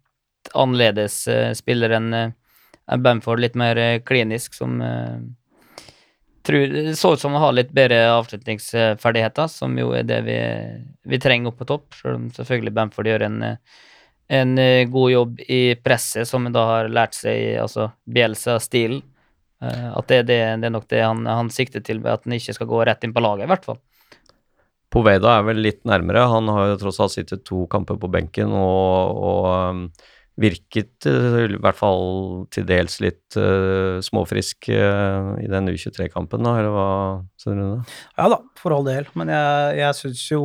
annerledes 0.55 1.25
eh, 1.31 1.51
spiller 1.59 1.97
enn 1.97 2.13
eh, 2.15 2.35
Bamford, 3.03 3.43
litt 3.43 3.57
mer 3.59 3.81
eh, 3.81 3.97
klinisk, 4.07 4.55
som 4.55 4.79
eh, 4.85 5.17
tror, 6.47 6.77
så 6.95 7.15
ut 7.15 7.25
som 7.25 7.35
han 7.35 7.43
har 7.43 7.57
litt 7.57 7.73
bedre 7.75 8.05
avslutningsferdigheter, 8.13 9.51
som 9.51 9.75
jo 9.81 9.91
er 9.99 10.07
det 10.07 10.21
vi, 10.29 10.39
vi 11.11 11.21
trenger 11.23 11.51
opp 11.51 11.59
på 11.65 11.69
topp. 11.73 11.99
Selv 11.99 12.21
om 12.21 12.31
selvfølgelig 12.37 12.77
Bamford 12.79 13.11
gjør 13.11 13.27
en, 13.27 13.43
eh, 13.49 13.83
en 14.29 14.59
eh, 14.59 14.89
god 14.89 15.11
jobb 15.13 15.41
i 15.49 15.75
presset, 15.75 16.29
som 16.29 16.47
han 16.47 16.55
da 16.55 16.65
har 16.69 16.93
lært 16.93 17.17
seg 17.19 17.41
i 17.41 17.51
altså 17.61 17.91
Bielsa-stilen. 18.09 19.03
Eh, 19.63 19.91
At 19.93 20.09
det, 20.09 20.23
det, 20.31 20.39
det 20.63 20.71
er 20.71 20.75
nok 20.75 20.89
det 20.91 21.03
han, 21.05 21.27
han 21.29 21.53
sikter 21.53 21.85
til, 21.85 22.01
at 22.09 22.25
han 22.25 22.37
ikke 22.37 22.57
skal 22.57 22.71
gå 22.71 22.85
rett 22.89 23.05
inn 23.05 23.15
på 23.17 23.25
laget, 23.25 23.47
i 23.47 23.53
hvert 23.53 23.69
fall. 23.69 23.81
Poveda 24.95 25.39
er 25.41 25.47
vel 25.49 25.63
litt 25.65 25.83
nærmere. 25.89 26.29
Han 26.31 26.51
har 26.55 26.73
jo 26.73 26.83
tross 26.85 27.01
alt 27.03 27.17
sittet 27.17 27.43
to 27.49 27.65
kamper 27.71 27.99
på 27.99 28.11
benken 28.13 28.53
og, 28.55 29.23
og 29.27 29.49
um, 29.51 29.81
virket 30.39 31.09
uh, 31.11 31.41
i 31.49 31.59
hvert 31.59 31.79
fall 31.79 32.45
til 32.55 32.67
dels 32.69 33.01
litt 33.03 33.39
uh, 33.39 33.99
småfrisk 34.07 34.71
uh, 34.71 35.35
i 35.43 35.51
den 35.51 35.73
U23-kampen, 35.73 36.47
da, 36.47 36.55
eller 36.61 36.75
hva 36.75 36.89
Svein 37.43 37.59
Rune? 37.59 37.97
Ja 38.15 38.29
da, 38.31 38.39
for 38.61 38.77
all 38.77 38.87
del. 38.87 39.11
Men 39.19 39.35
jeg, 39.35 39.81
jeg 39.83 39.99
syns 39.99 40.25
jo 40.31 40.45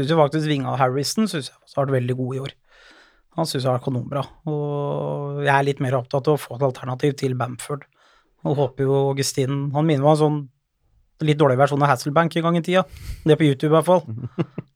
jo 0.00 0.20
faktisk 0.22 0.48
Vinga 0.48 0.76
Harrison 0.80 1.28
synes 1.28 1.52
jeg 1.52 1.76
har 1.76 1.84
vært 1.84 1.98
veldig 1.98 2.16
god 2.22 2.32
i 2.32 2.42
år. 2.46 2.56
Han 3.36 3.48
syns 3.48 3.66
jeg 3.66 3.72
er 3.72 3.84
kanonbra. 3.84 4.22
Og 4.48 5.42
jeg 5.44 5.52
er 5.52 5.66
litt 5.68 5.80
mer 5.84 5.98
opptatt 5.98 6.28
av 6.30 6.36
å 6.36 6.40
få 6.40 6.56
et 6.56 6.66
alternativ 6.66 7.16
til 7.20 7.36
Bamford. 7.38 7.84
Og 8.46 8.56
håper 8.56 8.86
jo 8.86 8.98
Augustin 9.10 9.72
Han 9.74 9.88
minner 9.88 10.04
meg 10.04 10.10
om 10.10 10.12
en 10.12 10.20
sånn 10.20 10.38
litt 11.24 11.38
dårlig 11.40 11.56
versjon 11.56 11.80
av 11.80 11.88
Hasselbank 11.90 12.34
en 12.36 12.44
gang 12.44 12.58
i 12.58 12.64
tida. 12.64 12.84
Det 13.24 13.38
på 13.40 13.46
YouTube 13.48 13.72
i 13.72 13.76
hvert 13.78 13.88
fall. 13.88 14.02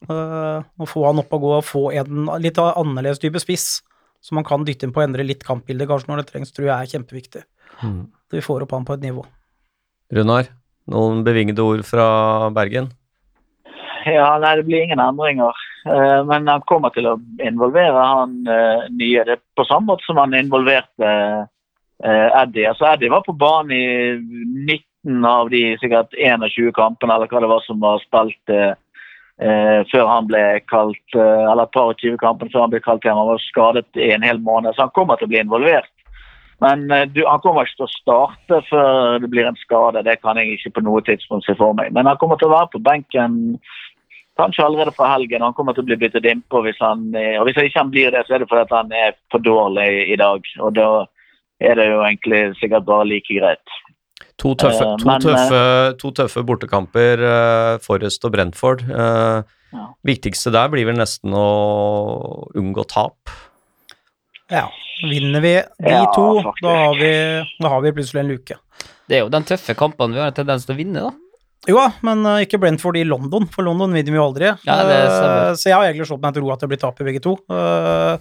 uh, 0.09 0.61
Å 0.81 0.87
få 0.89 1.05
han 1.05 1.21
opp 1.21 1.33
og 1.37 1.43
gå 1.45 1.51
og 1.59 1.67
få 1.67 1.83
en 2.01 2.31
litt 2.41 2.57
annerledes 2.61 3.21
type 3.21 3.41
spiss 3.41 3.81
som 4.21 4.37
man 4.37 4.45
kan 4.45 4.65
dytte 4.65 4.85
inn 4.85 4.93
på 4.93 5.01
å 5.01 5.05
endre 5.05 5.25
litt 5.25 5.45
kampbildet 5.45 5.89
kanskje 5.89 6.11
når 6.11 6.21
det 6.21 6.27
trengs, 6.29 6.53
tror 6.53 6.67
jeg 6.67 6.75
er 6.75 6.89
kjempeviktig. 6.93 7.43
Så 7.81 8.37
vi 8.37 8.43
får 8.45 8.65
opp 8.67 8.75
han 8.77 8.85
på 8.85 8.93
et 8.97 9.05
nivå. 9.05 9.23
Runar, 10.13 10.51
noen 10.93 11.23
bevingede 11.25 11.65
ord 11.65 11.81
fra 11.87 12.05
Bergen? 12.53 12.91
Ja, 14.05 14.35
nei, 14.41 14.55
det 14.59 14.65
blir 14.67 14.83
ingen 14.85 15.01
endringer. 15.01 15.57
Eh, 15.85 16.25
men 16.25 16.47
han 16.47 16.61
kommer 16.69 16.93
til 16.93 17.07
å 17.09 17.17
involvere 17.41 18.05
han 18.05 18.35
eh, 18.45 18.85
nye. 18.93 19.25
Det 19.25 19.37
er 19.37 19.41
på 19.57 19.65
samme 19.65 19.93
måte 19.93 20.05
som 20.05 20.19
han 20.21 20.35
involverte 20.37 21.09
eh, 21.09 22.27
Eddie. 22.43 22.67
Altså 22.69 22.91
Eddie 22.91 23.11
var 23.13 23.25
på 23.25 23.33
banen 23.37 23.73
i 23.73 24.77
19 25.01 25.25
av 25.25 25.49
de 25.49 25.63
sikkert 25.81 26.13
21 26.13 26.69
kampene 26.77 27.17
eller 27.17 27.31
hva 27.31 27.41
det 27.41 27.49
var 27.49 27.65
som 27.65 27.81
var 27.81 28.01
spilt 28.05 28.55
før 29.41 30.05
han 30.05 30.27
ble 30.29 30.41
kalt, 30.69 31.15
eller 31.15 31.63
et 31.63 31.71
par 31.73 31.87
og 31.89 31.97
20 31.97 32.19
kampene 32.21 32.51
før 32.53 32.61
han 32.61 32.73
ble 32.75 32.81
kalt 32.85 33.05
hjem. 33.07 33.17
Han 33.17 33.29
var 33.31 33.39
skadet 33.41 33.97
i 33.97 34.11
en 34.13 34.21
hel 34.21 34.37
måned, 34.37 34.75
så 34.75 34.83
han 34.83 34.93
kommer 34.93 35.17
til 35.17 35.25
å 35.25 35.31
bli 35.31 35.39
involvert. 35.41 35.89
Men 36.61 36.83
du, 37.15 37.23
han 37.25 37.41
kommer 37.41 37.65
ikke 37.65 37.79
til 37.79 37.87
å 37.87 37.95
starte 37.95 38.59
før 38.67 39.17
det 39.23 39.31
blir 39.33 39.49
en 39.49 39.57
skade. 39.63 40.03
Det 40.05 40.19
kan 40.21 40.37
jeg 40.37 40.59
ikke 40.59 40.75
på 40.75 40.83
noe 40.85 41.01
tidspunkt 41.07 41.47
se 41.47 41.57
for 41.57 41.73
meg. 41.73 41.89
Men 41.95 42.05
han 42.05 42.21
kommer 42.21 42.37
til 42.37 42.51
å 42.51 42.53
være 42.53 42.69
på 42.75 42.83
benken 42.85 43.39
kanskje 44.41 44.65
allerede 44.65 44.93
fra 44.97 45.13
helgen. 45.13 45.45
Han 45.45 45.53
kommer 45.57 45.77
til 45.77 45.85
å 45.85 45.89
bli 45.91 45.99
byttet 46.01 46.27
innpå 46.27 46.63
hvis 46.65 46.81
han 46.83 47.07
eh, 47.15 47.37
Og 47.39 47.47
hvis 47.47 47.59
han 47.61 47.69
ikke 47.69 47.81
han 47.85 47.93
blir 47.93 48.11
det, 48.11 48.25
så 48.27 48.35
er 48.35 48.43
det 48.43 48.49
fordi 48.51 48.65
at 48.67 48.75
han 48.79 48.91
er 48.91 49.15
for 49.31 49.45
dårlig 49.45 49.87
i 50.11 50.17
dag. 50.19 50.51
Og 50.65 50.75
da 50.75 50.89
er 51.61 51.77
det 51.77 51.87
jo 51.91 52.01
egentlig 52.03 52.43
sikkert 52.59 52.85
bare 52.89 53.07
like 53.07 53.37
greit. 53.39 53.77
To 54.41 54.55
tøffe, 54.57 54.83
Eh, 54.83 54.97
to 54.97 55.05
men, 55.07 55.21
tøffe, 55.21 55.63
to 56.01 56.11
tøffe 56.17 56.41
bortekamper, 56.49 57.21
Forrest 57.85 58.25
og 58.25 58.33
Brentford. 58.35 58.81
Eh, 58.89 59.57
Ja. 59.71 59.85
Viktigste 60.03 60.51
der 60.51 60.67
blir 60.67 60.83
vel 60.89 60.97
nesten 60.99 61.31
å 61.31 61.45
unngå 62.59 62.83
tap. 62.91 63.31
Ja. 64.51 64.65
Vinner 65.07 65.39
vi 65.39 65.53
de 65.79 65.93
Ja, 65.93 66.01
to, 66.11 66.25
da 66.61 66.73
har, 66.75 66.97
vi, 66.99 67.11
da 67.63 67.71
har 67.71 67.79
vi 67.85 67.93
plutselig 67.95 68.19
en 68.19 68.31
luke. 68.33 68.57
Det 69.07 69.15
er 69.17 69.23
jo 69.23 69.29
den 69.31 69.47
tøffe 69.47 69.73
kampene 69.79 70.17
vi 70.17 70.19
har 70.19 70.33
en 70.33 70.37
tendens 70.41 70.67
til 70.67 70.75
å 70.75 70.77
vinne, 70.81 71.05
da. 71.07 71.13
Jo 71.69 71.77
da, 71.77 71.89
men 72.05 72.23
uh, 72.25 72.39
ikke 72.41 72.57
Brentford 72.61 72.97
i 72.97 73.05
London, 73.05 73.45
for 73.53 73.65
London 73.67 73.93
vinner 73.93 74.13
vi 74.13 74.17
jo 74.17 74.25
aldri. 74.25 74.47
Ja, 74.65 74.77
det. 74.87 74.99
Eh, 75.05 75.49
så 75.59 75.69
jeg 75.69 75.75
har 75.77 75.85
egentlig 75.85 76.07
slått 76.09 76.23
meg 76.23 76.33
til 76.33 76.45
ro 76.45 76.53
at 76.55 76.63
det 76.63 76.69
blir 76.71 76.79
tap 76.81 76.97
i 77.03 77.05
begge 77.05 77.21
to. 77.21 77.35
Uh, 77.51 78.17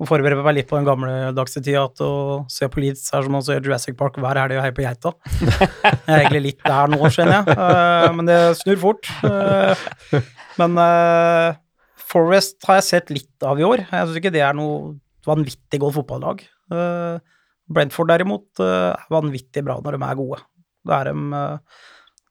og 0.00 0.08
forbereder 0.08 0.40
meg 0.40 0.56
litt 0.56 0.70
på 0.70 0.78
den 0.78 0.88
gamle 0.88 1.44
tida 1.52 1.82
at 1.84 2.00
å 2.02 2.12
se 2.50 2.66
på 2.72 2.80
Leeds 2.80 3.04
er 3.12 3.26
som 3.26 3.36
å 3.36 3.42
se 3.44 3.58
Jurassic 3.58 3.98
Park 3.98 4.16
hver 4.18 4.40
helg 4.40 4.56
og 4.56 4.64
heie 4.64 4.74
på 4.74 4.86
geita. 4.86 5.12
Jeg 5.36 6.00
er 6.08 6.22
egentlig 6.22 6.42
litt 6.46 6.64
der 6.64 6.90
nå, 6.90 6.98
skjønner 7.12 7.44
jeg, 7.44 8.14
men 8.16 8.30
det 8.30 8.38
snur 8.58 8.80
fort. 8.82 9.10
Men 10.58 10.80
Forest 12.12 12.66
har 12.66 12.80
jeg 12.80 12.88
sett 12.88 13.12
litt 13.14 13.46
av 13.46 13.60
i 13.60 13.64
år. 13.68 13.84
Jeg 13.84 14.08
syns 14.08 14.18
ikke 14.18 14.32
det 14.34 14.42
er 14.44 14.56
noe 14.58 14.96
vanvittig 15.28 15.78
godt 15.84 16.00
fotballag. 16.00 16.42
Brentford 17.72 18.10
derimot 18.10 18.64
er 18.64 19.06
vanvittig 19.12 19.62
bra 19.68 19.78
når 19.84 20.00
de 20.00 20.08
er 20.08 20.18
gode. 20.18 20.42
Da 20.88 20.98
er 20.98 21.12
de, 21.12 21.38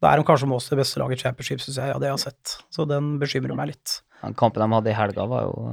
da 0.02 0.10
er 0.10 0.18
de 0.18 0.26
kanskje 0.26 0.50
med 0.50 0.58
oss 0.58 0.70
det 0.72 0.80
beste 0.80 1.02
laget 1.02 1.20
i 1.20 1.26
championship, 1.28 1.62
syns 1.62 1.78
jeg, 1.78 1.94
av 1.94 2.02
det 2.02 2.10
jeg 2.10 2.18
har 2.18 2.24
sett. 2.24 2.56
Så 2.74 2.88
den 2.90 3.14
bekymrer 3.22 3.58
meg 3.58 3.76
litt. 3.76 4.00
Den 4.24 4.38
kampen 4.38 4.64
de 4.64 4.74
hadde 4.74 4.90
i 4.90 4.98
helga, 4.98 5.28
var 5.30 5.46
jo 5.50 5.72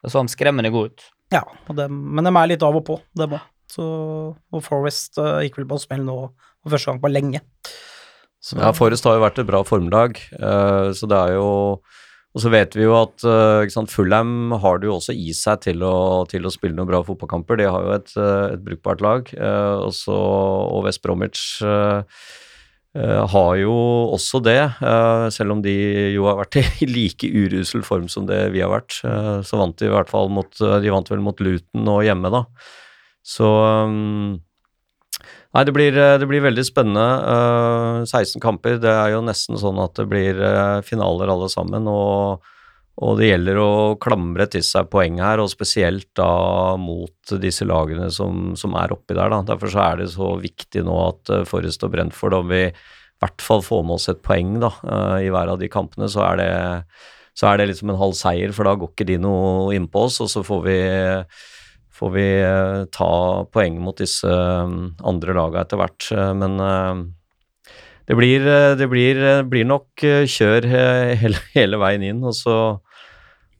Det 0.00 0.12
så 0.12 0.22
skremmende 0.32 0.72
god 0.72 0.94
ut. 0.94 1.06
Ja, 1.30 1.44
og 1.68 1.76
dem, 1.76 1.98
men 2.16 2.24
de 2.24 2.32
er 2.32 2.48
litt 2.48 2.64
av 2.64 2.76
og 2.78 2.86
på, 2.88 2.96
dem 3.16 3.36
òg. 3.36 3.44
Og 3.78 4.62
Forest 4.64 5.20
uh, 5.20 5.38
gikk 5.44 5.60
vel 5.60 5.68
på 5.68 5.76
en 5.76 5.82
smell 5.84 6.04
nå 6.06 6.16
for 6.32 6.72
første 6.72 6.90
gang 6.90 7.00
på 7.02 7.12
lenge. 7.12 7.42
Så, 8.40 8.56
Ja, 8.56 8.72
Forest 8.72 9.04
har 9.04 9.18
jo 9.18 9.26
vært 9.26 9.38
et 9.42 9.48
bra 9.48 9.60
formlag, 9.68 10.16
uh, 10.40 10.90
så 10.96 11.06
det 11.06 11.18
er 11.18 11.36
jo 11.36 11.50
Og 12.30 12.42
så 12.44 12.50
vet 12.50 12.76
vi 12.78 12.84
jo 12.84 12.94
at 12.94 13.24
uh, 13.26 13.86
Fulham 13.90 14.52
har 14.62 14.78
det 14.78 14.86
jo 14.86 14.96
også 14.96 15.12
i 15.12 15.32
seg 15.34 15.64
til 15.66 15.82
å, 15.82 16.24
til 16.30 16.46
å 16.46 16.52
spille 16.54 16.76
noen 16.78 16.88
bra 16.88 17.02
fotballkamper. 17.02 17.58
De 17.58 17.66
har 17.66 17.82
jo 17.82 17.90
et, 17.96 18.12
eh, 18.14 18.52
et 18.54 18.62
brukbart 18.62 19.02
lag. 19.02 19.32
Uh, 19.34 19.82
og 19.88 19.90
så 19.98 20.14
og 20.14 20.84
West 20.86 21.02
Bromwich 21.02 21.58
eh, 21.66 22.06
eh, 22.96 23.22
har 23.32 23.54
jo 23.60 23.74
også 24.16 24.40
det, 24.44 24.60
uh, 24.82 25.28
selv 25.32 25.56
om 25.56 25.62
de 25.64 25.74
jo 26.14 26.26
har 26.28 26.38
vært 26.40 26.60
i 26.84 26.88
like 26.90 27.28
urusel 27.28 27.84
form 27.86 28.08
som 28.12 28.28
det 28.28 28.42
vi 28.54 28.62
har 28.64 28.72
vært. 28.72 29.00
Uh, 29.04 29.40
så 29.46 29.60
vant 29.60 29.76
de 29.78 29.88
i 29.88 29.94
hvert 29.94 30.10
fall 30.10 30.30
mot 30.32 30.50
De 30.60 30.92
vant 30.92 31.10
vel 31.10 31.24
mot 31.24 31.42
Luton 31.42 31.90
og 31.90 32.04
hjemme, 32.06 32.32
da. 32.32 32.44
Så 33.26 33.48
um, 33.86 34.40
Nei, 35.50 35.64
det 35.66 35.72
blir, 35.74 35.96
det 36.22 36.26
blir 36.30 36.44
veldig 36.44 36.62
spennende. 36.62 37.06
eh, 37.26 38.04
16 38.06 38.38
kamper. 38.38 38.76
Det 38.78 38.92
er 38.92 39.16
jo 39.16 39.22
nesten 39.26 39.58
sånn 39.58 39.80
at 39.82 39.96
det 39.98 40.04
blir 40.06 40.38
finaler 40.86 41.32
alle 41.32 41.48
sammen. 41.50 41.88
Og, 41.90 42.46
og 43.00 43.16
det 43.16 43.30
gjelder 43.30 43.58
å 43.62 43.70
klamre 44.02 44.44
til 44.52 44.64
seg 44.66 44.90
poeng 44.92 45.20
her, 45.22 45.40
og 45.40 45.48
spesielt 45.52 46.10
da 46.18 46.76
mot 46.80 47.34
disse 47.40 47.64
lagene 47.64 48.10
som, 48.12 48.50
som 48.60 48.76
er 48.76 48.92
oppi 48.92 49.16
der. 49.16 49.32
Da. 49.32 49.40
Derfor 49.54 49.72
så 49.72 49.84
er 49.86 50.02
det 50.02 50.10
så 50.12 50.34
viktig 50.40 50.84
nå 50.84 50.96
at 51.06 51.32
uh, 51.32 51.46
Forrest 51.48 51.86
og 51.86 51.94
Brentford, 51.94 52.36
om 52.36 52.50
vi 52.52 52.66
i 52.68 52.74
hvert 53.24 53.44
fall 53.44 53.64
får 53.64 53.86
med 53.86 53.96
oss 53.96 54.10
et 54.12 54.20
poeng 54.24 54.54
da, 54.62 54.70
eh, 54.80 55.26
i 55.26 55.32
hver 55.32 55.50
av 55.52 55.58
de 55.60 55.68
kampene, 55.68 56.06
så 56.08 56.22
er 56.24 56.38
det 56.40 56.52
så 57.36 57.50
er 57.50 57.60
det 57.60 57.66
liksom 57.68 57.92
en 57.92 57.98
halv 58.00 58.14
seier, 58.16 58.52
for 58.56 58.64
da 58.64 58.72
går 58.80 58.94
ikke 58.94 59.06
de 59.10 59.18
noe 59.20 59.74
innpå 59.76 60.06
oss, 60.08 60.16
og 60.24 60.30
så 60.32 60.40
får 60.44 60.62
vi 60.64 60.78
får 62.00 62.12
vi 62.14 62.26
eh, 62.40 62.82
ta 62.96 63.12
poeng 63.52 63.80
mot 63.84 63.96
disse 64.00 64.28
eh, 64.28 64.76
andre 65.12 65.36
lagene 65.36 65.64
etter 65.64 65.80
hvert. 65.80 66.08
Eh, 66.16 66.32
men 66.40 66.56
eh, 66.64 67.02
det 68.08 68.16
blir, 68.18 68.46
eh, 68.48 68.74
det 68.80 68.88
blir, 68.90 69.20
eh, 69.20 69.42
blir 69.46 69.68
nok 69.68 70.04
eh, 70.06 70.24
kjør 70.28 70.68
eh, 70.68 71.12
hele, 71.22 71.42
hele 71.54 71.80
veien 71.82 72.06
inn, 72.12 72.24
og 72.24 72.36
så, 72.36 72.56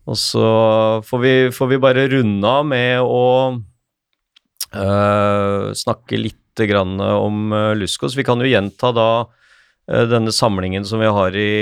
og 0.09 0.17
så 0.19 0.47
får, 1.07 1.21
vi, 1.23 1.35
får 1.55 1.69
vi 1.75 1.81
bare 1.83 2.09
runde 2.13 2.49
av 2.49 2.65
med 2.67 3.01
å 3.05 3.27
uh, 4.75 5.71
snakke 5.77 6.21
litt 6.21 6.37
om 6.61 7.53
uh, 7.53 7.75
Luskos. 7.79 8.17
Vi 8.17 8.25
kan 8.25 8.41
jo 8.41 8.49
gjenta 8.49 8.91
da 8.93 9.11
uh, 9.25 10.05
denne 10.11 10.33
samlingen 10.33 10.85
som 10.85 11.01
vi 11.01 11.09
har 11.09 11.37
i 11.37 11.53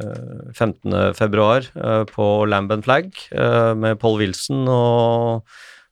uh, 0.00 0.52
15. 0.54 1.14
februar 1.14 1.66
eh, 1.74 2.04
på 2.10 2.44
Lamb 2.46 2.72
Flag 2.82 3.12
med 3.76 4.00
Paul 4.00 4.18
Wilson, 4.18 4.66
og 4.68 5.44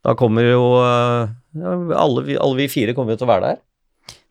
da 0.02 0.14
kommer 0.18 0.42
jo 0.42 0.64
alle, 0.82 2.24
vi, 2.26 2.36
alle 2.36 2.58
vi 2.58 2.66
fire 2.70 2.94
kommer 2.96 3.14
jo 3.14 3.20
til 3.20 3.28
å 3.28 3.32
være 3.32 3.46
der. 3.52 3.60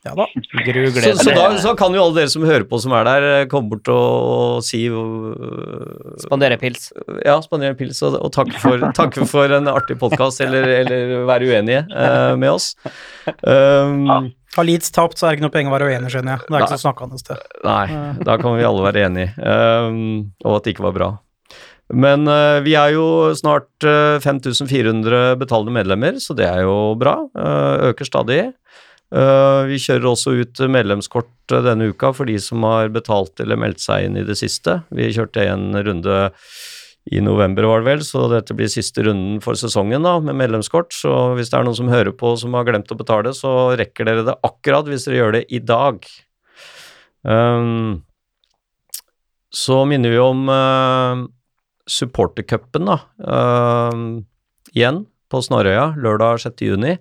Ja 0.08 0.14
da. 0.16 0.28
Så, 0.34 0.64
Gruglede. 0.64 1.14
så, 1.20 1.34
da, 1.36 1.46
så 1.62 1.74
kan 1.80 1.96
jo 1.96 2.06
alle 2.06 2.22
dere 2.22 2.32
som 2.32 2.46
hører 2.48 2.66
på 2.70 2.80
som 2.82 2.96
er 2.96 3.08
der, 3.08 3.28
eh, 3.34 3.46
komme 3.52 3.74
bort 3.74 3.92
og 3.92 4.64
si 4.66 4.86
øh, 4.88 6.16
Spandere 6.24 6.58
pils. 6.62 6.90
Ja, 7.26 7.38
spandere 7.44 7.76
pils 7.78 8.00
og, 8.08 8.18
og 8.22 8.32
takke 8.36 8.56
for, 8.62 8.88
takk, 9.00 9.20
for 9.30 9.58
en 9.58 9.70
artig 9.72 10.00
podkast, 10.00 10.42
eller, 10.46 10.68
eller 10.82 11.14
være 11.28 11.52
uenige 11.52 11.84
uh, 11.92 12.34
med 12.40 12.54
oss. 12.54 12.72
Um, 13.44 14.32
Har 14.56 14.68
Leeds 14.68 14.94
tapt, 14.96 15.20
så 15.20 15.28
er 15.28 15.36
det 15.36 15.40
ikke 15.40 15.48
noe 15.50 15.56
penger 15.58 15.74
å 15.74 15.78
være 15.78 15.92
uenig, 15.92 16.12
skjønner 16.14 16.38
jeg. 16.38 16.48
Det 16.48 16.56
er 16.56 16.66
ikke 16.66 16.74
så 16.78 16.84
snakkende 16.88 17.22
sted. 17.22 17.48
Nei, 17.68 17.86
da 18.26 18.40
kan 18.42 18.58
vi 18.58 18.68
alle 18.68 18.86
være 18.88 19.08
enige, 19.10 19.32
um, 19.44 20.04
og 20.46 20.60
at 20.60 20.68
det 20.68 20.78
ikke 20.78 20.88
var 20.88 20.98
bra. 20.98 21.14
Men 21.94 22.28
uh, 22.28 22.60
vi 22.66 22.76
er 22.76 22.98
jo 22.98 23.32
snart 23.38 23.86
eh, 23.88 24.20
5400 24.20 25.38
betalende 25.40 25.72
medlemmer, 25.72 26.18
så 26.20 26.36
det 26.36 26.48
er 26.50 26.66
jo 26.66 26.98
bra. 27.00 27.22
Eh, 27.32 27.92
øker 27.92 28.08
stadig. 28.08 28.42
Eh, 29.08 29.62
vi 29.70 29.78
kjører 29.80 30.10
også 30.10 30.34
ut 30.36 30.62
medlemskort 30.68 31.54
eh, 31.56 31.64
denne 31.64 31.92
uka 31.94 32.12
for 32.16 32.28
de 32.28 32.36
som 32.44 32.66
har 32.68 32.92
betalt 32.92 33.40
eller 33.40 33.60
meldt 33.60 33.80
seg 33.80 34.08
inn 34.08 34.20
i 34.20 34.26
det 34.28 34.36
siste. 34.40 34.82
Vi 34.92 35.14
kjørte 35.16 35.46
en 35.48 35.72
runde 35.78 36.18
i 37.08 37.22
november, 37.24 37.64
var 37.70 37.80
det 37.80 37.88
vel, 37.88 38.02
så 38.04 38.26
dette 38.28 38.56
blir 38.58 38.68
siste 38.68 39.06
runden 39.08 39.40
for 39.44 39.56
sesongen 39.56 40.04
da, 40.04 40.18
med 40.20 40.36
medlemskort. 40.42 40.92
Så 40.92 41.14
hvis 41.38 41.54
det 41.54 41.62
er 41.62 41.68
noen 41.68 41.78
som 41.80 41.92
hører 41.92 42.12
på 42.12 42.34
som 42.40 42.58
har 42.58 42.68
glemt 42.68 42.92
å 42.92 43.00
betale, 43.00 43.32
så 43.32 43.54
rekker 43.80 44.10
dere 44.10 44.26
det 44.28 44.36
akkurat 44.44 44.90
hvis 44.92 45.08
dere 45.08 45.22
gjør 45.22 45.38
det 45.38 45.44
i 45.56 45.62
dag. 45.64 46.04
Um, 47.24 48.04
så 49.56 49.86
minner 49.88 50.12
vi 50.12 50.20
om 50.20 50.52
uh, 50.52 51.24
supportercupen, 51.88 52.92
da. 52.92 53.00
Uh, 53.24 54.20
igjen 54.76 55.06
på 55.32 55.40
Snarøya, 55.48 55.94
lørdag 55.96 56.44
6. 56.44 56.68
juni. 56.68 56.98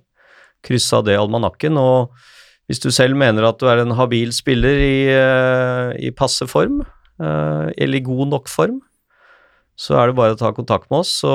Kryssa 0.66 1.02
det 1.06 1.16
almanakken. 1.20 1.78
Og 1.78 2.12
hvis 2.66 2.82
du 2.82 2.90
selv 2.94 3.18
mener 3.18 3.46
at 3.46 3.60
du 3.62 3.68
er 3.70 3.84
en 3.84 3.94
habil 3.98 4.34
spiller 4.34 4.82
i, 4.82 4.98
uh, 5.14 5.94
i 6.02 6.10
passe 6.10 6.48
form, 6.50 6.82
uh, 7.22 7.70
eller 7.76 8.00
i 8.00 8.06
god 8.06 8.34
nok 8.34 8.50
form, 8.50 8.80
så 9.76 9.98
er 10.00 10.10
det 10.10 10.16
bare 10.16 10.36
å 10.36 10.40
ta 10.40 10.52
kontakt 10.56 10.88
med 10.90 11.04
oss, 11.04 11.12
så, 11.20 11.34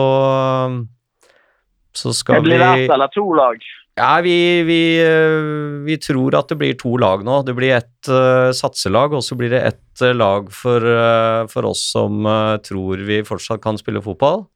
så 1.94 2.14
skal 2.18 2.42
vi 2.42 2.50
blir 2.50 2.64
ett 2.66 2.90
eller 2.90 3.12
to 3.14 3.28
lag. 3.38 3.62
ja, 4.00 4.16
vi, 4.26 4.64
vi, 4.66 4.82
eh, 5.04 5.84
vi 5.86 5.98
tror 6.02 6.36
at 6.40 6.50
det 6.50 6.58
blir 6.58 6.78
to 6.80 6.96
lag 6.98 7.26
nå. 7.28 7.42
Det 7.46 7.54
blir 7.58 7.76
ett 7.78 8.10
uh, 8.10 8.50
satselag, 8.56 9.14
og 9.14 9.22
så 9.26 9.38
blir 9.38 9.54
det 9.54 9.62
ett 9.70 10.02
uh, 10.02 10.14
lag 10.16 10.50
for, 10.56 10.82
uh, 10.82 11.46
for 11.52 11.70
oss 11.70 11.84
som 11.94 12.26
eh, 12.26 12.58
tror 12.66 13.06
vi 13.06 13.22
fortsatt 13.28 13.62
kan 13.62 13.78
spille 13.78 14.02
fotball. 14.02 14.48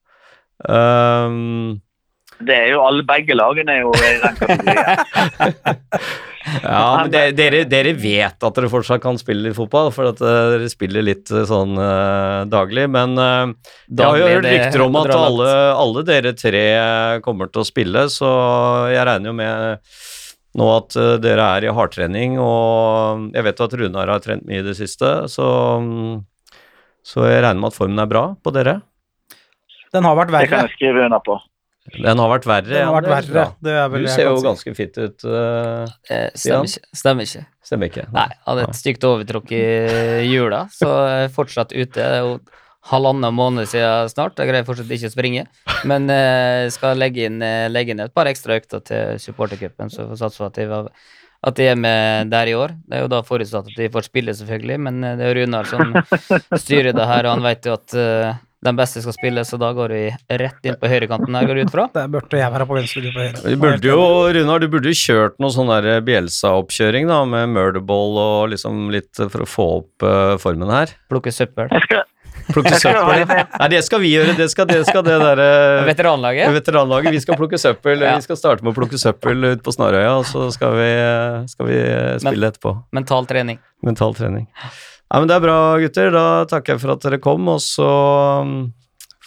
Um, 0.66 1.82
Det 2.40 2.56
er 2.56 2.72
jo 2.74 2.82
alle 2.84 3.04
begge 3.08 3.36
lagene 3.38 3.78
er 3.78 3.84
jo 3.86 3.92
i 3.96 4.16
den 4.20 4.40
kategorien. 4.40 5.04
ja, 6.66 6.82
men 7.00 7.12
det, 7.14 7.22
dere, 7.38 7.62
dere 7.70 7.94
vet 7.96 8.44
at 8.44 8.58
dere 8.58 8.72
fortsatt 8.72 9.02
kan 9.04 9.20
spille 9.20 9.48
litt 9.48 9.58
fotball, 9.58 9.92
for 9.96 10.12
at 10.12 10.20
eh, 10.20 10.42
dere 10.56 10.68
spiller 10.72 11.06
litt 11.06 11.32
eh, 11.32 11.46
sånn 11.48 11.80
uh, 11.80 12.44
daglig. 12.52 12.90
Men 12.92 13.16
uh, 13.16 13.54
det 13.88 14.08
har 14.08 14.20
jo 14.20 14.28
hørt 14.34 14.48
det 14.48 14.54
rykter 14.58 14.86
om 14.88 15.00
at 15.00 15.14
alle, 15.16 15.54
alle 15.86 16.06
dere 16.08 16.36
tre 16.38 16.66
kommer 17.26 17.52
til 17.52 17.64
å 17.64 17.70
spille, 17.70 18.06
så 18.12 18.30
jeg 18.92 19.08
regner 19.08 19.32
jo 19.32 19.38
med 19.40 19.80
nå 20.56 20.70
at 20.76 21.00
uh, 21.00 21.16
dere 21.24 21.48
er 21.56 21.70
i 21.70 21.74
hardtrening, 21.80 22.38
og 22.42 23.32
jeg 23.36 23.48
vet 23.48 23.60
jo 23.60 23.70
at 23.70 23.80
Runar 23.80 24.12
har 24.12 24.24
trent 24.24 24.46
mye 24.48 24.60
i 24.60 24.68
det 24.68 24.76
siste, 24.78 25.18
så, 25.32 25.50
um, 25.80 26.24
Så 27.06 27.22
jeg 27.30 27.44
regner 27.44 27.62
med 27.62 27.72
at 27.72 27.78
formen 27.78 28.02
er 28.02 28.10
bra 28.10 28.28
på 28.42 28.52
dere. 28.56 28.80
Den 29.94 30.04
har 30.04 30.16
vært 30.18 30.34
Det 30.34 30.48
kan 30.50 30.66
jeg 30.66 30.76
skrive 30.76 31.06
under 31.06 31.22
på. 31.24 31.38
Den 32.04 32.20
har 32.22 32.30
vært 32.32 32.46
verre. 32.50 32.70
Den 32.74 32.88
har 32.90 32.96
vært 32.98 33.08
er 33.08 33.34
verre. 33.36 33.46
Det 33.64 33.72
er 33.80 33.90
vel 33.94 34.04
Du 34.06 34.12
ser 34.12 34.28
jo 34.30 34.36
si. 34.38 34.46
ganske 34.48 34.76
fit 34.76 34.98
ut. 34.98 35.26
Uh, 35.26 35.86
Eh, 36.10 36.30
stemmer 36.36 36.68
ikke. 36.70 36.84
Stemmer 36.96 37.26
ikke. 37.30 37.46
stemmer 37.66 37.90
ikke? 37.92 38.06
Nei, 38.14 38.28
hadde 38.46 38.68
et 38.68 38.76
stygt 38.78 39.04
overtråkk 39.08 39.52
i 39.58 39.64
jula, 40.30 40.66
så 40.74 40.92
jeg 41.10 41.26
er 41.30 41.34
fortsatt 41.36 41.74
ute. 41.74 41.94
Det 41.96 42.06
er 42.06 42.22
jo 42.26 42.40
halvannen 42.92 43.34
måned 43.34 43.66
siden 43.72 44.10
snart. 44.12 44.38
Jeg 44.38 44.52
greier 44.52 44.66
fortsatt 44.68 44.92
ikke 44.94 45.10
å 45.10 45.14
springe. 45.16 45.46
Men 45.90 46.10
eh, 46.14 46.68
skal 46.74 46.98
legge 47.02 47.26
inn, 47.26 47.40
eh, 47.42 47.68
legge 47.72 47.96
inn 47.96 48.04
et 48.06 48.14
par 48.14 48.30
ekstra 48.30 48.60
økter 48.60 48.84
til 48.86 49.18
supportercupen, 49.24 49.90
så 49.90 50.04
jeg 50.04 50.12
får 50.14 50.22
satse 50.22 50.38
på 50.44 50.46
at 50.52 50.60
de, 50.60 50.68
var, 50.70 50.92
at 51.50 51.56
de 51.58 51.68
er 51.72 51.76
med 51.82 52.30
der 52.30 52.52
i 52.52 52.54
år. 52.58 52.76
Det 52.86 53.00
er 53.00 53.06
jo 53.08 53.10
da 53.16 53.24
forutsatt 53.26 53.72
at 53.72 53.78
de 53.80 53.90
får 53.94 54.06
spille, 54.12 54.36
selvfølgelig, 54.38 54.78
men 54.86 55.02
eh, 55.04 55.16
det 55.18 55.26
er 55.32 55.40
Runar 55.42 55.66
som 55.70 55.96
styrer 56.62 56.94
det 56.94 57.08
her, 57.10 57.26
og 57.26 57.40
han 57.40 57.46
vet 57.50 57.66
jo 57.66 57.74
at 57.74 57.98
eh, 57.98 58.36
den 58.66 58.80
beste 58.80 59.04
skal 59.04 59.16
spille, 59.16 59.44
så 59.48 59.60
da 59.62 59.72
går 59.78 59.94
vi 59.96 60.04
rett 60.42 60.68
inn 60.68 60.78
på 60.82 60.90
høyrekanten 60.90 61.38
her, 61.38 61.50
går 61.50 61.62
ut 61.66 61.74
fra. 61.74 61.88
Der 61.96 62.10
burde 62.12 62.42
jeg 62.42 62.54
være 62.56 62.68
på 62.70 62.80
venstre, 62.80 63.04
du 63.06 63.12
på 63.14 63.22
høyre. 63.24 63.44
Du 63.46 63.62
burde 63.62 63.92
jo, 63.92 64.00
Runar, 64.38 64.64
du 64.64 64.68
burde 64.72 64.92
jo 64.92 65.00
kjørt 65.00 65.38
noe 65.44 65.54
sånn 65.54 65.72
Bjelsa-oppkjøring 66.06 67.10
da, 67.12 67.22
med 67.30 67.54
murderball 67.54 68.20
og 68.22 68.52
liksom 68.56 68.90
litt 68.94 69.14
for 69.22 69.46
å 69.46 69.50
få 69.50 69.70
opp 69.80 70.06
uh, 70.06 70.36
formen 70.42 70.74
her. 70.74 70.94
Plukke 71.12 71.34
søppel. 71.36 71.72
Jeg 71.74 71.88
skal, 71.88 72.06
Plukke 72.46 72.78
søppel. 72.78 73.24
Nei, 73.26 73.68
det 73.74 73.82
skal 73.88 74.02
vi 74.04 74.12
gjøre. 74.12 74.36
Det 74.38 74.48
skal 74.54 74.68
det, 74.70 74.82
skal 74.88 75.06
det 75.06 75.16
derre 75.22 75.48
Veteranlaget. 75.88 76.52
veteranlaget. 76.54 77.16
Vi 77.16 77.22
skal 77.24 77.40
plukke 77.40 77.60
søppel. 77.62 78.04
Ja. 78.06 78.16
Vi 78.20 78.28
skal 78.28 78.40
starte 78.40 78.66
med 78.66 78.76
å 78.76 78.78
plukke 78.78 79.00
søppel 79.02 79.48
ut 79.56 79.64
på 79.66 79.74
Snarøya, 79.74 80.18
og 80.20 80.28
så 80.30 80.50
skal 80.54 80.76
vi, 80.78 80.90
skal 81.52 81.72
vi 81.72 81.80
spille 82.22 82.52
etterpå. 82.54 82.76
Mental 82.96 83.30
trening. 83.30 83.62
Mental 83.86 84.14
trening. 84.18 84.46
Nei, 85.06 85.20
men 85.22 85.30
det 85.30 85.36
er 85.38 85.44
bra, 85.44 85.58
gutter. 85.84 86.10
Da 86.14 86.26
takker 86.50 86.76
jeg 86.76 86.82
for 86.82 86.96
at 86.96 87.06
dere 87.06 87.22
kom, 87.22 87.46
og 87.52 87.62
så 87.62 87.90
mm, 88.48 88.58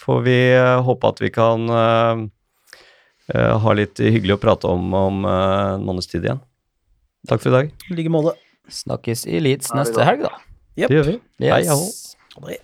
får 0.01 0.19
vi 0.25 0.37
eh, 0.51 0.75
håpe 0.85 1.13
at 1.13 1.21
vi 1.23 1.31
kan 1.33 1.71
uh, 1.71 2.25
eh, 3.31 3.55
ha 3.63 3.75
litt 3.77 4.01
hyggelig 4.03 4.35
å 4.35 4.41
prate 4.43 4.67
om 4.67 4.93
om 4.93 5.23
en 5.29 5.87
måneds 5.87 6.11
tid 6.11 6.27
igjen. 6.27 6.43
Takk 7.29 7.43
for 7.43 7.51
i 7.51 7.55
dag. 7.55 7.71
I 7.89 7.97
like 7.97 8.11
måte. 8.11 8.35
Snakkes 8.69 9.25
i 9.25 9.39
Leeds 9.41 9.71
neste 9.73 10.03
helg, 10.05 10.27
da. 10.27 10.35
Yep. 10.77 10.89
Det 10.89 10.99
gjør 10.99 11.07
vi. 11.07 11.17
Hei, 11.39 11.47
Yes. 11.47 11.69
Hei, 11.69 11.75
ho. 11.75 12.47
det. 12.47 12.59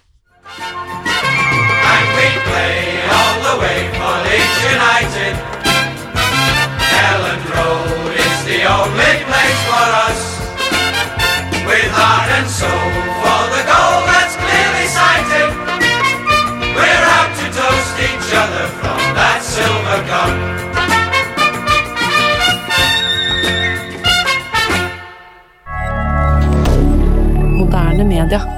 And 1.96 2.08
we 2.20 2.28
play 2.46 2.78
all 3.16 3.38
the 3.48 3.56
way 3.64 3.80
for 3.98 4.16
Leeds 4.28 4.60
United. 4.76 5.34
Elland 7.08 7.44
Road 7.56 8.12
is 8.28 8.38
the 8.52 8.62
only 8.78 9.16
place 9.32 9.62
for 9.72 9.88
us. 10.08 10.22
With 11.66 11.90
heart 11.98 12.30
and 12.38 12.50
soul 12.50 13.05
each 18.28 18.34
other 18.34 18.68
from 18.80 18.98
that 19.14 19.42
silver 19.44 20.02
cup. 20.10 20.30
Moderne 27.60 28.08
media. 28.08 28.55